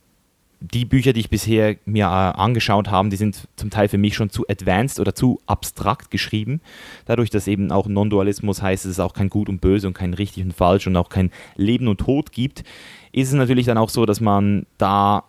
die 0.71 0.86
Bücher, 0.86 1.12
die 1.12 1.19
ich 1.19 1.30
bisher 1.30 1.76
mir 1.84 2.06
äh, 2.06 2.08
angeschaut 2.08 2.89
habe, 2.89 3.10
die 3.10 3.17
sind 3.17 3.49
zum 3.58 3.69
Teil 3.69 3.89
für 3.89 3.97
mich 3.97 4.15
schon 4.15 4.30
zu 4.30 4.47
advanced 4.47 4.97
oder 4.97 5.13
zu 5.13 5.41
abstrakt 5.45 6.10
geschrieben. 6.10 6.62
Dadurch, 7.06 7.30
dass 7.30 7.47
eben 7.47 7.69
auch 7.69 7.88
Non-Dualismus 7.88 8.62
heißt, 8.62 8.86
dass 8.86 8.91
es 8.93 8.99
auch 9.02 9.13
kein 9.13 9.30
Gut 9.30 9.49
und 9.49 9.60
Böse 9.60 9.88
und 9.88 9.93
kein 9.93 10.13
Richtig 10.13 10.45
und 10.45 10.54
Falsch 10.54 10.88
und 10.88 10.95
auch 10.95 11.10
kein 11.10 11.32
Leben 11.58 11.89
und 11.89 11.99
Tod 11.99 12.32
gibt, 12.32 12.63
ist 13.12 13.28
es 13.28 13.34
natürlich 13.34 13.65
dann 13.65 13.78
auch 13.78 13.89
so, 13.89 14.06
dass 14.06 14.21
man 14.21 14.65
da 14.78 15.26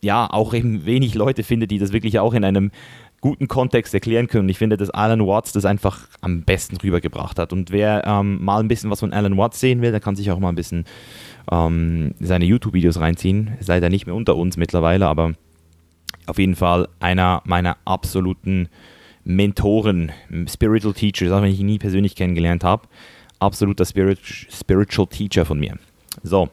ja 0.00 0.28
auch 0.30 0.54
eben 0.54 0.86
wenig 0.86 1.14
Leute 1.14 1.42
findet, 1.42 1.70
die 1.70 1.78
das 1.78 1.92
wirklich 1.92 2.18
auch 2.18 2.32
in 2.32 2.44
einem 2.44 2.70
guten 3.22 3.48
Kontext 3.48 3.94
erklären 3.94 4.26
können. 4.26 4.48
Ich 4.48 4.58
finde, 4.58 4.76
dass 4.76 4.90
Alan 4.90 5.26
Watts 5.26 5.52
das 5.52 5.64
einfach 5.64 6.08
am 6.20 6.42
besten 6.42 6.76
rübergebracht 6.76 7.38
hat. 7.38 7.52
Und 7.52 7.70
wer 7.70 8.04
ähm, 8.04 8.44
mal 8.44 8.60
ein 8.60 8.68
bisschen 8.68 8.90
was 8.90 9.00
von 9.00 9.12
Alan 9.12 9.38
Watts 9.38 9.60
sehen 9.60 9.80
will, 9.80 9.92
der 9.92 10.00
kann 10.00 10.16
sich 10.16 10.30
auch 10.30 10.40
mal 10.40 10.50
ein 10.50 10.56
bisschen 10.56 10.84
ähm, 11.50 12.14
seine 12.20 12.44
YouTube-Videos 12.44 13.00
reinziehen. 13.00 13.52
Ist 13.60 13.68
leider 13.68 13.88
nicht 13.88 14.06
mehr 14.06 14.16
unter 14.16 14.36
uns 14.36 14.56
mittlerweile, 14.56 15.06
aber 15.06 15.32
auf 16.26 16.38
jeden 16.38 16.56
Fall 16.56 16.88
einer 16.98 17.42
meiner 17.44 17.78
absoluten 17.84 18.68
Mentoren, 19.24 20.10
Spiritual 20.48 20.92
Teachers, 20.92 21.30
auch 21.30 21.42
wenn 21.42 21.52
ich 21.52 21.60
ihn 21.60 21.66
nie 21.66 21.78
persönlich 21.78 22.16
kennengelernt 22.16 22.64
habe. 22.64 22.88
Absoluter 23.38 23.84
Spirit, 23.84 24.18
Spiritual 24.20 25.06
Teacher 25.06 25.44
von 25.44 25.60
mir. 25.60 25.78
So, 26.24 26.48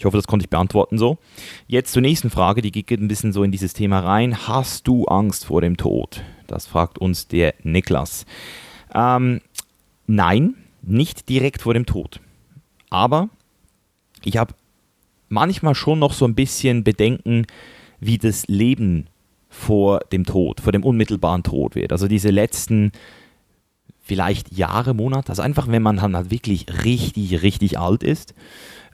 ich 0.00 0.06
hoffe, 0.06 0.16
das 0.16 0.26
konnte 0.26 0.44
ich 0.44 0.48
beantworten 0.48 0.96
so. 0.96 1.18
Jetzt 1.66 1.92
zur 1.92 2.00
nächsten 2.00 2.30
Frage, 2.30 2.62
die 2.62 2.72
geht 2.72 3.00
ein 3.00 3.06
bisschen 3.06 3.34
so 3.34 3.42
in 3.44 3.52
dieses 3.52 3.74
Thema 3.74 4.00
rein. 4.00 4.48
Hast 4.48 4.88
du 4.88 5.04
Angst 5.04 5.44
vor 5.44 5.60
dem 5.60 5.76
Tod? 5.76 6.24
Das 6.46 6.66
fragt 6.66 6.98
uns 6.98 7.28
der 7.28 7.52
Niklas. 7.64 8.24
Ähm, 8.94 9.42
nein, 10.06 10.54
nicht 10.80 11.28
direkt 11.28 11.60
vor 11.60 11.74
dem 11.74 11.84
Tod. 11.84 12.18
Aber 12.88 13.28
ich 14.24 14.38
habe 14.38 14.54
manchmal 15.28 15.74
schon 15.74 15.98
noch 15.98 16.14
so 16.14 16.24
ein 16.24 16.34
bisschen 16.34 16.82
Bedenken, 16.82 17.46
wie 18.00 18.16
das 18.16 18.46
Leben 18.48 19.06
vor 19.50 20.00
dem 20.12 20.24
Tod, 20.24 20.62
vor 20.62 20.72
dem 20.72 20.82
unmittelbaren 20.82 21.42
Tod 21.42 21.74
wird. 21.74 21.92
Also 21.92 22.08
diese 22.08 22.30
letzten 22.30 22.92
vielleicht 24.10 24.52
Jahre, 24.56 24.92
Monate. 24.92 25.28
Also 25.28 25.40
einfach, 25.40 25.68
wenn 25.68 25.84
man 25.84 26.02
halt 26.02 26.32
wirklich 26.32 26.66
richtig, 26.82 27.42
richtig 27.42 27.78
alt 27.78 28.02
ist 28.02 28.34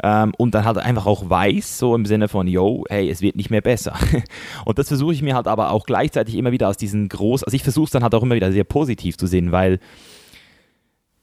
ähm, 0.02 0.34
und 0.36 0.54
dann 0.54 0.66
halt 0.66 0.76
einfach 0.76 1.06
auch 1.06 1.30
weiß, 1.30 1.78
so 1.78 1.94
im 1.94 2.04
Sinne 2.04 2.28
von, 2.28 2.46
yo, 2.46 2.84
hey, 2.90 3.08
es 3.08 3.22
wird 3.22 3.34
nicht 3.34 3.48
mehr 3.48 3.62
besser. 3.62 3.94
und 4.66 4.78
das 4.78 4.88
versuche 4.88 5.14
ich 5.14 5.22
mir 5.22 5.34
halt 5.34 5.48
aber 5.48 5.70
auch 5.70 5.86
gleichzeitig 5.86 6.34
immer 6.34 6.52
wieder 6.52 6.68
aus 6.68 6.76
diesen 6.76 7.08
groß, 7.08 7.44
also 7.44 7.54
ich 7.54 7.62
versuche 7.62 7.86
es 7.86 7.92
dann 7.92 8.02
halt 8.02 8.14
auch 8.14 8.22
immer 8.22 8.34
wieder 8.34 8.52
sehr 8.52 8.64
positiv 8.64 9.16
zu 9.16 9.26
sehen, 9.26 9.52
weil 9.52 9.80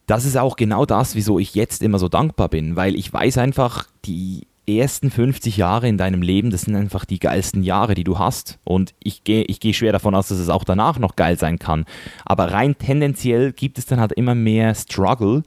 das 0.08 0.26
ist 0.26 0.38
auch 0.38 0.56
genau 0.56 0.88
das, 0.88 1.14
wieso 1.14 1.38
ich 1.38 1.54
jetzt 1.54 1.84
immer 1.84 2.00
so 2.00 2.10
dankbar 2.10 2.50
bin, 2.50 2.76
weil 2.76 2.96
ich 2.96 3.14
weiß 3.14 3.38
einfach, 3.38 3.86
die 4.06 4.48
ersten 4.68 5.12
50 5.12 5.58
Jahre 5.58 5.88
in 5.88 5.98
deinem 5.98 6.22
Leben, 6.22 6.50
das 6.50 6.62
sind 6.62 6.76
einfach 6.76 7.06
die 7.06 7.20
geilsten 7.20 7.64
Jahre, 7.64 7.96
die 7.96 8.04
du 8.04 8.20
hast. 8.20 8.60
Und 8.64 8.94
ich 9.04 9.24
gehe 9.24 9.44
ich 9.44 9.60
geh 9.60 9.74
schwer 9.74 9.92
davon 9.92 10.16
aus, 10.16 10.30
dass 10.30 10.40
es 10.40 10.50
auch 10.50 10.64
danach 10.64 11.00
noch 11.00 11.16
geil 11.16 11.38
sein 11.38 11.60
kann. 11.60 11.86
Aber 12.26 12.52
rein 12.52 12.78
tendenziell 12.78 13.52
gibt 13.52 13.78
es 13.78 13.86
dann 13.86 14.00
halt 14.00 14.14
immer 14.14 14.36
mehr 14.36 14.74
Struggle. 14.76 15.44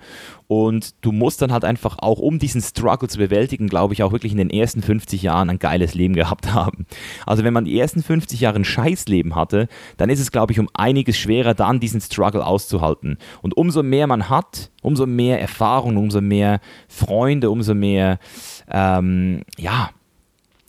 Und 0.49 0.95
du 1.01 1.11
musst 1.11 1.43
dann 1.43 1.53
halt 1.53 1.65
einfach 1.65 1.99
auch, 1.99 2.21
um 2.21 2.39
diesen 2.39 2.63
Struggle 2.63 3.09
zu 3.09 3.19
bewältigen, 3.19 3.69
glaube 3.69 3.95
ich, 3.95 4.03
auch 4.03 4.13
wirklich 4.13 4.31
in 4.31 4.39
den 4.39 4.51
ersten 4.51 4.81
50 4.81 5.23
Jahren 5.23 5.51
ein 5.51 5.59
geiles 5.59 5.95
Leben 5.95 6.15
gehabt 6.15 6.53
haben. 6.53 6.87
Also 7.25 7.43
wenn 7.43 7.53
man 7.53 7.65
die 7.65 7.79
ersten 7.79 8.03
50 8.03 8.41
Jahre 8.41 8.61
ein 8.61 8.65
Scheißleben 8.65 9.35
hatte, 9.35 9.67
dann 9.97 10.09
ist 10.09 10.21
es, 10.21 10.31
glaube 10.31 10.53
ich, 10.53 10.61
um 10.61 10.69
einiges 10.75 11.19
schwerer, 11.19 11.55
dann 11.55 11.81
diesen 11.81 12.01
Struggle 12.01 12.47
auszuhalten. 12.47 13.19
Und 13.43 13.57
umso 13.57 13.83
mehr 13.83 14.07
man 14.07 14.29
hat, 14.29 14.71
umso 14.83 15.05
mehr 15.07 15.41
Erfahrung, 15.41 15.97
umso 15.97 16.21
mehr 16.21 16.61
Freunde, 16.87 17.51
umso 17.51 17.75
mehr, 17.75 18.21
ähm, 18.71 19.43
ja, 19.57 19.91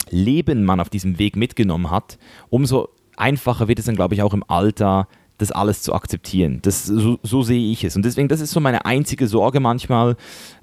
Leben 0.09 0.63
man 0.63 0.79
auf 0.79 0.89
diesem 0.89 1.19
Weg 1.19 1.35
mitgenommen 1.35 1.91
hat, 1.91 2.17
umso 2.49 2.89
einfacher 3.17 3.67
wird 3.67 3.79
es 3.79 3.85
dann, 3.85 3.95
glaube 3.95 4.13
ich, 4.13 4.21
auch 4.21 4.33
im 4.33 4.43
Alter 4.47 5.07
das 5.37 5.51
alles 5.51 5.81
zu 5.81 5.93
akzeptieren. 5.93 6.59
Das, 6.63 6.85
so, 6.85 7.19
so, 7.21 7.43
sehe 7.43 7.71
ich 7.71 7.83
es. 7.83 7.95
Und 7.95 8.05
deswegen, 8.05 8.27
das 8.27 8.41
ist 8.41 8.51
so 8.51 8.59
meine 8.59 8.85
einzige 8.85 9.27
Sorge 9.27 9.59
manchmal. 9.59 10.15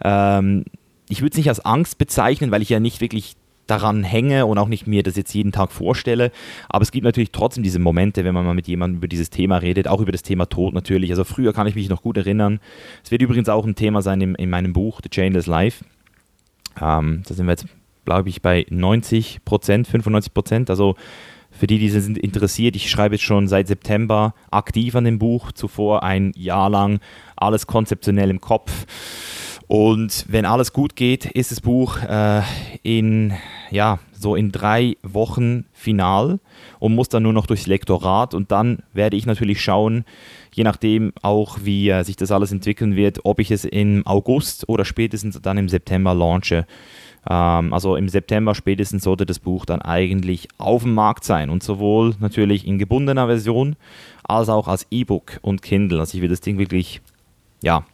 Ähm, 0.03 0.65
ich 1.09 1.21
würde 1.21 1.33
es 1.33 1.37
nicht 1.37 1.49
als 1.49 1.61
Angst 1.61 1.99
bezeichnen, 1.99 2.51
weil 2.51 2.63
ich 2.63 2.71
ja 2.71 2.81
nicht 2.81 3.01
wirklich 3.01 3.37
daran 3.67 4.05
hänge 4.05 4.47
und 4.47 4.59
auch 4.59 4.69
nicht 4.69 4.87
mir 4.87 5.03
das 5.03 5.17
jetzt 5.17 5.33
jeden 5.33 5.53
Tag 5.53 5.73
vorstelle. 5.73 6.33
Aber 6.69 6.83
es 6.83 6.93
gibt 6.93 7.05
natürlich 7.05 7.31
trotzdem 7.31 7.63
diese 7.63 7.79
Momente, 7.79 8.25
wenn 8.25 8.35
man 8.35 8.45
mal 8.45 8.55
mit 8.55 8.69
jemandem 8.69 8.99
über 8.99 9.09
dieses 9.09 9.31
Thema 9.31 9.59
redet, 9.59 9.89
auch 9.89 10.01
über 10.01 10.13
das 10.13 10.23
Thema 10.23 10.47
Tod 10.47 10.75
natürlich. 10.75 11.11
Also 11.11 11.25
früher 11.25 11.53
kann 11.53 11.67
ich 11.67 11.75
mich 11.75 11.89
noch 11.89 12.03
gut 12.03 12.17
erinnern. 12.17 12.61
Es 13.03 13.11
wird 13.11 13.23
übrigens 13.23 13.49
auch 13.49 13.65
ein 13.65 13.75
Thema 13.75 14.03
sein 14.03 14.21
in, 14.21 14.35
in 14.35 14.51
meinem 14.51 14.73
Buch, 14.73 15.01
The 15.03 15.09
Chainless 15.09 15.47
Life. 15.47 15.85
Ähm, 16.81 17.23
da 17.27 17.35
sind 17.35 17.47
wir 17.47 17.53
jetzt, 17.53 17.67
glaube 18.05 18.29
ich, 18.29 18.43
bei 18.43 18.67
90 18.71 19.45
Prozent, 19.45 19.87
95 19.87 20.35
Prozent. 20.35 20.71
Also 20.71 20.97
für 21.51 21.67
die, 21.67 21.79
die 21.79 21.89
sind 21.89 22.19
interessiert, 22.19 22.75
ich 22.75 22.91
schreibe 22.91 23.15
jetzt 23.15 23.25
schon 23.25 23.47
seit 23.47 23.69
September 23.69 24.35
aktiv 24.51 24.97
an 24.97 25.05
dem 25.05 25.19
Buch, 25.19 25.53
zuvor 25.53 26.03
ein 26.03 26.33
Jahr 26.35 26.69
lang 26.69 26.99
alles 27.37 27.67
konzeptionell 27.67 28.31
im 28.31 28.41
Kopf. 28.41 28.87
Und 29.67 30.27
wenn 30.29 30.45
alles 30.45 30.73
gut 30.73 30.97
geht, 30.97 31.27
ist 31.27 31.51
das 31.51 31.61
Buch 31.61 32.03
äh, 32.03 32.43
in, 32.83 33.33
ja, 33.71 33.99
so 34.25 34.35
in 34.35 34.51
drei 34.51 34.97
Wochen 35.03 35.67
final 35.73 36.41
und 36.81 36.95
muss 36.95 37.11
dann 37.11 37.23
nur 37.23 37.35
noch 37.35 37.47
durchs 37.47 37.67
Lektorat. 37.67 38.35
Und 38.35 38.51
dann 38.51 38.79
werde 38.95 39.17
ich 39.17 39.27
natürlich 39.27 39.63
schauen, 39.63 40.05
je 40.53 40.65
nachdem 40.65 41.13
auch, 41.23 41.59
wie 41.63 41.91
äh, 41.91 42.03
sich 42.03 42.17
das 42.17 42.33
alles 42.33 42.51
entwickeln 42.51 42.97
wird, 42.97 43.21
ob 43.25 43.39
ich 43.39 43.51
es 43.51 43.65
im 43.65 44.05
August 44.07 44.69
oder 44.69 44.85
spätestens 44.85 45.41
dann 45.41 45.59
im 45.59 45.69
September 45.69 46.15
launche. 46.15 46.67
Ähm, 47.29 47.73
also 47.75 47.97
im 47.97 48.09
September 48.09 48.55
spätestens 48.55 49.05
sollte 49.05 49.27
das 49.27 49.39
Buch 49.39 49.67
dann 49.67 49.83
eigentlich 49.83 50.49
auf 50.57 50.83
dem 50.83 50.95
Markt 50.95 51.25
sein 51.25 51.51
und 51.51 51.63
sowohl 51.63 52.15
natürlich 52.19 52.67
in 52.67 52.79
gebundener 52.79 53.27
Version 53.27 53.77
als 54.25 54.49
auch 54.49 54.69
als 54.69 54.87
E-Book 54.91 55.39
und 55.43 55.61
Kindle. 55.61 56.01
Also 56.01 56.17
ich 56.17 56.23
will 56.23 56.31
das 56.31 56.41
Ding 56.41 56.59
wirklich, 56.59 57.03
ja, 57.63 57.85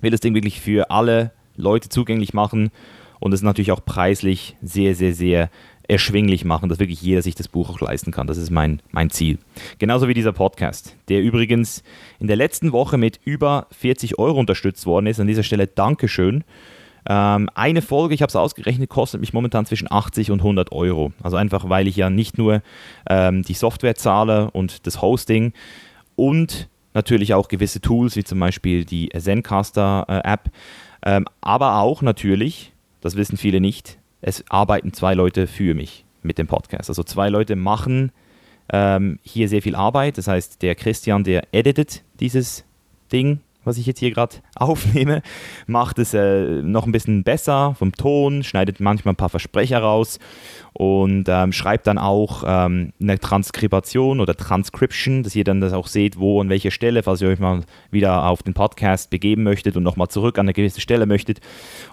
will 0.00 0.10
das 0.10 0.20
Ding 0.20 0.34
wirklich 0.34 0.60
für 0.60 0.90
alle 0.90 1.32
Leute 1.56 1.90
zugänglich 1.90 2.32
machen 2.32 2.70
und 3.20 3.32
es 3.32 3.42
natürlich 3.42 3.72
auch 3.72 3.84
preislich 3.84 4.56
sehr, 4.62 4.94
sehr, 4.94 5.14
sehr 5.14 5.50
erschwinglich 5.90 6.44
machen, 6.44 6.68
dass 6.68 6.78
wirklich 6.78 7.02
jeder 7.02 7.20
sich 7.20 7.34
das 7.34 7.48
Buch 7.48 7.68
auch 7.70 7.80
leisten 7.80 8.12
kann. 8.12 8.26
Das 8.26 8.38
ist 8.38 8.50
mein, 8.50 8.80
mein 8.92 9.10
Ziel. 9.10 9.38
Genauso 9.78 10.08
wie 10.08 10.14
dieser 10.14 10.32
Podcast, 10.32 10.96
der 11.08 11.20
übrigens 11.20 11.82
in 12.20 12.28
der 12.28 12.36
letzten 12.36 12.72
Woche 12.72 12.96
mit 12.96 13.18
über 13.24 13.66
40 13.72 14.18
Euro 14.18 14.38
unterstützt 14.38 14.86
worden 14.86 15.06
ist. 15.06 15.18
An 15.18 15.26
dieser 15.26 15.42
Stelle 15.42 15.66
Dankeschön. 15.66 16.44
Ähm, 17.08 17.48
eine 17.54 17.82
Folge, 17.82 18.14
ich 18.14 18.22
habe 18.22 18.28
es 18.28 18.36
ausgerechnet, 18.36 18.88
kostet 18.88 19.20
mich 19.20 19.32
momentan 19.32 19.66
zwischen 19.66 19.90
80 19.90 20.30
und 20.30 20.40
100 20.40 20.70
Euro. 20.70 21.12
Also 21.22 21.36
einfach, 21.36 21.68
weil 21.68 21.88
ich 21.88 21.96
ja 21.96 22.08
nicht 22.08 22.38
nur 22.38 22.62
ähm, 23.08 23.42
die 23.42 23.54
Software 23.54 23.96
zahle 23.96 24.50
und 24.52 24.86
das 24.86 25.02
Hosting 25.02 25.52
und 26.14 26.68
natürlich 26.94 27.34
auch 27.34 27.48
gewisse 27.48 27.80
Tools, 27.80 28.16
wie 28.16 28.24
zum 28.24 28.38
Beispiel 28.38 28.84
die 28.84 29.08
Zencaster-App, 29.08 30.50
äh, 31.04 31.16
ähm, 31.16 31.26
aber 31.40 31.78
auch 31.78 32.02
natürlich, 32.02 32.72
das 33.00 33.16
wissen 33.16 33.36
viele 33.36 33.60
nicht, 33.60 33.98
es 34.20 34.44
arbeiten 34.50 34.92
zwei 34.92 35.14
Leute 35.14 35.46
für 35.46 35.74
mich 35.74 36.04
mit 36.22 36.38
dem 36.38 36.46
Podcast. 36.46 36.90
Also 36.90 37.02
zwei 37.02 37.28
Leute 37.28 37.56
machen 37.56 38.12
ähm, 38.72 39.18
hier 39.22 39.48
sehr 39.48 39.62
viel 39.62 39.74
Arbeit. 39.74 40.18
Das 40.18 40.28
heißt, 40.28 40.62
der 40.62 40.74
Christian, 40.74 41.24
der 41.24 41.42
editet 41.52 42.02
dieses 42.20 42.64
Ding 43.12 43.40
was 43.70 43.78
ich 43.78 43.86
jetzt 43.86 44.00
hier 44.00 44.10
gerade 44.10 44.36
aufnehme, 44.56 45.22
macht 45.66 45.98
es 45.98 46.12
äh, 46.12 46.62
noch 46.62 46.86
ein 46.86 46.92
bisschen 46.92 47.22
besser 47.22 47.74
vom 47.78 47.92
Ton, 47.92 48.42
schneidet 48.42 48.80
manchmal 48.80 49.14
ein 49.14 49.16
paar 49.16 49.28
Versprecher 49.28 49.78
raus 49.78 50.18
und 50.72 51.26
ähm, 51.28 51.52
schreibt 51.52 51.86
dann 51.86 51.98
auch 51.98 52.44
ähm, 52.46 52.92
eine 53.00 53.18
Transkription 53.18 54.20
oder 54.20 54.36
Transcription, 54.36 55.22
dass 55.22 55.34
ihr 55.34 55.44
dann 55.44 55.60
das 55.60 55.72
auch 55.72 55.86
seht, 55.86 56.18
wo 56.18 56.40
an 56.40 56.48
welcher 56.48 56.70
Stelle, 56.70 57.02
falls 57.02 57.20
ihr 57.20 57.28
euch 57.28 57.38
mal 57.38 57.62
wieder 57.90 58.26
auf 58.26 58.42
den 58.42 58.54
Podcast 58.54 59.10
begeben 59.10 59.42
möchtet 59.42 59.76
und 59.76 59.82
nochmal 59.82 60.08
zurück 60.08 60.38
an 60.38 60.46
eine 60.46 60.52
gewisse 60.52 60.80
Stelle 60.80 61.06
möchtet. 61.06 61.40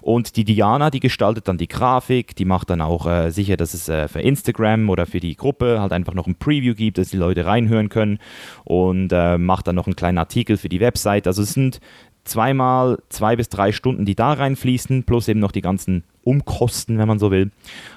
Und 0.02 0.36
die 0.36 0.46
Diana, 0.46 0.90
die 0.90 1.00
gestaltet 1.00 1.48
dann 1.48 1.58
die 1.58 1.68
Grafik, 1.68 2.36
die 2.36 2.46
macht 2.46 2.70
dann 2.70 2.82
auch 2.82 3.08
äh, 3.08 3.32
sicher, 3.32 3.58
dass 3.58 3.74
es 3.74 3.90
äh, 3.90 4.08
für 4.08 4.22
Instagram 4.22 4.90
oder 4.90 5.06
für 5.06 5.20
die 5.20 5.36
Gruppe 5.36 5.82
halt 5.82 5.92
einfach 5.92 6.14
noch 6.14 6.28
ein 6.28 6.36
Preview 6.36 6.76
gibt, 6.76 6.98
dass 6.98 7.10
die 7.10 7.18
Leute 7.18 7.46
reinhören 7.46 7.90
können 7.90 8.20
und 8.64 9.12
äh, 9.12 9.38
macht 9.38 9.68
dann 9.68 9.76
noch 9.76 9.88
einen 9.88 9.96
kleinen 9.96 10.18
Artikel 10.18 10.58
für 10.58 10.70
die 10.70 10.80
Website. 10.80 11.28
Also 11.28 11.42
es 11.42 11.54
sind 11.68 11.82
zweimal 12.24 13.00
zwei 13.08 13.38
bis 13.38 13.48
drei 13.48 13.72
Stunden, 13.72 14.04
die 14.04 14.16
da 14.16 14.34
reinfließen, 14.34 15.04
plus 15.04 15.30
eben 15.30 15.40
noch 15.40 15.54
die 15.54 15.62
ganzen 15.62 16.04
Umkosten, 16.24 16.98
wenn 16.98 17.08
man 17.08 17.20
so 17.20 17.32
will. 17.32 17.52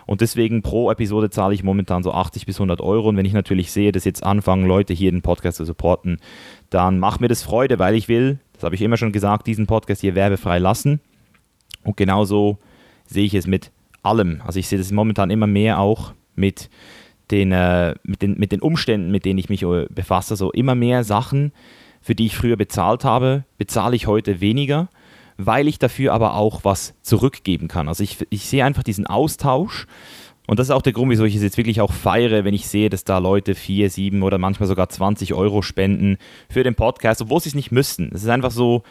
Und 0.06 0.20
deswegen 0.20 0.62
pro 0.62 0.88
Episode 0.88 1.30
zahle 1.30 1.52
ich 1.52 1.64
momentan 1.64 2.04
so 2.04 2.12
80 2.12 2.46
bis 2.46 2.56
100 2.56 2.80
Euro. 2.80 3.08
Und 3.08 3.16
wenn 3.16 3.26
ich 3.26 3.32
natürlich 3.32 3.72
sehe, 3.72 3.90
dass 3.90 4.04
jetzt 4.04 4.22
anfangen 4.22 4.66
Leute 4.66 4.94
hier 4.94 5.10
den 5.10 5.22
Podcast 5.22 5.56
zu 5.56 5.64
supporten, 5.64 6.18
dann 6.70 7.00
macht 7.00 7.20
mir 7.20 7.26
das 7.26 7.42
Freude, 7.42 7.80
weil 7.80 7.96
ich 7.96 8.06
will, 8.06 8.38
das 8.52 8.62
habe 8.62 8.76
ich 8.76 8.82
immer 8.82 8.96
schon 8.96 9.10
gesagt, 9.10 9.48
diesen 9.48 9.66
Podcast 9.66 10.00
hier 10.00 10.14
werbefrei 10.14 10.60
lassen. 10.60 11.00
Und 11.82 11.96
genauso 11.96 12.58
sehe 13.06 13.24
ich 13.24 13.34
es 13.34 13.48
mit 13.48 13.72
allem. 14.04 14.42
Also 14.46 14.60
ich 14.60 14.68
sehe 14.68 14.78
das 14.78 14.92
momentan 14.92 15.30
immer 15.30 15.48
mehr 15.48 15.80
auch 15.80 16.12
mit 16.36 16.70
den, 17.32 17.50
äh, 17.50 17.96
mit 18.04 18.22
den, 18.22 18.38
mit 18.38 18.52
den 18.52 18.60
Umständen, 18.60 19.10
mit 19.10 19.24
denen 19.24 19.40
ich 19.40 19.48
mich 19.48 19.64
äh, 19.64 19.86
befasse. 19.90 20.36
So 20.36 20.52
immer 20.52 20.76
mehr 20.76 21.02
Sachen, 21.02 21.52
für 22.00 22.14
die 22.14 22.26
ich 22.26 22.36
früher 22.36 22.56
bezahlt 22.56 23.04
habe, 23.04 23.44
bezahle 23.58 23.96
ich 23.96 24.06
heute 24.06 24.40
weniger, 24.40 24.88
weil 25.36 25.68
ich 25.68 25.78
dafür 25.78 26.12
aber 26.12 26.34
auch 26.34 26.64
was 26.64 26.94
zurückgeben 27.02 27.68
kann. 27.68 27.88
Also 27.88 28.02
ich, 28.02 28.18
ich 28.30 28.46
sehe 28.46 28.64
einfach 28.64 28.82
diesen 28.82 29.06
Austausch 29.06 29.86
und 30.50 30.58
das 30.58 30.66
ist 30.66 30.72
auch 30.72 30.82
der 30.82 30.92
Grund, 30.92 31.12
wieso 31.12 31.24
ich 31.24 31.36
es 31.36 31.42
jetzt 31.42 31.58
wirklich 31.58 31.80
auch 31.80 31.92
feiere, 31.92 32.44
wenn 32.44 32.54
ich 32.54 32.66
sehe, 32.66 32.90
dass 32.90 33.04
da 33.04 33.18
Leute 33.18 33.54
4, 33.54 33.88
7 33.88 34.22
oder 34.24 34.36
manchmal 34.36 34.66
sogar 34.66 34.88
20 34.88 35.32
Euro 35.34 35.62
spenden 35.62 36.18
für 36.48 36.64
den 36.64 36.74
Podcast, 36.74 37.22
obwohl 37.22 37.40
sie 37.40 37.50
es 37.50 37.54
nicht 37.54 37.70
müssten. 37.70 38.10
Es 38.12 38.22
ist 38.22 38.28
einfach 38.28 38.50
so, 38.50 38.82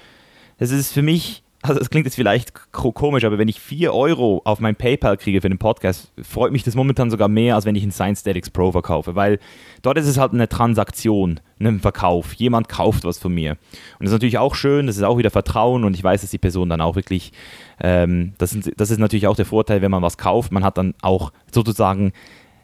es 0.57 0.71
ist 0.71 0.93
für 0.93 1.01
mich 1.01 1.43
also 1.61 1.81
es 1.81 1.89
klingt 1.89 2.05
jetzt 2.05 2.15
vielleicht 2.15 2.53
komisch, 2.71 3.25
aber 3.25 3.37
wenn 3.37 3.49
ich 3.49 3.59
4 3.59 3.93
Euro 3.93 4.41
auf 4.45 4.59
mein 4.59 4.75
PayPal 4.75 5.17
kriege 5.17 5.41
für 5.41 5.49
den 5.49 5.57
Podcast, 5.57 6.11
freut 6.21 6.53
mich 6.53 6.63
das 6.63 6.75
momentan 6.75 7.11
sogar 7.11 7.27
mehr, 7.27 7.55
als 7.55 7.65
wenn 7.65 7.75
ich 7.75 7.83
einen 7.83 7.91
Science 7.91 8.21
Statics 8.21 8.49
Pro 8.49 8.71
verkaufe, 8.71 9.15
weil 9.15 9.39
dort 9.81 9.97
ist 9.97 10.07
es 10.07 10.17
halt 10.17 10.33
eine 10.33 10.47
Transaktion, 10.47 11.41
ein 11.59 11.81
Verkauf. 11.81 12.33
Jemand 12.33 12.69
kauft 12.69 13.03
was 13.03 13.19
von 13.19 13.33
mir. 13.33 13.51
Und 13.51 14.01
das 14.01 14.07
ist 14.09 14.13
natürlich 14.13 14.37
auch 14.37 14.55
schön, 14.55 14.87
das 14.87 14.95
ist 14.95 15.03
auch 15.03 15.17
wieder 15.17 15.31
Vertrauen 15.31 15.83
und 15.83 15.95
ich 15.95 16.03
weiß, 16.03 16.21
dass 16.21 16.31
die 16.31 16.37
Person 16.37 16.69
dann 16.69 16.79
auch 16.79 16.95
wirklich, 16.95 17.33
ähm, 17.81 18.33
das, 18.37 18.51
sind, 18.51 18.71
das 18.77 18.89
ist 18.89 18.99
natürlich 18.99 19.27
auch 19.27 19.35
der 19.35 19.45
Vorteil, 19.45 19.81
wenn 19.81 19.91
man 19.91 20.01
was 20.01 20.17
kauft, 20.17 20.53
man 20.53 20.63
hat 20.63 20.77
dann 20.77 20.93
auch 21.01 21.33
sozusagen 21.51 22.13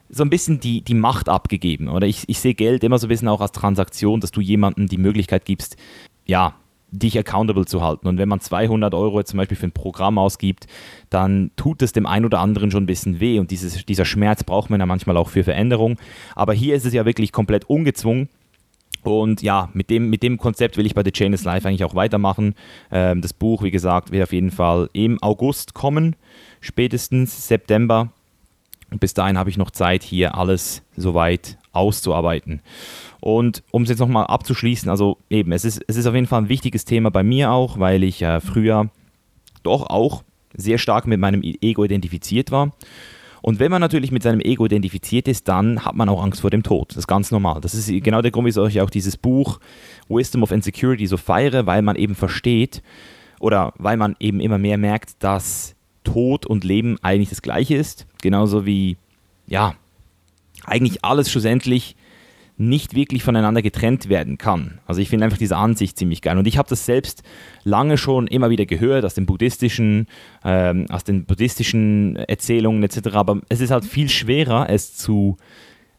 so 0.08 0.23
ein 0.23 0.29
bisschen 0.29 0.62
die, 0.62 0.81
die 0.81 0.93
Macht 0.93 1.27
abgegeben. 1.27 1.89
Oder 1.89 2.08
ich, 2.08 2.23
ich 2.29 2.39
sehe 2.39 2.53
Geld 2.53 2.84
immer 2.84 2.99
so 2.99 3.08
ein 3.08 3.10
bisschen 3.10 3.27
auch 3.27 3.41
als 3.41 3.51
Transaktion, 3.51 4.21
dass 4.21 4.31
du 4.31 4.39
jemandem 4.39 4.88
die 4.88 4.97
Möglichkeit 4.97 5.43
gibst, 5.43 5.75
ja, 6.25 6.55
dich 6.99 7.17
accountable 7.17 7.65
zu 7.65 7.81
halten. 7.81 8.08
Und 8.08 8.17
wenn 8.17 8.29
man 8.29 8.39
200 8.39 8.93
Euro 8.93 9.23
zum 9.23 9.38
Beispiel 9.38 9.58
für 9.58 9.67
ein 9.67 9.71
Programm 9.71 10.17
ausgibt, 10.17 10.67
dann 11.10 11.51
tut 11.55 11.81
es 11.81 11.91
dem 11.91 12.05
einen 12.05 12.25
oder 12.25 12.39
anderen 12.39 12.71
schon 12.71 12.84
ein 12.84 12.88
bisschen 12.88 13.19
weh. 13.19 13.39
Und 13.39 13.51
dieses, 13.51 13.86
dieser 13.86 14.05
Schmerz 14.05 14.43
braucht 14.43 14.69
man 14.69 14.79
ja 14.79 14.86
manchmal 14.86 15.17
auch 15.17 15.29
für 15.29 15.43
Veränderung. 15.43 15.97
Aber 16.36 16.53
hier 16.53 16.75
ist 16.75 16.86
es 16.86 16.93
ja 16.93 17.05
wirklich 17.05 17.31
komplett 17.31 17.65
ungezwungen. 17.65 18.29
Und 19.03 19.43
ja, 19.43 19.69
mit 19.73 19.91
dem, 19.91 20.10
mit 20.10 20.23
dem 20.23 20.38
Konzept 20.38 20.77
will 20.77 20.86
ich 20.86 20.95
bei 20.95 21.03
The 21.03 21.12
Chain 21.12 21.34
is 21.34 21.43
Life 21.43 21.67
eigentlich 21.67 21.84
auch 21.84 21.93
weitermachen. 21.93 22.55
Ähm, 22.91 23.21
das 23.21 23.34
Buch, 23.34 23.62
wie 23.62 23.71
gesagt, 23.71 24.12
wird 24.12 24.23
auf 24.23 24.34
jeden 24.34 24.49
Fall 24.49 24.89
im 24.93 25.21
August 25.21 25.75
kommen, 25.75 26.15
spätestens 26.60 27.47
September. 27.47 28.10
Und 28.89 28.99
bis 28.99 29.13
dahin 29.13 29.38
habe 29.38 29.49
ich 29.49 29.58
noch 29.58 29.69
Zeit, 29.69 30.01
hier 30.01 30.36
alles 30.36 30.81
soweit 30.97 31.58
auszuarbeiten. 31.71 32.62
Und 33.25 33.63
um 33.71 33.81
es 33.81 33.89
jetzt 33.89 33.97
nochmal 33.97 34.27
abzuschließen, 34.27 34.88
also 34.88 35.17
eben, 35.31 35.51
es 35.51 35.65
ist, 35.65 35.83
es 35.88 35.95
ist 35.97 36.05
auf 36.05 36.13
jeden 36.13 36.27
Fall 36.27 36.43
ein 36.43 36.49
wichtiges 36.49 36.85
Thema 36.85 37.09
bei 37.09 37.23
mir 37.23 37.49
auch, 37.49 37.79
weil 37.79 38.03
ich 38.03 38.21
äh, 38.21 38.39
früher 38.39 38.91
doch 39.63 39.89
auch 39.89 40.21
sehr 40.53 40.77
stark 40.77 41.07
mit 41.07 41.19
meinem 41.19 41.41
Ego 41.41 41.83
identifiziert 41.83 42.51
war. 42.51 42.73
Und 43.41 43.59
wenn 43.59 43.71
man 43.71 43.81
natürlich 43.81 44.11
mit 44.11 44.21
seinem 44.21 44.41
Ego 44.41 44.67
identifiziert 44.67 45.27
ist, 45.27 45.47
dann 45.47 45.83
hat 45.83 45.95
man 45.95 46.07
auch 46.07 46.23
Angst 46.23 46.41
vor 46.41 46.51
dem 46.51 46.61
Tod. 46.61 46.91
Das 46.91 46.97
ist 46.97 47.07
ganz 47.07 47.31
normal. 47.31 47.61
Das 47.61 47.73
ist 47.73 47.88
genau 48.03 48.21
der 48.21 48.29
Grund, 48.29 48.45
wieso 48.45 48.67
ich 48.67 48.79
auch 48.79 48.91
dieses 48.91 49.17
Buch 49.17 49.59
Wisdom 50.07 50.43
of 50.43 50.51
Insecurity 50.51 51.07
so 51.07 51.17
feiere, 51.17 51.65
weil 51.65 51.81
man 51.81 51.95
eben 51.95 52.13
versteht 52.13 52.83
oder 53.39 53.73
weil 53.79 53.97
man 53.97 54.15
eben 54.19 54.39
immer 54.39 54.59
mehr 54.59 54.77
merkt, 54.77 55.23
dass 55.23 55.73
Tod 56.03 56.45
und 56.45 56.63
Leben 56.63 56.99
eigentlich 57.01 57.29
das 57.29 57.41
gleiche 57.41 57.75
ist. 57.75 58.05
Genauso 58.21 58.67
wie, 58.67 58.97
ja, 59.47 59.73
eigentlich 60.63 61.03
alles 61.03 61.31
schlussendlich 61.31 61.95
nicht 62.57 62.95
wirklich 62.95 63.23
voneinander 63.23 63.61
getrennt 63.61 64.07
werden 64.07 64.37
kann. 64.37 64.79
Also 64.85 65.01
ich 65.01 65.09
finde 65.09 65.25
einfach 65.25 65.37
diese 65.37 65.57
Ansicht 65.57 65.97
ziemlich 65.97 66.21
geil. 66.21 66.37
Und 66.37 66.47
ich 66.47 66.57
habe 66.57 66.69
das 66.69 66.85
selbst 66.85 67.23
lange 67.63 67.97
schon 67.97 68.27
immer 68.27 68.49
wieder 68.49 68.65
gehört 68.65 69.03
aus 69.03 69.13
den 69.13 69.25
buddhistischen, 69.25 70.07
ähm, 70.43 70.85
aus 70.89 71.03
den 71.03 71.25
buddhistischen 71.25 72.15
Erzählungen 72.15 72.81
etc. 72.83 73.09
Aber 73.13 73.41
es 73.49 73.59
ist 73.59 73.71
halt 73.71 73.83
viel 73.83 74.07
schwerer, 74.07 74.69
es 74.69 74.95
zu 74.95 75.37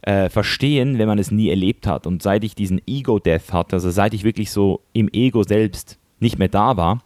äh, 0.03 0.31
verstehen, 0.31 0.99
wenn 0.99 1.09
man 1.09 1.19
es 1.19 1.31
nie 1.31 1.51
erlebt 1.51 1.87
hat. 1.87 2.07
Und 2.07 2.23
seit 2.23 2.43
ich 2.45 2.55
diesen 2.55 2.81
Ego-Death 2.87 3.53
hatte, 3.53 3.77
also 3.77 3.91
seit 3.91 4.15
ich 4.15 4.25
wirklich 4.25 4.51
so 4.51 4.81
im 4.95 5.11
Ego 5.13 5.43
selbst 5.43 5.99
nicht 6.21 6.39
mehr 6.39 6.49
da 6.49 6.77
war, 6.79 7.03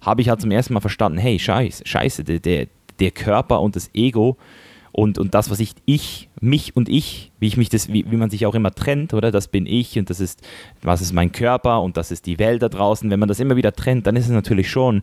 habe 0.00 0.22
ich 0.22 0.28
halt 0.28 0.40
zum 0.40 0.50
ersten 0.50 0.74
Mal 0.74 0.80
verstanden, 0.80 1.18
hey, 1.18 1.38
scheiße, 1.38 1.86
scheiße, 1.86 2.24
der, 2.24 2.40
der, 2.40 2.66
der 2.98 3.10
Körper 3.12 3.60
und 3.60 3.76
das 3.76 3.90
Ego 3.94 4.36
und, 4.98 5.16
und 5.16 5.32
das, 5.32 5.48
was 5.48 5.60
ich, 5.60 5.74
ich, 5.84 6.28
mich 6.40 6.74
und 6.74 6.88
ich, 6.88 7.30
wie 7.38 7.46
ich 7.46 7.56
mich 7.56 7.68
das, 7.68 7.92
wie, 7.92 8.04
wie 8.10 8.16
man 8.16 8.30
sich 8.30 8.46
auch 8.46 8.56
immer 8.56 8.74
trennt, 8.74 9.14
oder? 9.14 9.30
Das 9.30 9.46
bin 9.46 9.64
ich 9.64 9.96
und 9.96 10.10
das 10.10 10.18
ist, 10.18 10.42
was 10.82 11.00
ist 11.00 11.12
mein 11.12 11.30
Körper 11.30 11.82
und 11.82 11.96
das 11.96 12.10
ist 12.10 12.26
die 12.26 12.40
Welt 12.40 12.62
da 12.62 12.68
draußen. 12.68 13.08
Wenn 13.08 13.20
man 13.20 13.28
das 13.28 13.38
immer 13.38 13.54
wieder 13.54 13.72
trennt, 13.72 14.08
dann 14.08 14.16
ist 14.16 14.24
es 14.24 14.32
natürlich 14.32 14.68
schon 14.68 15.02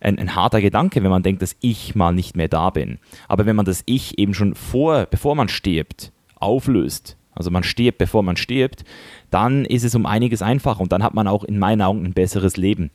ein, 0.00 0.16
ein, 0.20 0.36
harter 0.36 0.60
Gedanke, 0.60 1.02
wenn 1.02 1.10
man 1.10 1.24
denkt, 1.24 1.42
dass 1.42 1.56
ich 1.60 1.96
mal 1.96 2.12
nicht 2.12 2.36
mehr 2.36 2.46
da 2.46 2.70
bin. 2.70 3.00
Aber 3.26 3.44
wenn 3.44 3.56
man 3.56 3.64
das 3.64 3.82
Ich 3.84 4.16
eben 4.16 4.32
schon 4.32 4.54
vor, 4.54 5.06
bevor 5.06 5.34
man 5.34 5.48
stirbt, 5.48 6.12
auflöst, 6.36 7.16
also 7.32 7.50
man 7.50 7.64
stirbt, 7.64 7.98
bevor 7.98 8.22
man 8.22 8.36
stirbt, 8.36 8.84
dann 9.30 9.64
ist 9.64 9.82
es 9.82 9.96
um 9.96 10.06
einiges 10.06 10.40
einfacher 10.40 10.80
und 10.80 10.92
dann 10.92 11.02
hat 11.02 11.14
man 11.14 11.26
auch 11.26 11.42
in 11.42 11.58
meinen 11.58 11.82
Augen 11.82 12.04
ein 12.04 12.12
besseres 12.12 12.56
Leben. 12.56 12.92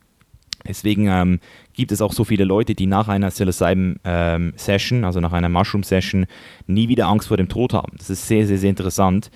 Deswegen 0.68 1.08
ähm, 1.08 1.40
gibt 1.74 1.92
es 1.92 2.02
auch 2.02 2.14
so 2.14 2.24
viele 2.24 2.44
Leute, 2.44 2.76
die 2.76 2.86
nach 2.86 3.08
einer 3.08 3.30
Psilocybin-Session, 3.30 5.00
ähm, 5.00 5.06
also 5.06 5.20
nach 5.20 5.34
einer 5.34 5.50
Mushroom-Session, 5.50 6.26
nie 6.68 6.90
wieder 6.90 7.08
Angst 7.08 7.28
vor 7.28 7.38
dem 7.38 7.50
Tod 7.50 7.74
haben. 7.74 7.94
Das 7.98 8.10
ist 8.10 8.28
sehr, 8.28 8.46
sehr, 8.46 8.58
sehr 8.58 8.70
interessant, 8.70 9.32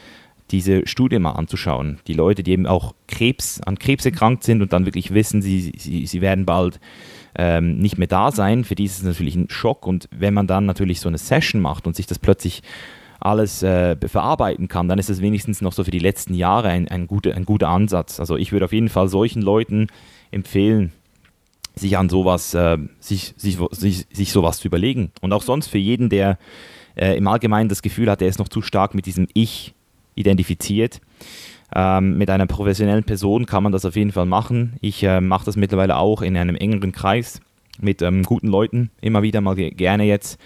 diese 0.51 0.85
Studie 0.87 1.19
mal 1.19 1.31
anzuschauen. 1.31 1.99
Die 2.07 2.13
Leute, 2.13 2.43
die 2.43 2.51
eben 2.51 2.67
auch 2.67 2.93
Krebs, 3.07 3.61
an 3.61 3.79
Krebs 3.79 4.05
erkrankt 4.05 4.43
sind 4.43 4.61
und 4.61 4.73
dann 4.73 4.85
wirklich 4.85 5.13
wissen, 5.13 5.41
sie, 5.41 5.71
sie, 5.77 6.05
sie 6.05 6.21
werden 6.21 6.45
bald 6.45 6.79
ähm, 7.35 7.77
nicht 7.77 7.97
mehr 7.97 8.07
da 8.07 8.31
sein, 8.31 8.63
für 8.63 8.75
die 8.75 8.85
ist 8.85 8.97
es 8.97 9.03
natürlich 9.03 9.35
ein 9.35 9.49
Schock. 9.49 9.87
Und 9.87 10.09
wenn 10.11 10.33
man 10.33 10.47
dann 10.47 10.65
natürlich 10.65 10.99
so 10.99 11.07
eine 11.07 11.17
Session 11.17 11.61
macht 11.61 11.87
und 11.87 11.95
sich 11.95 12.07
das 12.07 12.19
plötzlich 12.19 12.61
alles 13.19 13.61
äh, 13.61 13.95
verarbeiten 14.07 14.67
kann, 14.67 14.87
dann 14.87 14.99
ist 14.99 15.09
es 15.09 15.21
wenigstens 15.21 15.61
noch 15.61 15.73
so 15.73 15.83
für 15.83 15.91
die 15.91 15.99
letzten 15.99 16.33
Jahre 16.33 16.69
ein, 16.69 16.87
ein, 16.87 17.07
guter, 17.07 17.35
ein 17.35 17.45
guter 17.45 17.69
Ansatz. 17.69 18.19
Also 18.19 18.35
ich 18.35 18.51
würde 18.51 18.65
auf 18.65 18.73
jeden 18.73 18.89
Fall 18.89 19.07
solchen 19.07 19.43
Leuten 19.43 19.87
empfehlen, 20.31 20.91
sich 21.75 21.97
an 21.97 22.09
sowas, 22.09 22.53
äh, 22.53 22.77
sich, 22.99 23.33
sich, 23.37 23.57
sich, 23.71 24.05
sich 24.11 24.31
sowas 24.31 24.59
zu 24.59 24.67
überlegen. 24.67 25.11
Und 25.21 25.33
auch 25.33 25.43
sonst 25.43 25.67
für 25.67 25.77
jeden, 25.77 26.09
der 26.09 26.37
äh, 26.95 27.17
im 27.17 27.27
Allgemeinen 27.27 27.69
das 27.69 27.81
Gefühl 27.81 28.09
hat, 28.09 28.21
er 28.21 28.27
ist 28.27 28.39
noch 28.39 28.49
zu 28.49 28.61
stark 28.61 28.93
mit 28.93 29.05
diesem 29.05 29.27
Ich 29.33 29.73
identifiziert. 30.15 31.01
Ähm, 31.73 32.17
mit 32.17 32.29
einer 32.29 32.47
professionellen 32.47 33.05
Person 33.05 33.45
kann 33.45 33.63
man 33.63 33.71
das 33.71 33.85
auf 33.85 33.95
jeden 33.95 34.11
Fall 34.11 34.25
machen. 34.25 34.73
Ich 34.81 35.03
äh, 35.03 35.21
mache 35.21 35.45
das 35.45 35.55
mittlerweile 35.55 35.95
auch 35.95 36.21
in 36.21 36.35
einem 36.35 36.55
engeren 36.55 36.91
Kreis 36.91 37.39
mit 37.79 38.01
ähm, 38.01 38.23
guten 38.23 38.47
Leuten, 38.47 38.91
immer 38.99 39.23
wieder 39.23 39.39
mal 39.39 39.55
gerne 39.55 40.03
jetzt. 40.03 40.37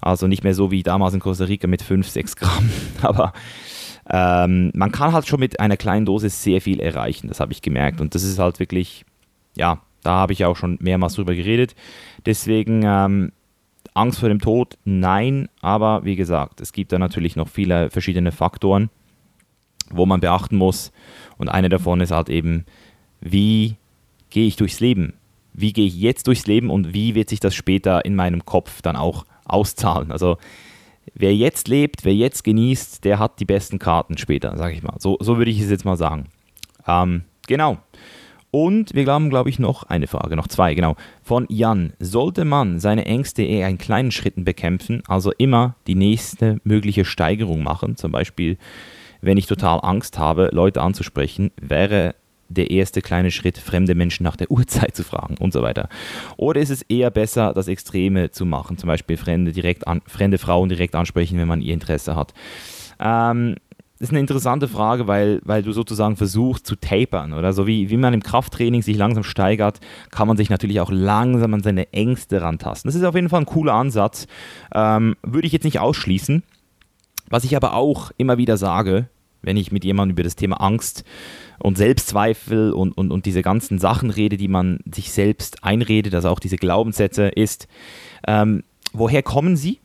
Also 0.00 0.26
nicht 0.26 0.42
mehr 0.42 0.54
so 0.54 0.72
wie 0.72 0.82
damals 0.82 1.14
in 1.14 1.20
Costa 1.20 1.44
Rica 1.44 1.68
mit 1.68 1.82
5, 1.82 2.08
6 2.08 2.34
Gramm, 2.34 2.70
aber 3.02 3.32
ähm, 4.10 4.72
man 4.74 4.90
kann 4.90 5.12
halt 5.12 5.28
schon 5.28 5.38
mit 5.38 5.60
einer 5.60 5.76
kleinen 5.76 6.04
Dosis 6.04 6.42
sehr 6.42 6.60
viel 6.60 6.80
erreichen, 6.80 7.28
das 7.28 7.38
habe 7.38 7.52
ich 7.52 7.62
gemerkt. 7.62 8.00
Und 8.00 8.16
das 8.16 8.24
ist 8.24 8.40
halt 8.40 8.58
wirklich, 8.58 9.04
ja, 9.56 9.80
da 10.02 10.12
habe 10.12 10.32
ich 10.32 10.44
auch 10.44 10.56
schon 10.56 10.78
mehrmals 10.80 11.14
drüber 11.14 11.34
geredet. 11.34 11.74
Deswegen 12.26 12.82
ähm, 12.84 13.32
Angst 13.94 14.20
vor 14.20 14.28
dem 14.28 14.40
Tod, 14.40 14.78
nein, 14.84 15.48
aber 15.60 16.04
wie 16.04 16.16
gesagt, 16.16 16.60
es 16.60 16.72
gibt 16.72 16.92
da 16.92 16.98
natürlich 16.98 17.36
noch 17.36 17.48
viele 17.48 17.90
verschiedene 17.90 18.32
Faktoren, 18.32 18.90
wo 19.90 20.06
man 20.06 20.20
beachten 20.20 20.56
muss. 20.56 20.92
Und 21.36 21.48
eine 21.48 21.68
davon 21.68 22.00
ist 22.00 22.10
halt 22.10 22.28
eben, 22.28 22.64
wie 23.20 23.76
gehe 24.30 24.46
ich 24.46 24.56
durchs 24.56 24.80
Leben? 24.80 25.14
Wie 25.52 25.72
gehe 25.72 25.86
ich 25.86 25.96
jetzt 25.96 26.26
durchs 26.26 26.46
Leben 26.46 26.70
und 26.70 26.94
wie 26.94 27.14
wird 27.14 27.28
sich 27.28 27.40
das 27.40 27.54
später 27.54 28.04
in 28.04 28.14
meinem 28.14 28.44
Kopf 28.46 28.80
dann 28.80 28.96
auch 28.96 29.26
auszahlen? 29.44 30.10
Also 30.10 30.38
wer 31.14 31.34
jetzt 31.34 31.68
lebt, 31.68 32.04
wer 32.04 32.14
jetzt 32.14 32.42
genießt, 32.44 33.04
der 33.04 33.18
hat 33.18 33.38
die 33.40 33.44
besten 33.44 33.78
Karten 33.78 34.16
später, 34.16 34.56
sage 34.56 34.74
ich 34.74 34.82
mal. 34.82 34.94
So, 34.98 35.18
so 35.20 35.36
würde 35.36 35.50
ich 35.50 35.60
es 35.60 35.70
jetzt 35.70 35.84
mal 35.84 35.96
sagen. 35.96 36.28
Ähm, 36.86 37.24
genau. 37.46 37.78
Und 38.54 38.94
wir 38.94 39.06
haben, 39.06 39.30
glaube 39.30 39.48
ich, 39.48 39.58
noch 39.58 39.84
eine 39.84 40.06
Frage, 40.06 40.36
noch 40.36 40.46
zwei, 40.46 40.74
genau. 40.74 40.94
Von 41.22 41.46
Jan. 41.48 41.94
Sollte 41.98 42.44
man 42.44 42.80
seine 42.80 43.06
Ängste 43.06 43.42
eher 43.42 43.66
in 43.66 43.78
kleinen 43.78 44.10
Schritten 44.10 44.44
bekämpfen, 44.44 45.02
also 45.08 45.32
immer 45.32 45.74
die 45.86 45.94
nächste 45.94 46.60
mögliche 46.62 47.06
Steigerung 47.06 47.62
machen? 47.62 47.96
Zum 47.96 48.12
Beispiel, 48.12 48.58
wenn 49.22 49.38
ich 49.38 49.46
total 49.46 49.80
Angst 49.82 50.18
habe, 50.18 50.50
Leute 50.52 50.82
anzusprechen, 50.82 51.50
wäre 51.58 52.14
der 52.50 52.70
erste 52.70 53.00
kleine 53.00 53.30
Schritt, 53.30 53.56
fremde 53.56 53.94
Menschen 53.94 54.24
nach 54.24 54.36
der 54.36 54.50
Uhrzeit 54.50 54.94
zu 54.94 55.02
fragen 55.02 55.38
und 55.38 55.54
so 55.54 55.62
weiter. 55.62 55.88
Oder 56.36 56.60
ist 56.60 56.68
es 56.68 56.82
eher 56.82 57.10
besser, 57.10 57.54
das 57.54 57.68
Extreme 57.68 58.32
zu 58.32 58.44
machen, 58.44 58.76
zum 58.76 58.88
Beispiel 58.88 59.16
fremde, 59.16 59.52
direkt 59.52 59.88
an, 59.88 60.02
fremde 60.06 60.36
Frauen 60.36 60.68
direkt 60.68 60.94
ansprechen, 60.94 61.38
wenn 61.38 61.48
man 61.48 61.62
ihr 61.62 61.72
Interesse 61.72 62.16
hat? 62.16 62.34
Ähm, 63.00 63.56
ist 64.02 64.10
eine 64.10 64.20
interessante 64.20 64.68
Frage, 64.68 65.06
weil, 65.06 65.40
weil 65.44 65.62
du 65.62 65.72
sozusagen 65.72 66.16
versuchst 66.16 66.66
zu 66.66 66.76
tapern, 66.76 67.32
oder? 67.32 67.52
So 67.52 67.66
wie, 67.66 67.88
wie 67.88 67.96
man 67.96 68.12
im 68.12 68.22
Krafttraining 68.22 68.82
sich 68.82 68.96
langsam 68.96 69.22
steigert, 69.22 69.80
kann 70.10 70.26
man 70.26 70.36
sich 70.36 70.50
natürlich 70.50 70.80
auch 70.80 70.90
langsam 70.90 71.54
an 71.54 71.62
seine 71.62 71.92
Ängste 71.92 72.42
rantasten. 72.42 72.88
Das 72.88 72.96
ist 72.96 73.04
auf 73.04 73.14
jeden 73.14 73.28
Fall 73.28 73.42
ein 73.42 73.46
cooler 73.46 73.74
Ansatz. 73.74 74.26
Ähm, 74.74 75.16
würde 75.22 75.46
ich 75.46 75.52
jetzt 75.52 75.64
nicht 75.64 75.78
ausschließen. 75.78 76.42
Was 77.28 77.44
ich 77.44 77.56
aber 77.56 77.74
auch 77.74 78.10
immer 78.16 78.38
wieder 78.38 78.56
sage, 78.56 79.08
wenn 79.40 79.56
ich 79.56 79.72
mit 79.72 79.84
jemandem 79.84 80.16
über 80.16 80.22
das 80.22 80.36
Thema 80.36 80.60
Angst 80.60 81.04
und 81.58 81.78
Selbstzweifel 81.78 82.72
und, 82.72 82.92
und, 82.92 83.10
und 83.10 83.26
diese 83.26 83.42
ganzen 83.42 83.78
Sachen 83.78 84.10
rede, 84.10 84.36
die 84.36 84.48
man 84.48 84.80
sich 84.92 85.12
selbst 85.12 85.62
einredet, 85.62 86.14
also 86.14 86.28
auch 86.28 86.40
diese 86.40 86.56
Glaubenssätze, 86.56 87.28
ist, 87.28 87.68
ähm, 88.26 88.64
woher 88.92 89.22
kommen 89.22 89.56
sie? 89.56 89.78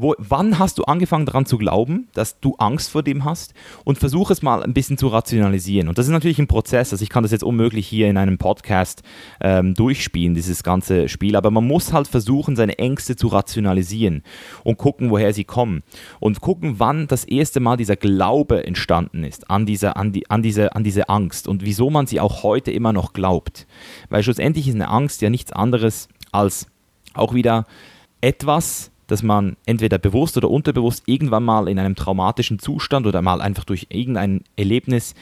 Wo, 0.00 0.14
wann 0.18 0.60
hast 0.60 0.78
du 0.78 0.84
angefangen 0.84 1.26
daran 1.26 1.44
zu 1.44 1.58
glauben, 1.58 2.06
dass 2.14 2.38
du 2.38 2.54
Angst 2.58 2.92
vor 2.92 3.02
dem 3.02 3.24
hast? 3.24 3.52
Und 3.82 3.98
versuch 3.98 4.30
es 4.30 4.42
mal 4.42 4.62
ein 4.62 4.72
bisschen 4.72 4.96
zu 4.96 5.08
rationalisieren. 5.08 5.88
Und 5.88 5.98
das 5.98 6.06
ist 6.06 6.12
natürlich 6.12 6.38
ein 6.38 6.46
Prozess. 6.46 6.92
Also 6.92 7.02
ich 7.02 7.08
kann 7.08 7.24
das 7.24 7.32
jetzt 7.32 7.42
unmöglich 7.42 7.88
hier 7.88 8.08
in 8.08 8.16
einem 8.16 8.38
Podcast 8.38 9.02
ähm, 9.40 9.74
durchspielen, 9.74 10.34
dieses 10.36 10.62
ganze 10.62 11.08
Spiel. 11.08 11.34
Aber 11.34 11.50
man 11.50 11.66
muss 11.66 11.92
halt 11.92 12.06
versuchen, 12.06 12.54
seine 12.54 12.78
Ängste 12.78 13.16
zu 13.16 13.26
rationalisieren 13.26 14.22
und 14.62 14.78
gucken, 14.78 15.10
woher 15.10 15.34
sie 15.34 15.42
kommen. 15.42 15.82
Und 16.20 16.40
gucken, 16.40 16.76
wann 16.78 17.08
das 17.08 17.24
erste 17.24 17.58
Mal 17.58 17.76
dieser 17.76 17.96
Glaube 17.96 18.64
entstanden 18.64 19.24
ist 19.24 19.50
an 19.50 19.66
diese, 19.66 19.96
an 19.96 20.12
die, 20.12 20.30
an 20.30 20.44
diese, 20.44 20.76
an 20.76 20.84
diese 20.84 21.08
Angst 21.08 21.48
und 21.48 21.64
wieso 21.64 21.90
man 21.90 22.06
sie 22.06 22.20
auch 22.20 22.44
heute 22.44 22.70
immer 22.70 22.92
noch 22.92 23.14
glaubt. 23.14 23.66
Weil 24.10 24.22
schlussendlich 24.22 24.68
ist 24.68 24.76
eine 24.76 24.90
Angst 24.90 25.22
ja 25.22 25.28
nichts 25.28 25.50
anderes 25.50 26.08
als 26.30 26.68
auch 27.14 27.34
wieder 27.34 27.66
etwas, 28.20 28.92
dass 29.08 29.24
man 29.24 29.56
entweder 29.66 29.98
bewusst 29.98 30.36
oder 30.36 30.48
unterbewusst 30.48 31.02
irgendwann 31.06 31.42
mal 31.42 31.68
in 31.68 31.80
einem 31.80 31.96
traumatischen 31.96 32.60
Zustand 32.60 33.06
oder 33.06 33.20
mal 33.20 33.40
einfach 33.40 33.64
durch 33.64 33.88
irgendein 33.90 34.44
Erlebnis, 34.56 35.14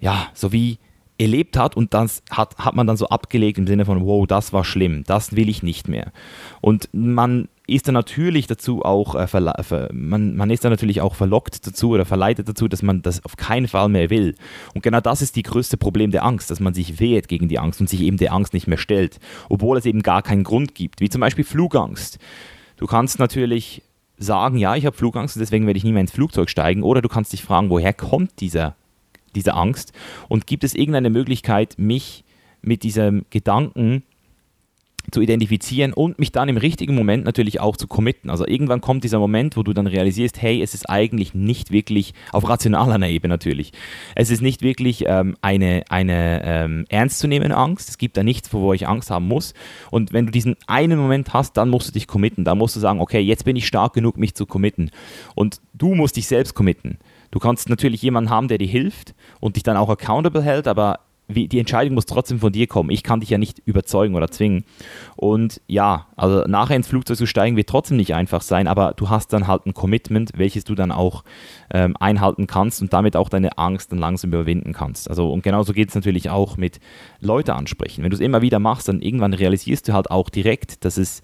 ja, 0.00 0.28
so 0.34 0.52
wie 0.52 0.78
erlebt 1.18 1.56
hat 1.56 1.76
und 1.76 1.94
das 1.94 2.22
hat, 2.30 2.58
hat 2.58 2.74
man 2.74 2.86
dann 2.86 2.96
so 2.96 3.08
abgelegt 3.08 3.58
im 3.58 3.66
Sinne 3.66 3.84
von, 3.84 4.04
wow, 4.04 4.26
das 4.26 4.52
war 4.52 4.64
schlimm, 4.64 5.04
das 5.06 5.36
will 5.36 5.48
ich 5.48 5.62
nicht 5.62 5.88
mehr. 5.88 6.12
Und 6.60 6.88
man 6.92 7.48
ist 7.68 7.86
dann 7.86 7.94
natürlich 7.94 8.48
dazu 8.48 8.82
auch, 8.82 9.14
äh, 9.14 9.88
man, 9.92 10.36
man 10.36 10.50
ist 10.50 10.64
dann 10.64 10.72
natürlich 10.72 11.00
auch 11.00 11.14
verlockt 11.14 11.64
dazu 11.64 11.90
oder 11.90 12.04
verleitet 12.04 12.48
dazu, 12.48 12.66
dass 12.66 12.82
man 12.82 13.02
das 13.02 13.24
auf 13.24 13.36
keinen 13.36 13.68
Fall 13.68 13.88
mehr 13.88 14.10
will. 14.10 14.34
Und 14.74 14.82
genau 14.82 15.00
das 15.00 15.22
ist 15.22 15.36
die 15.36 15.44
größte 15.44 15.76
Problem 15.76 16.10
der 16.10 16.24
Angst, 16.24 16.50
dass 16.50 16.58
man 16.58 16.74
sich 16.74 16.98
wehrt 16.98 17.28
gegen 17.28 17.48
die 17.48 17.60
Angst 17.60 17.80
und 17.80 17.88
sich 17.88 18.00
eben 18.00 18.16
der 18.16 18.32
Angst 18.32 18.52
nicht 18.52 18.66
mehr 18.66 18.78
stellt, 18.78 19.20
obwohl 19.48 19.78
es 19.78 19.86
eben 19.86 20.02
gar 20.02 20.22
keinen 20.22 20.42
Grund 20.42 20.74
gibt, 20.74 21.00
wie 21.00 21.08
zum 21.08 21.20
Beispiel 21.20 21.44
Flugangst. 21.44 22.18
Du 22.82 22.88
kannst 22.88 23.20
natürlich 23.20 23.82
sagen, 24.18 24.56
ja, 24.56 24.74
ich 24.74 24.86
habe 24.86 24.96
Flugangst 24.96 25.36
und 25.36 25.40
deswegen 25.40 25.68
werde 25.68 25.78
ich 25.78 25.84
nie 25.84 25.92
mehr 25.92 26.00
ins 26.00 26.10
Flugzeug 26.10 26.50
steigen. 26.50 26.82
Oder 26.82 27.00
du 27.00 27.08
kannst 27.08 27.32
dich 27.32 27.44
fragen, 27.44 27.70
woher 27.70 27.92
kommt 27.92 28.40
dieser, 28.40 28.74
diese 29.36 29.54
Angst? 29.54 29.92
Und 30.28 30.48
gibt 30.48 30.64
es 30.64 30.74
irgendeine 30.74 31.08
Möglichkeit, 31.08 31.76
mich 31.78 32.24
mit 32.60 32.82
diesem 32.82 33.24
Gedanken 33.30 34.02
zu 35.10 35.20
identifizieren 35.20 35.92
und 35.92 36.18
mich 36.18 36.32
dann 36.32 36.48
im 36.48 36.56
richtigen 36.56 36.94
Moment 36.94 37.24
natürlich 37.24 37.60
auch 37.60 37.76
zu 37.76 37.86
committen. 37.86 38.30
Also 38.30 38.46
irgendwann 38.46 38.80
kommt 38.80 39.04
dieser 39.04 39.18
Moment, 39.18 39.56
wo 39.56 39.62
du 39.62 39.72
dann 39.72 39.86
realisierst, 39.86 40.40
hey, 40.40 40.62
es 40.62 40.74
ist 40.74 40.88
eigentlich 40.88 41.34
nicht 41.34 41.72
wirklich, 41.72 42.14
auf 42.32 42.48
rationaler 42.48 43.08
Ebene 43.08 43.34
natürlich, 43.34 43.72
es 44.14 44.30
ist 44.30 44.42
nicht 44.42 44.62
wirklich 44.62 45.04
ähm, 45.06 45.36
eine, 45.42 45.82
eine 45.88 46.42
ähm, 46.44 46.84
ernstzunehmende 46.88 47.56
Angst. 47.56 47.88
Es 47.88 47.98
gibt 47.98 48.16
da 48.16 48.22
nichts, 48.22 48.52
wovor 48.52 48.74
ich 48.74 48.86
Angst 48.86 49.10
haben 49.10 49.26
muss. 49.26 49.54
Und 49.90 50.12
wenn 50.12 50.26
du 50.26 50.32
diesen 50.32 50.56
einen 50.66 50.98
Moment 50.98 51.32
hast, 51.32 51.56
dann 51.56 51.68
musst 51.68 51.88
du 51.88 51.92
dich 51.92 52.06
committen. 52.06 52.44
Da 52.44 52.54
musst 52.54 52.76
du 52.76 52.80
sagen, 52.80 53.00
okay, 53.00 53.20
jetzt 53.20 53.44
bin 53.44 53.56
ich 53.56 53.66
stark 53.66 53.94
genug, 53.94 54.16
mich 54.16 54.34
zu 54.34 54.46
committen. 54.46 54.90
Und 55.34 55.60
du 55.74 55.94
musst 55.94 56.16
dich 56.16 56.28
selbst 56.28 56.54
committen. 56.54 56.98
Du 57.30 57.38
kannst 57.38 57.68
natürlich 57.68 58.02
jemanden 58.02 58.30
haben, 58.30 58.48
der 58.48 58.58
dir 58.58 58.68
hilft 58.68 59.14
und 59.40 59.56
dich 59.56 59.62
dann 59.62 59.76
auch 59.76 59.88
accountable 59.88 60.42
hält, 60.42 60.68
aber 60.68 61.00
wie, 61.28 61.48
die 61.48 61.58
Entscheidung 61.58 61.94
muss 61.94 62.06
trotzdem 62.06 62.40
von 62.40 62.52
dir 62.52 62.66
kommen. 62.66 62.90
Ich 62.90 63.02
kann 63.02 63.20
dich 63.20 63.30
ja 63.30 63.38
nicht 63.38 63.60
überzeugen 63.64 64.14
oder 64.14 64.30
zwingen. 64.30 64.64
Und 65.16 65.60
ja, 65.66 66.06
also 66.16 66.44
nachher 66.46 66.76
ins 66.76 66.88
Flugzeug 66.88 67.16
zu 67.16 67.26
steigen 67.26 67.56
wird 67.56 67.68
trotzdem 67.68 67.96
nicht 67.96 68.14
einfach 68.14 68.42
sein, 68.42 68.68
aber 68.68 68.92
du 68.96 69.08
hast 69.08 69.32
dann 69.32 69.46
halt 69.46 69.66
ein 69.66 69.74
Commitment, 69.74 70.32
welches 70.36 70.64
du 70.64 70.74
dann 70.74 70.92
auch 70.92 71.24
ähm, 71.72 71.96
einhalten 71.98 72.46
kannst 72.46 72.82
und 72.82 72.92
damit 72.92 73.16
auch 73.16 73.28
deine 73.28 73.58
Angst 73.58 73.92
dann 73.92 73.98
langsam 73.98 74.30
überwinden 74.30 74.72
kannst. 74.72 75.08
Also 75.08 75.30
und 75.32 75.42
genauso 75.42 75.72
geht 75.72 75.88
es 75.88 75.94
natürlich 75.94 76.30
auch 76.30 76.56
mit 76.56 76.80
Leute 77.20 77.54
ansprechen. 77.54 78.02
Wenn 78.02 78.10
du 78.10 78.16
es 78.16 78.20
immer 78.20 78.42
wieder 78.42 78.58
machst, 78.58 78.88
dann 78.88 79.00
irgendwann 79.00 79.32
realisierst 79.32 79.88
du 79.88 79.92
halt 79.92 80.10
auch 80.10 80.28
direkt, 80.28 80.84
dass 80.84 80.96
es 80.96 81.22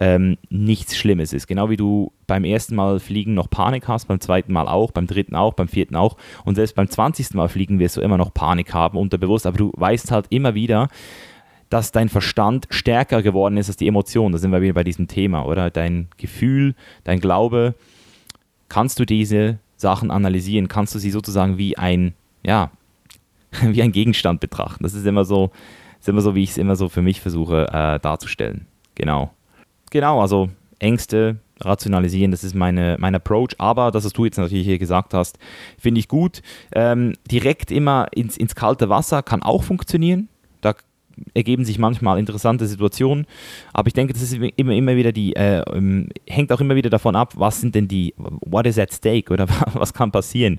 ähm, 0.00 0.38
nichts 0.48 0.96
Schlimmes 0.96 1.34
ist. 1.34 1.46
Genau 1.46 1.68
wie 1.68 1.76
du 1.76 2.12
beim 2.26 2.44
ersten 2.44 2.74
Mal 2.74 2.98
fliegen 2.98 3.34
noch 3.34 3.50
Panik 3.50 3.86
hast, 3.86 4.08
beim 4.08 4.18
zweiten 4.18 4.52
Mal 4.52 4.66
auch, 4.66 4.92
beim 4.92 5.06
dritten 5.06 5.36
auch, 5.36 5.52
beim 5.52 5.68
vierten 5.68 5.94
auch 5.94 6.16
und 6.44 6.54
selbst 6.54 6.74
beim 6.74 6.88
zwanzigsten 6.88 7.36
Mal 7.36 7.48
fliegen 7.48 7.78
wirst 7.78 7.98
du 7.98 8.00
immer 8.00 8.16
noch 8.16 8.32
Panik 8.32 8.72
haben, 8.72 8.98
unterbewusst, 8.98 9.46
aber 9.46 9.58
du 9.58 9.72
weißt 9.76 10.10
halt 10.10 10.26
immer 10.30 10.54
wieder, 10.54 10.88
dass 11.68 11.92
dein 11.92 12.08
Verstand 12.08 12.66
stärker 12.70 13.22
geworden 13.22 13.58
ist 13.58 13.68
als 13.68 13.76
die 13.76 13.86
Emotion. 13.86 14.32
Da 14.32 14.38
sind 14.38 14.50
wir 14.50 14.62
wieder 14.62 14.72
bei 14.72 14.84
diesem 14.84 15.06
Thema, 15.06 15.44
oder? 15.46 15.70
Dein 15.70 16.08
Gefühl, 16.16 16.74
dein 17.04 17.20
Glaube, 17.20 17.74
kannst 18.68 18.98
du 18.98 19.04
diese 19.04 19.58
Sachen 19.76 20.10
analysieren, 20.10 20.66
kannst 20.66 20.94
du 20.94 20.98
sie 20.98 21.10
sozusagen 21.10 21.58
wie 21.58 21.76
ein, 21.76 22.14
ja, 22.42 22.70
wie 23.62 23.82
ein 23.82 23.92
Gegenstand 23.92 24.40
betrachten. 24.40 24.82
Das 24.82 24.94
ist 24.94 25.06
immer 25.06 25.24
so, 25.24 25.50
ist 26.00 26.08
immer 26.08 26.22
so, 26.22 26.34
wie 26.34 26.42
ich 26.42 26.50
es 26.50 26.58
immer 26.58 26.74
so 26.74 26.88
für 26.88 27.02
mich 27.02 27.20
versuche 27.20 27.68
äh, 27.68 28.00
darzustellen. 28.00 28.66
Genau 28.94 29.30
genau, 29.90 30.20
also 30.20 30.48
Ängste 30.78 31.36
rationalisieren, 31.60 32.30
das 32.30 32.44
ist 32.44 32.54
meine, 32.54 32.96
mein 32.98 33.14
Approach. 33.14 33.50
Aber 33.58 33.90
das, 33.90 34.04
was 34.04 34.12
du 34.12 34.24
jetzt 34.24 34.38
natürlich 34.38 34.66
hier 34.66 34.78
gesagt 34.78 35.14
hast, 35.14 35.38
finde 35.78 35.98
ich 36.00 36.08
gut. 36.08 36.42
Ähm, 36.72 37.14
direkt 37.30 37.70
immer 37.70 38.08
ins, 38.12 38.36
ins 38.36 38.54
kalte 38.54 38.88
Wasser 38.88 39.22
kann 39.22 39.42
auch 39.42 39.62
funktionieren. 39.62 40.28
Da 40.62 40.74
ergeben 41.34 41.64
sich 41.64 41.78
manchmal 41.78 42.18
interessante 42.18 42.66
Situationen. 42.66 43.26
Aber 43.72 43.88
ich 43.88 43.92
denke, 43.92 44.12
das 44.12 44.22
ist 44.22 44.32
immer, 44.32 44.72
immer 44.72 44.96
wieder 44.96 45.12
die, 45.12 45.36
äh, 45.36 45.62
ähm, 45.72 46.08
hängt 46.26 46.50
auch 46.52 46.60
immer 46.60 46.76
wieder 46.76 46.90
davon 46.90 47.14
ab, 47.16 47.34
was 47.36 47.60
sind 47.60 47.74
denn 47.74 47.88
die, 47.88 48.14
what 48.16 48.66
is 48.66 48.78
at 48.78 48.92
stake 48.92 49.32
oder 49.32 49.46
was 49.74 49.92
kann 49.92 50.12
passieren. 50.12 50.58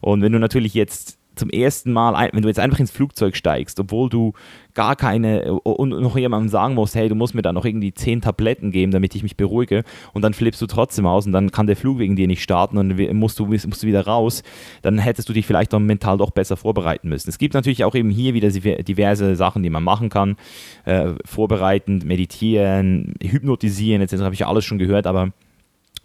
Und 0.00 0.22
wenn 0.22 0.32
du 0.32 0.38
natürlich 0.38 0.74
jetzt 0.74 1.18
zum 1.34 1.50
ersten 1.50 1.92
Mal, 1.92 2.30
wenn 2.32 2.42
du 2.42 2.48
jetzt 2.48 2.60
einfach 2.60 2.78
ins 2.78 2.90
Flugzeug 2.90 3.36
steigst, 3.36 3.78
obwohl 3.80 4.08
du 4.08 4.32
gar 4.74 4.96
keine 4.96 5.52
und 5.52 5.90
noch 5.90 6.16
jemandem 6.16 6.48
sagen 6.48 6.74
musst, 6.74 6.94
hey, 6.94 7.08
du 7.08 7.14
musst 7.14 7.34
mir 7.34 7.42
da 7.42 7.52
noch 7.52 7.64
irgendwie 7.64 7.92
zehn 7.92 8.20
Tabletten 8.20 8.70
geben, 8.70 8.92
damit 8.92 9.14
ich 9.14 9.22
mich 9.22 9.36
beruhige 9.36 9.84
und 10.12 10.22
dann 10.22 10.34
flippst 10.34 10.60
du 10.62 10.66
trotzdem 10.66 11.06
aus 11.06 11.26
und 11.26 11.32
dann 11.32 11.50
kann 11.50 11.66
der 11.66 11.76
Flug 11.76 11.98
wegen 11.98 12.16
dir 12.16 12.26
nicht 12.26 12.42
starten 12.42 12.78
und 12.78 12.96
musst 13.14 13.38
du, 13.38 13.46
musst 13.46 13.82
du 13.82 13.86
wieder 13.86 14.06
raus, 14.06 14.42
dann 14.82 14.98
hättest 14.98 15.28
du 15.28 15.32
dich 15.32 15.46
vielleicht 15.46 15.74
auch 15.74 15.78
mental 15.78 16.18
doch 16.18 16.30
besser 16.30 16.56
vorbereiten 16.56 17.08
müssen. 17.08 17.28
Es 17.28 17.38
gibt 17.38 17.54
natürlich 17.54 17.84
auch 17.84 17.94
eben 17.94 18.10
hier 18.10 18.34
wieder 18.34 18.50
diverse 18.50 19.36
Sachen, 19.36 19.62
die 19.62 19.70
man 19.70 19.84
machen 19.84 20.08
kann, 20.08 20.36
äh, 20.84 21.12
vorbereitend, 21.24 22.04
meditieren, 22.04 23.14
hypnotisieren 23.22 24.02
etc., 24.02 24.22
habe 24.22 24.34
ich 24.34 24.40
ja 24.40 24.48
alles 24.48 24.64
schon 24.64 24.78
gehört, 24.78 25.06
aber 25.06 25.30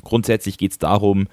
grundsätzlich 0.04 0.58
geht 0.58 0.72
es 0.72 0.80
darum, 0.80 1.28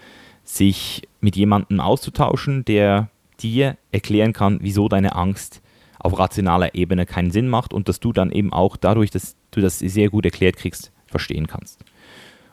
sich 0.45 1.03
mit 1.21 1.37
jemandem 1.37 1.81
auszutauschen, 1.81 2.65
der 2.65 3.09
dir 3.45 3.77
erklären 3.93 4.33
kann, 4.33 4.59
wieso 4.63 4.89
deine 4.89 5.15
Angst 5.15 5.61
auf 5.99 6.19
rationaler 6.19 6.75
Ebene 6.75 7.07
keinen 7.07 7.31
Sinn 7.31 7.49
macht 7.49 7.73
und 7.73 7.89
dass 7.89 8.01
du 8.01 8.13
dann 8.13 8.33
eben 8.33 8.53
auch 8.53 8.77
dadurch, 8.77 9.11
dass 9.11 9.37
du 9.53 9.61
das 9.61 9.79
sehr 9.79 10.09
gut 10.11 10.25
erklärt 10.25 10.57
kriegst, 10.57 10.91
verstehen 11.07 11.47
kannst. 11.47 11.85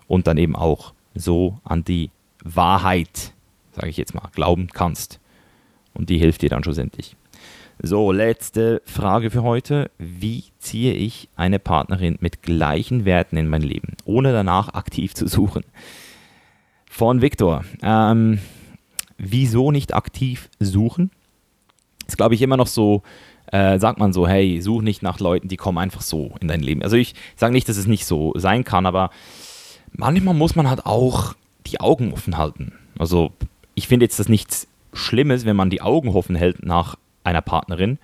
Und 0.07 0.27
dann 0.27 0.37
eben 0.37 0.55
auch 0.55 0.93
so 1.15 1.57
an 1.63 1.83
die 1.83 2.11
Wahrheit, 2.43 3.33
sage 3.71 3.89
ich 3.89 3.97
jetzt 3.97 4.13
mal, 4.13 4.29
glauben 4.33 4.67
kannst. 4.67 5.19
Und 5.93 6.09
die 6.09 6.17
hilft 6.17 6.41
dir 6.41 6.49
dann 6.49 6.63
schlussendlich. 6.63 7.15
So, 7.81 8.11
letzte 8.11 8.81
Frage 8.85 9.31
für 9.31 9.43
heute. 9.43 9.89
Wie 9.97 10.43
ziehe 10.59 10.93
ich 10.93 11.29
eine 11.35 11.57
Partnerin 11.57 12.17
mit 12.21 12.43
gleichen 12.43 13.05
Werten 13.05 13.37
in 13.37 13.47
mein 13.47 13.63
Leben, 13.63 13.95
ohne 14.05 14.31
danach 14.31 14.75
aktiv 14.75 15.15
zu 15.15 15.27
suchen? 15.27 15.63
Von 16.85 17.21
Viktor. 17.21 17.65
Ähm, 17.81 18.39
wieso 19.21 19.71
nicht 19.71 19.93
aktiv 19.93 20.49
suchen? 20.59 21.11
Ist, 22.07 22.17
glaube 22.17 22.35
ich, 22.35 22.41
immer 22.41 22.57
noch 22.57 22.67
so, 22.67 23.03
äh, 23.51 23.79
sagt 23.79 23.99
man 23.99 24.13
so, 24.13 24.27
hey, 24.27 24.61
such 24.61 24.81
nicht 24.81 25.03
nach 25.03 25.19
Leuten, 25.19 25.47
die 25.47 25.57
kommen 25.57 25.77
einfach 25.77 26.01
so 26.01 26.33
in 26.41 26.47
dein 26.47 26.61
Leben. 26.61 26.83
Also 26.83 26.95
ich 26.95 27.13
sage 27.35 27.53
nicht, 27.53 27.69
dass 27.69 27.77
es 27.77 27.87
nicht 27.87 28.05
so 28.05 28.33
sein 28.35 28.63
kann, 28.63 28.85
aber 28.85 29.11
manchmal 29.91 30.33
muss 30.33 30.55
man 30.55 30.69
halt 30.69 30.85
auch 30.85 31.35
die 31.67 31.79
Augen 31.79 32.13
offen 32.13 32.37
halten. 32.37 32.73
Also 32.97 33.31
ich 33.75 33.87
finde 33.87 34.05
jetzt 34.05 34.19
das 34.19 34.29
nichts 34.29 34.67
Schlimmes, 34.93 35.45
wenn 35.45 35.55
man 35.55 35.69
die 35.69 35.81
Augen 35.81 36.09
offen 36.09 36.35
hält 36.35 36.65
nach 36.65 36.95
einer 37.23 37.41
Partnerin. 37.41 37.99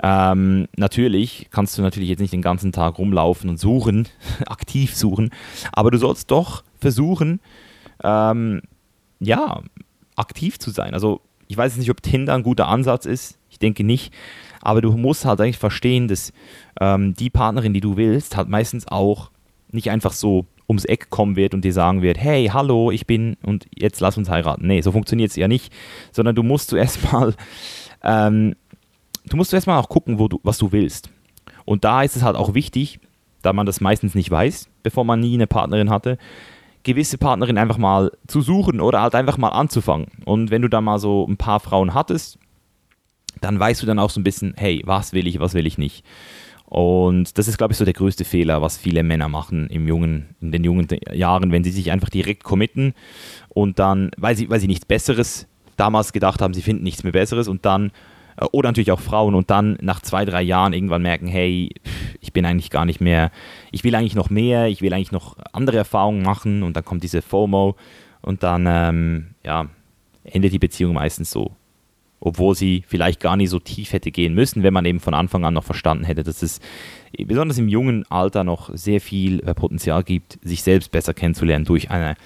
Ähm, 0.00 0.68
natürlich 0.76 1.48
kannst 1.50 1.76
du 1.76 1.82
natürlich 1.82 2.08
jetzt 2.08 2.20
nicht 2.20 2.32
den 2.32 2.42
ganzen 2.42 2.70
Tag 2.70 2.98
rumlaufen 2.98 3.50
und 3.50 3.58
suchen, 3.58 4.06
aktiv 4.46 4.94
suchen, 4.94 5.30
aber 5.72 5.90
du 5.90 5.98
sollst 5.98 6.30
doch 6.30 6.62
versuchen, 6.78 7.40
ähm, 8.04 8.62
ja, 9.18 9.62
aktiv 10.18 10.58
zu 10.58 10.70
sein. 10.70 10.94
Also 10.94 11.20
ich 11.46 11.56
weiß 11.56 11.76
nicht, 11.76 11.90
ob 11.90 12.02
Tinder 12.02 12.34
ein 12.34 12.42
guter 12.42 12.68
Ansatz 12.68 13.06
ist. 13.06 13.38
Ich 13.50 13.58
denke 13.58 13.84
nicht. 13.84 14.12
Aber 14.60 14.80
du 14.82 14.92
musst 14.92 15.24
halt 15.24 15.40
eigentlich 15.40 15.58
verstehen, 15.58 16.08
dass 16.08 16.32
ähm, 16.80 17.14
die 17.14 17.30
Partnerin, 17.30 17.72
die 17.72 17.80
du 17.80 17.96
willst, 17.96 18.36
halt 18.36 18.48
meistens 18.48 18.86
auch 18.86 19.30
nicht 19.70 19.90
einfach 19.90 20.12
so 20.12 20.46
ums 20.68 20.84
Eck 20.84 21.08
kommen 21.08 21.36
wird 21.36 21.54
und 21.54 21.64
dir 21.64 21.72
sagen 21.72 22.02
wird, 22.02 22.18
hey, 22.18 22.50
hallo, 22.52 22.90
ich 22.90 23.06
bin 23.06 23.36
und 23.42 23.66
jetzt 23.74 24.00
lass 24.00 24.18
uns 24.18 24.28
heiraten. 24.28 24.66
Nee, 24.66 24.82
so 24.82 24.92
funktioniert 24.92 25.30
es 25.30 25.36
ja 25.36 25.48
nicht. 25.48 25.72
Sondern 26.12 26.34
du 26.34 26.42
musst 26.42 26.68
zuerst 26.68 27.10
mal, 27.10 27.34
ähm, 28.02 28.54
du 29.26 29.36
musst 29.36 29.50
zuerst 29.50 29.66
mal 29.66 29.78
auch 29.78 29.88
gucken, 29.88 30.18
wo 30.18 30.28
du, 30.28 30.40
was 30.42 30.58
du 30.58 30.72
willst. 30.72 31.10
Und 31.64 31.84
da 31.84 32.02
ist 32.02 32.16
es 32.16 32.22
halt 32.22 32.36
auch 32.36 32.54
wichtig, 32.54 33.00
da 33.42 33.52
man 33.52 33.66
das 33.66 33.80
meistens 33.80 34.14
nicht 34.14 34.30
weiß, 34.30 34.68
bevor 34.82 35.04
man 35.04 35.20
nie 35.20 35.34
eine 35.34 35.46
Partnerin 35.46 35.90
hatte, 35.90 36.18
gewisse 36.88 37.18
Partnerin 37.18 37.58
einfach 37.58 37.78
mal 37.78 38.10
zu 38.26 38.40
suchen 38.40 38.80
oder 38.80 39.02
halt 39.02 39.14
einfach 39.14 39.38
mal 39.38 39.50
anzufangen. 39.50 40.06
Und 40.24 40.50
wenn 40.50 40.62
du 40.62 40.68
da 40.68 40.80
mal 40.80 40.98
so 40.98 41.26
ein 41.28 41.36
paar 41.36 41.60
Frauen 41.60 41.94
hattest, 41.94 42.38
dann 43.40 43.60
weißt 43.60 43.82
du 43.82 43.86
dann 43.86 43.98
auch 43.98 44.10
so 44.10 44.20
ein 44.20 44.24
bisschen, 44.24 44.54
hey, 44.56 44.82
was 44.84 45.12
will 45.12 45.26
ich, 45.26 45.38
was 45.38 45.54
will 45.54 45.66
ich 45.66 45.78
nicht. 45.78 46.04
Und 46.64 47.38
das 47.38 47.46
ist, 47.46 47.56
glaube 47.58 47.72
ich, 47.72 47.78
so 47.78 47.84
der 47.84 47.94
größte 47.94 48.24
Fehler, 48.24 48.60
was 48.60 48.76
viele 48.76 49.02
Männer 49.02 49.28
machen 49.28 49.68
im 49.68 49.86
jungen, 49.86 50.34
in 50.40 50.50
den 50.50 50.64
jungen 50.64 50.88
Jahren, 51.12 51.52
wenn 51.52 51.64
sie 51.64 51.70
sich 51.70 51.90
einfach 51.90 52.10
direkt 52.10 52.42
committen 52.42 52.94
und 53.48 53.78
dann, 53.78 54.10
weil 54.16 54.36
sie, 54.36 54.50
weil 54.50 54.60
sie 54.60 54.66
nichts 54.66 54.84
Besseres 54.84 55.46
damals 55.76 56.12
gedacht 56.12 56.42
haben, 56.42 56.52
sie 56.54 56.62
finden 56.62 56.84
nichts 56.84 57.04
mehr 57.04 57.12
Besseres 57.12 57.48
und 57.48 57.64
dann 57.64 57.90
äh, 58.36 58.44
oder 58.52 58.68
natürlich 58.68 58.92
auch 58.92 59.00
Frauen 59.00 59.34
und 59.34 59.50
dann 59.50 59.78
nach 59.80 60.00
zwei, 60.00 60.24
drei 60.24 60.42
Jahren 60.42 60.72
irgendwann 60.72 61.02
merken, 61.02 61.26
hey, 61.26 61.70
ich 62.20 62.32
bin 62.32 62.44
eigentlich 62.44 62.70
gar 62.70 62.84
nicht 62.84 63.00
mehr, 63.00 63.30
ich 63.70 63.84
will 63.84 63.94
eigentlich 63.94 64.14
noch 64.14 64.30
mehr, 64.30 64.68
ich 64.68 64.82
will 64.82 64.92
eigentlich 64.92 65.12
noch 65.12 65.36
andere 65.52 65.76
Erfahrungen 65.76 66.22
machen 66.22 66.62
und 66.62 66.76
dann 66.76 66.84
kommt 66.84 67.02
diese 67.02 67.22
FOMO 67.22 67.76
und 68.22 68.42
dann, 68.42 68.66
ähm, 68.68 69.26
ja, 69.44 69.68
endet 70.24 70.52
die 70.52 70.58
Beziehung 70.58 70.94
meistens 70.94 71.30
so. 71.30 71.52
Obwohl 72.20 72.56
sie 72.56 72.82
vielleicht 72.88 73.20
gar 73.20 73.36
nicht 73.36 73.50
so 73.50 73.60
tief 73.60 73.92
hätte 73.92 74.10
gehen 74.10 74.34
müssen, 74.34 74.64
wenn 74.64 74.74
man 74.74 74.84
eben 74.84 74.98
von 74.98 75.14
Anfang 75.14 75.44
an 75.44 75.54
noch 75.54 75.64
verstanden 75.64 76.04
hätte, 76.04 76.24
dass 76.24 76.42
es 76.42 76.60
besonders 77.16 77.58
im 77.58 77.68
jungen 77.68 78.04
Alter 78.10 78.42
noch 78.42 78.70
sehr 78.74 79.00
viel 79.00 79.40
äh, 79.40 79.54
Potenzial 79.54 80.02
gibt, 80.02 80.38
sich 80.42 80.62
selbst 80.62 80.90
besser 80.90 81.14
kennenzulernen 81.14 81.64
durch, 81.64 81.90
eine, 81.90 82.16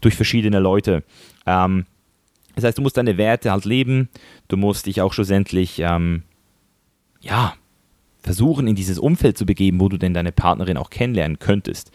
durch 0.00 0.14
verschiedene 0.14 0.58
Leute. 0.58 1.04
Ähm, 1.46 1.84
das 2.54 2.64
heißt, 2.64 2.78
du 2.78 2.82
musst 2.82 2.96
deine 2.96 3.18
Werte 3.18 3.50
halt 3.50 3.64
leben, 3.64 4.08
du 4.48 4.56
musst 4.56 4.86
dich 4.86 5.00
auch 5.00 5.12
schlussendlich, 5.12 5.80
ähm, 5.80 6.22
ja, 7.20 7.54
versuchen, 8.22 8.66
in 8.66 8.74
dieses 8.74 8.98
Umfeld 8.98 9.36
zu 9.36 9.46
begeben, 9.46 9.80
wo 9.80 9.88
du 9.88 9.98
denn 9.98 10.14
deine 10.14 10.32
Partnerin 10.32 10.76
auch 10.76 10.90
kennenlernen 10.90 11.38
könntest. 11.38 11.90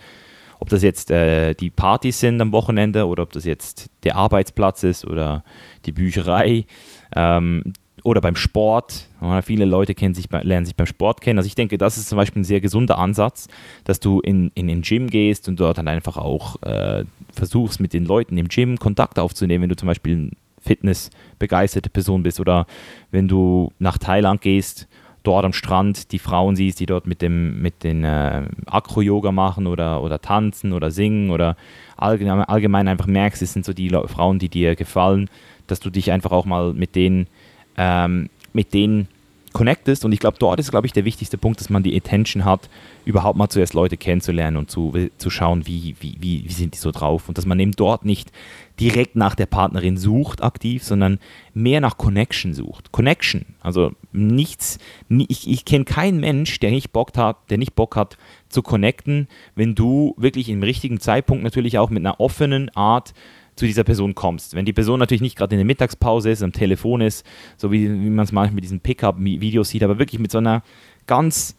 Ob 0.59 0.69
das 0.69 0.81
jetzt 0.81 1.11
äh, 1.11 1.53
die 1.53 1.69
Partys 1.69 2.19
sind 2.19 2.41
am 2.41 2.51
Wochenende 2.51 3.05
oder 3.05 3.23
ob 3.23 3.31
das 3.31 3.45
jetzt 3.45 3.89
der 4.03 4.15
Arbeitsplatz 4.15 4.83
ist 4.83 5.05
oder 5.05 5.43
die 5.85 5.91
Bücherei 5.91 6.65
ähm, 7.15 7.73
oder 8.03 8.21
beim 8.21 8.35
Sport. 8.35 9.07
Ja, 9.21 9.41
viele 9.41 9.65
Leute 9.65 9.93
sich, 10.13 10.29
lernen 10.31 10.65
sich 10.65 10.75
beim 10.75 10.87
Sport 10.87 11.21
kennen. 11.21 11.37
Also 11.37 11.47
ich 11.47 11.55
denke, 11.55 11.77
das 11.77 11.97
ist 11.97 12.09
zum 12.09 12.15
Beispiel 12.15 12.41
ein 12.41 12.45
sehr 12.45 12.61
gesunder 12.61 12.97
Ansatz, 12.97 13.47
dass 13.83 13.99
du 13.99 14.19
in, 14.19 14.51
in 14.55 14.67
den 14.67 14.81
Gym 14.81 15.09
gehst 15.09 15.47
und 15.47 15.59
dort 15.59 15.77
dann 15.77 15.87
einfach 15.87 16.17
auch 16.17 16.61
äh, 16.63 17.03
versuchst, 17.33 17.79
mit 17.79 17.93
den 17.93 18.05
Leuten 18.05 18.37
im 18.37 18.47
Gym 18.47 18.77
Kontakt 18.77 19.19
aufzunehmen, 19.19 19.63
wenn 19.63 19.69
du 19.69 19.75
zum 19.75 19.87
Beispiel 19.87 20.31
Fitness 20.61 21.09
begeisterte 21.39 21.89
Person 21.89 22.23
bist 22.23 22.39
oder 22.39 22.65
wenn 23.11 23.27
du 23.27 23.71
nach 23.79 23.97
Thailand 23.97 24.41
gehst, 24.41 24.87
dort 25.27 25.45
am 25.45 25.53
Strand 25.53 26.11
die 26.11 26.19
Frauen 26.19 26.55
siehst, 26.55 26.79
die 26.79 26.85
dort 26.85 27.05
mit 27.05 27.21
dem 27.21 27.61
mit 27.61 27.83
den 27.83 28.03
äh, 28.03 28.43
Akro-Yoga 28.65 29.31
machen 29.31 29.67
oder, 29.67 30.01
oder 30.01 30.21
tanzen 30.21 30.71
oder 30.71 30.89
singen 30.89 31.31
oder 31.31 31.57
allgemein, 31.97 32.43
allgemein 32.43 32.87
einfach 32.87 33.07
merkst, 33.07 33.41
es 33.41 33.53
sind 33.53 33.65
so 33.65 33.73
die 33.73 33.89
Frauen, 33.89 34.39
die 34.39 34.49
dir 34.49 34.75
gefallen, 34.75 35.29
dass 35.67 35.81
du 35.81 35.89
dich 35.89 36.11
einfach 36.11 36.31
auch 36.31 36.45
mal 36.45 36.73
mit 36.73 36.95
denen 36.95 37.27
ähm, 37.77 38.29
mit 38.53 38.73
denen 38.73 39.09
connectest. 39.53 40.05
Und 40.05 40.11
ich 40.11 40.19
glaube, 40.19 40.37
dort 40.39 40.59
ist, 40.59 40.71
glaube 40.71 40.87
ich, 40.87 40.93
der 40.93 41.03
wichtigste 41.03 41.37
Punkt, 41.37 41.59
dass 41.59 41.69
man 41.69 41.83
die 41.83 41.95
Attention 41.95 42.45
hat, 42.45 42.69
überhaupt 43.05 43.37
mal 43.37 43.49
zuerst 43.49 43.73
Leute 43.73 43.97
kennenzulernen 43.97 44.57
und 44.57 44.71
zu, 44.71 44.93
zu 45.17 45.29
schauen, 45.29 45.65
wie, 45.67 45.95
wie, 45.99 46.15
wie, 46.19 46.45
wie 46.45 46.53
sind 46.53 46.73
die 46.73 46.79
so 46.79 46.91
drauf. 46.91 47.27
Und 47.27 47.37
dass 47.37 47.45
man 47.45 47.59
eben 47.59 47.71
dort 47.71 48.05
nicht 48.05 48.31
direkt 48.79 49.15
nach 49.15 49.35
der 49.35 49.47
Partnerin 49.47 49.97
sucht 49.97 50.43
aktiv, 50.43 50.83
sondern 50.83 51.19
mehr 51.53 51.81
nach 51.81 51.97
Connection 51.97 52.53
sucht. 52.53 52.91
Connection, 52.91 53.45
also 53.61 53.91
nichts, 54.11 54.77
ich, 55.09 55.49
ich 55.49 55.65
kenne 55.65 55.85
keinen 55.85 56.19
Mensch, 56.19 56.59
der 56.59 56.71
nicht 56.71 56.91
Bock 56.91 57.17
hat, 57.17 57.37
der 57.49 57.57
nicht 57.57 57.75
Bock 57.75 57.95
hat 57.95 58.17
zu 58.49 58.61
connecten, 58.61 59.27
wenn 59.55 59.73
du 59.73 60.13
wirklich 60.17 60.49
im 60.49 60.61
richtigen 60.61 60.99
Zeitpunkt 60.99 61.43
natürlich 61.43 61.79
auch 61.79 61.89
mit 61.89 62.01
einer 62.01 62.19
offenen 62.19 62.69
Art 62.75 63.13
zu 63.55 63.65
dieser 63.65 63.83
Person 63.83 64.13
kommst. 64.13 64.53
Wenn 64.53 64.65
die 64.65 64.73
Person 64.73 64.99
natürlich 64.99 65.21
nicht 65.21 65.35
gerade 65.35 65.55
in 65.55 65.59
der 65.59 65.65
Mittagspause 65.65 66.29
ist, 66.29 66.43
am 66.43 66.53
Telefon 66.53 67.01
ist, 67.01 67.25
so 67.57 67.71
wie, 67.71 67.89
wie 67.89 68.09
man 68.09 68.25
es 68.25 68.31
manchmal 68.31 68.55
mit 68.55 68.63
diesen 68.63 68.79
Pickup-Videos 68.79 69.69
sieht, 69.69 69.83
aber 69.83 69.97
wirklich 69.97 70.19
mit 70.19 70.31
so 70.31 70.37
einer 70.37 70.61
ganz, 71.07 71.55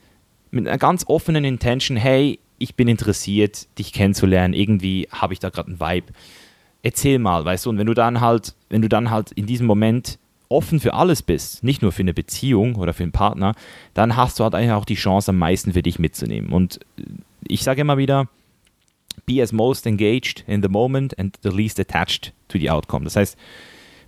mit 0.52 0.68
einer 0.68 0.78
ganz 0.78 1.04
offenen 1.08 1.44
Intention, 1.44 1.96
hey, 1.96 2.38
ich 2.58 2.74
bin 2.74 2.88
interessiert, 2.88 3.66
dich 3.78 3.92
kennenzulernen, 3.92 4.54
irgendwie 4.54 5.08
habe 5.10 5.32
ich 5.32 5.40
da 5.40 5.50
gerade 5.50 5.68
einen 5.68 5.80
Vibe. 5.80 6.12
Erzähl 6.88 7.18
mal, 7.18 7.44
weißt 7.44 7.66
du, 7.66 7.68
und 7.68 7.76
wenn 7.76 7.86
du 7.86 7.92
dann 7.92 8.22
halt, 8.22 8.54
wenn 8.70 8.80
du 8.80 8.88
dann 8.88 9.10
halt 9.10 9.30
in 9.32 9.44
diesem 9.44 9.66
Moment 9.66 10.18
offen 10.48 10.80
für 10.80 10.94
alles 10.94 11.20
bist, 11.20 11.62
nicht 11.62 11.82
nur 11.82 11.92
für 11.92 12.00
eine 12.00 12.14
Beziehung 12.14 12.76
oder 12.76 12.94
für 12.94 13.02
einen 13.02 13.12
Partner, 13.12 13.54
dann 13.92 14.16
hast 14.16 14.40
du 14.40 14.44
halt 14.44 14.54
eigentlich 14.54 14.72
auch 14.72 14.86
die 14.86 14.94
Chance, 14.94 15.30
am 15.30 15.36
meisten 15.36 15.74
für 15.74 15.82
dich 15.82 15.98
mitzunehmen. 15.98 16.50
Und 16.50 16.80
ich 17.46 17.62
sage 17.62 17.82
immer 17.82 17.98
wieder, 17.98 18.26
be 19.26 19.42
as 19.42 19.52
most 19.52 19.86
engaged 19.86 20.44
in 20.46 20.62
the 20.62 20.70
moment 20.70 21.18
and 21.18 21.38
the 21.42 21.50
least 21.50 21.78
attached 21.78 22.32
to 22.48 22.56
the 22.56 22.70
outcome. 22.70 23.04
Das 23.04 23.16
heißt, 23.16 23.36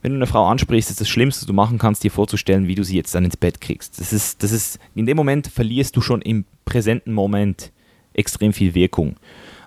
wenn 0.00 0.12
du 0.12 0.16
eine 0.16 0.26
Frau 0.26 0.46
ansprichst, 0.46 0.88
ist 0.88 1.02
das 1.02 1.08
Schlimmste, 1.10 1.42
was 1.42 1.48
du 1.48 1.52
machen 1.52 1.76
kannst, 1.76 2.02
dir 2.02 2.10
vorzustellen, 2.10 2.66
wie 2.66 2.76
du 2.76 2.82
sie 2.82 2.96
jetzt 2.96 3.14
dann 3.14 3.26
ins 3.26 3.36
Bett 3.36 3.60
kriegst. 3.60 4.00
Das 4.00 4.14
ist, 4.14 4.42
das 4.42 4.52
ist, 4.52 4.78
in 4.94 5.04
dem 5.04 5.18
Moment 5.18 5.48
verlierst 5.48 5.94
du 5.98 6.00
schon 6.00 6.22
im 6.22 6.46
präsenten 6.64 7.12
Moment 7.12 7.72
extrem 8.14 8.54
viel 8.54 8.74
Wirkung. 8.74 9.16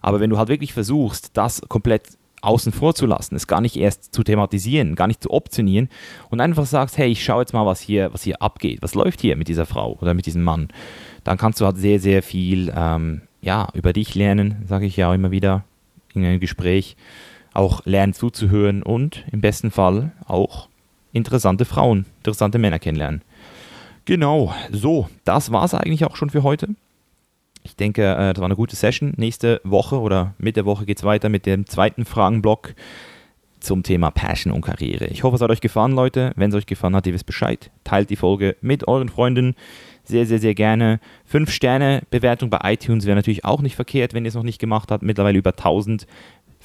Aber 0.02 0.20
wenn 0.20 0.32
du 0.32 0.40
halt 0.40 0.50
wirklich 0.50 0.74
versuchst, 0.74 1.30
das 1.38 1.62
komplett 1.70 2.18
außen 2.44 2.72
vor 2.72 2.96
zu 2.96 3.06
lassen, 3.06 3.36
es 3.36 3.48
gar 3.48 3.62
nicht 3.62 3.76
erst 3.76 4.14
zu 4.14 4.24
thematisieren, 4.24 4.96
gar 4.96 5.08
nicht 5.08 5.24
zu 5.24 5.32
optionieren 5.32 5.90
und 6.30 6.42
einfach 6.42 6.66
sagst, 6.66 6.98
hey, 6.98 7.10
ich 7.10 7.24
schaue 7.24 7.42
jetzt 7.42 7.54
mal, 7.54 7.66
was 7.66 7.80
hier, 7.82 8.14
was 8.14 8.24
hier 8.24 8.42
abgeht, 8.42 8.82
was 8.82 8.96
läuft 8.96 9.22
hier 9.22 9.36
mit 9.36 9.48
dieser 9.48 9.66
Frau 9.66 9.98
oder 10.02 10.14
mit 10.14 10.26
diesem 10.26 10.44
Mann, 10.44 10.70
dann 11.24 11.38
kannst 11.38 11.62
du 11.62 11.66
halt 11.66 11.78
sehr, 11.78 12.00
sehr 12.00 12.24
viel 12.24 12.74
ähm, 12.76 13.22
ja, 13.42 13.68
über 13.74 13.94
dich 13.94 14.16
lernen, 14.16 14.64
sage 14.68 14.86
ich 14.86 14.98
ja 14.98 15.10
auch 15.10 15.14
immer 15.14 15.32
wieder 15.32 15.64
in 16.14 16.26
einem 16.26 16.40
Gespräch, 16.40 16.96
auch 17.54 17.86
lernen 17.86 18.14
zuzuhören 18.14 18.84
und 18.84 19.24
im 19.32 19.42
besten 19.42 19.72
Fall 19.72 20.12
auch 20.26 20.68
interessante 21.12 21.66
Frauen, 21.66 22.06
interessante 22.20 22.58
Männer 22.58 22.80
kennenlernen. 22.80 23.22
Genau, 24.06 24.54
so, 24.72 25.08
das 25.24 25.52
war 25.52 25.64
es 25.64 25.74
eigentlich 25.74 26.04
auch 26.06 26.16
schon 26.16 26.30
für 26.30 26.44
heute. 26.44 26.76
Ich 27.64 27.76
denke, 27.76 28.04
äh, 28.04 28.34
das 28.34 28.40
war 28.40 28.46
eine 28.46 28.56
gute 28.56 28.76
Session. 28.76 29.14
Nächste 29.18 29.62
Woche 29.64 30.00
oder 30.00 30.34
Mitte 30.38 30.66
Woche 30.66 30.86
geht 30.86 30.98
es 30.98 31.04
weiter 31.04 31.30
mit 31.30 31.46
dem 31.46 31.66
zweiten 31.66 32.06
Fragenblock 32.06 32.76
zum 33.60 33.84
Thema 33.84 34.12
Passion 34.12 34.54
und 34.54 34.62
Karriere. 34.62 35.06
Ich 35.08 35.24
hoffe, 35.24 35.38
es 35.38 35.42
hat 35.42 35.50
euch 35.50 35.62
gefallen, 35.62 35.94
Leute. 35.94 36.34
Wenn 36.36 36.50
es 36.50 36.56
euch 36.56 36.66
gefallen 36.66 36.96
hat, 36.96 37.08
ihr 37.08 37.14
wisst 37.14 37.26
Bescheid. 37.26 37.72
Teilt 37.84 38.10
die 38.10 38.18
Folge 38.18 38.58
mit 38.62 38.88
euren 38.88 39.10
Freunden 39.10 39.56
sehr, 40.04 40.26
sehr, 40.26 40.40
sehr 40.40 40.54
gerne. 40.54 41.00
5-Sterne-Bewertung 41.32 42.50
bei 42.50 42.60
iTunes 42.74 43.06
wäre 43.06 43.16
natürlich 43.16 43.46
auch 43.46 43.62
nicht 43.62 43.76
verkehrt, 43.76 44.14
wenn 44.14 44.26
ihr 44.26 44.30
es 44.30 44.36
noch 44.36 44.44
nicht 44.44 44.60
gemacht 44.60 44.92
habt. 44.92 45.04
Mittlerweile 45.04 45.38
über 45.38 45.52
1000 45.52 46.06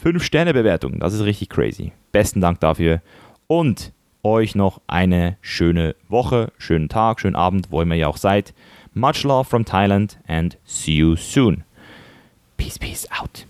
5-Sterne-Bewertungen. 0.02 1.00
Das 1.00 1.12
ist 1.12 1.24
richtig 1.24 1.48
crazy. 1.48 1.92
Besten 2.12 2.40
Dank 2.40 2.60
dafür. 2.60 3.02
Und 3.46 3.92
euch 4.22 4.54
noch 4.54 4.80
eine 4.86 5.36
schöne 5.40 5.96
Woche, 6.08 6.52
schönen 6.58 6.88
Tag, 6.88 7.20
schönen 7.20 7.36
Abend, 7.36 7.70
wo 7.70 7.80
immer 7.80 7.94
ihr 7.94 8.08
auch 8.08 8.16
seid. 8.16 8.54
Much 8.98 9.24
love 9.24 9.46
from 9.46 9.64
Thailand 9.64 10.16
and 10.26 10.56
see 10.64 10.90
you 10.90 11.14
soon. 11.14 11.62
Peace, 12.56 12.76
peace 12.76 13.06
out. 13.12 13.44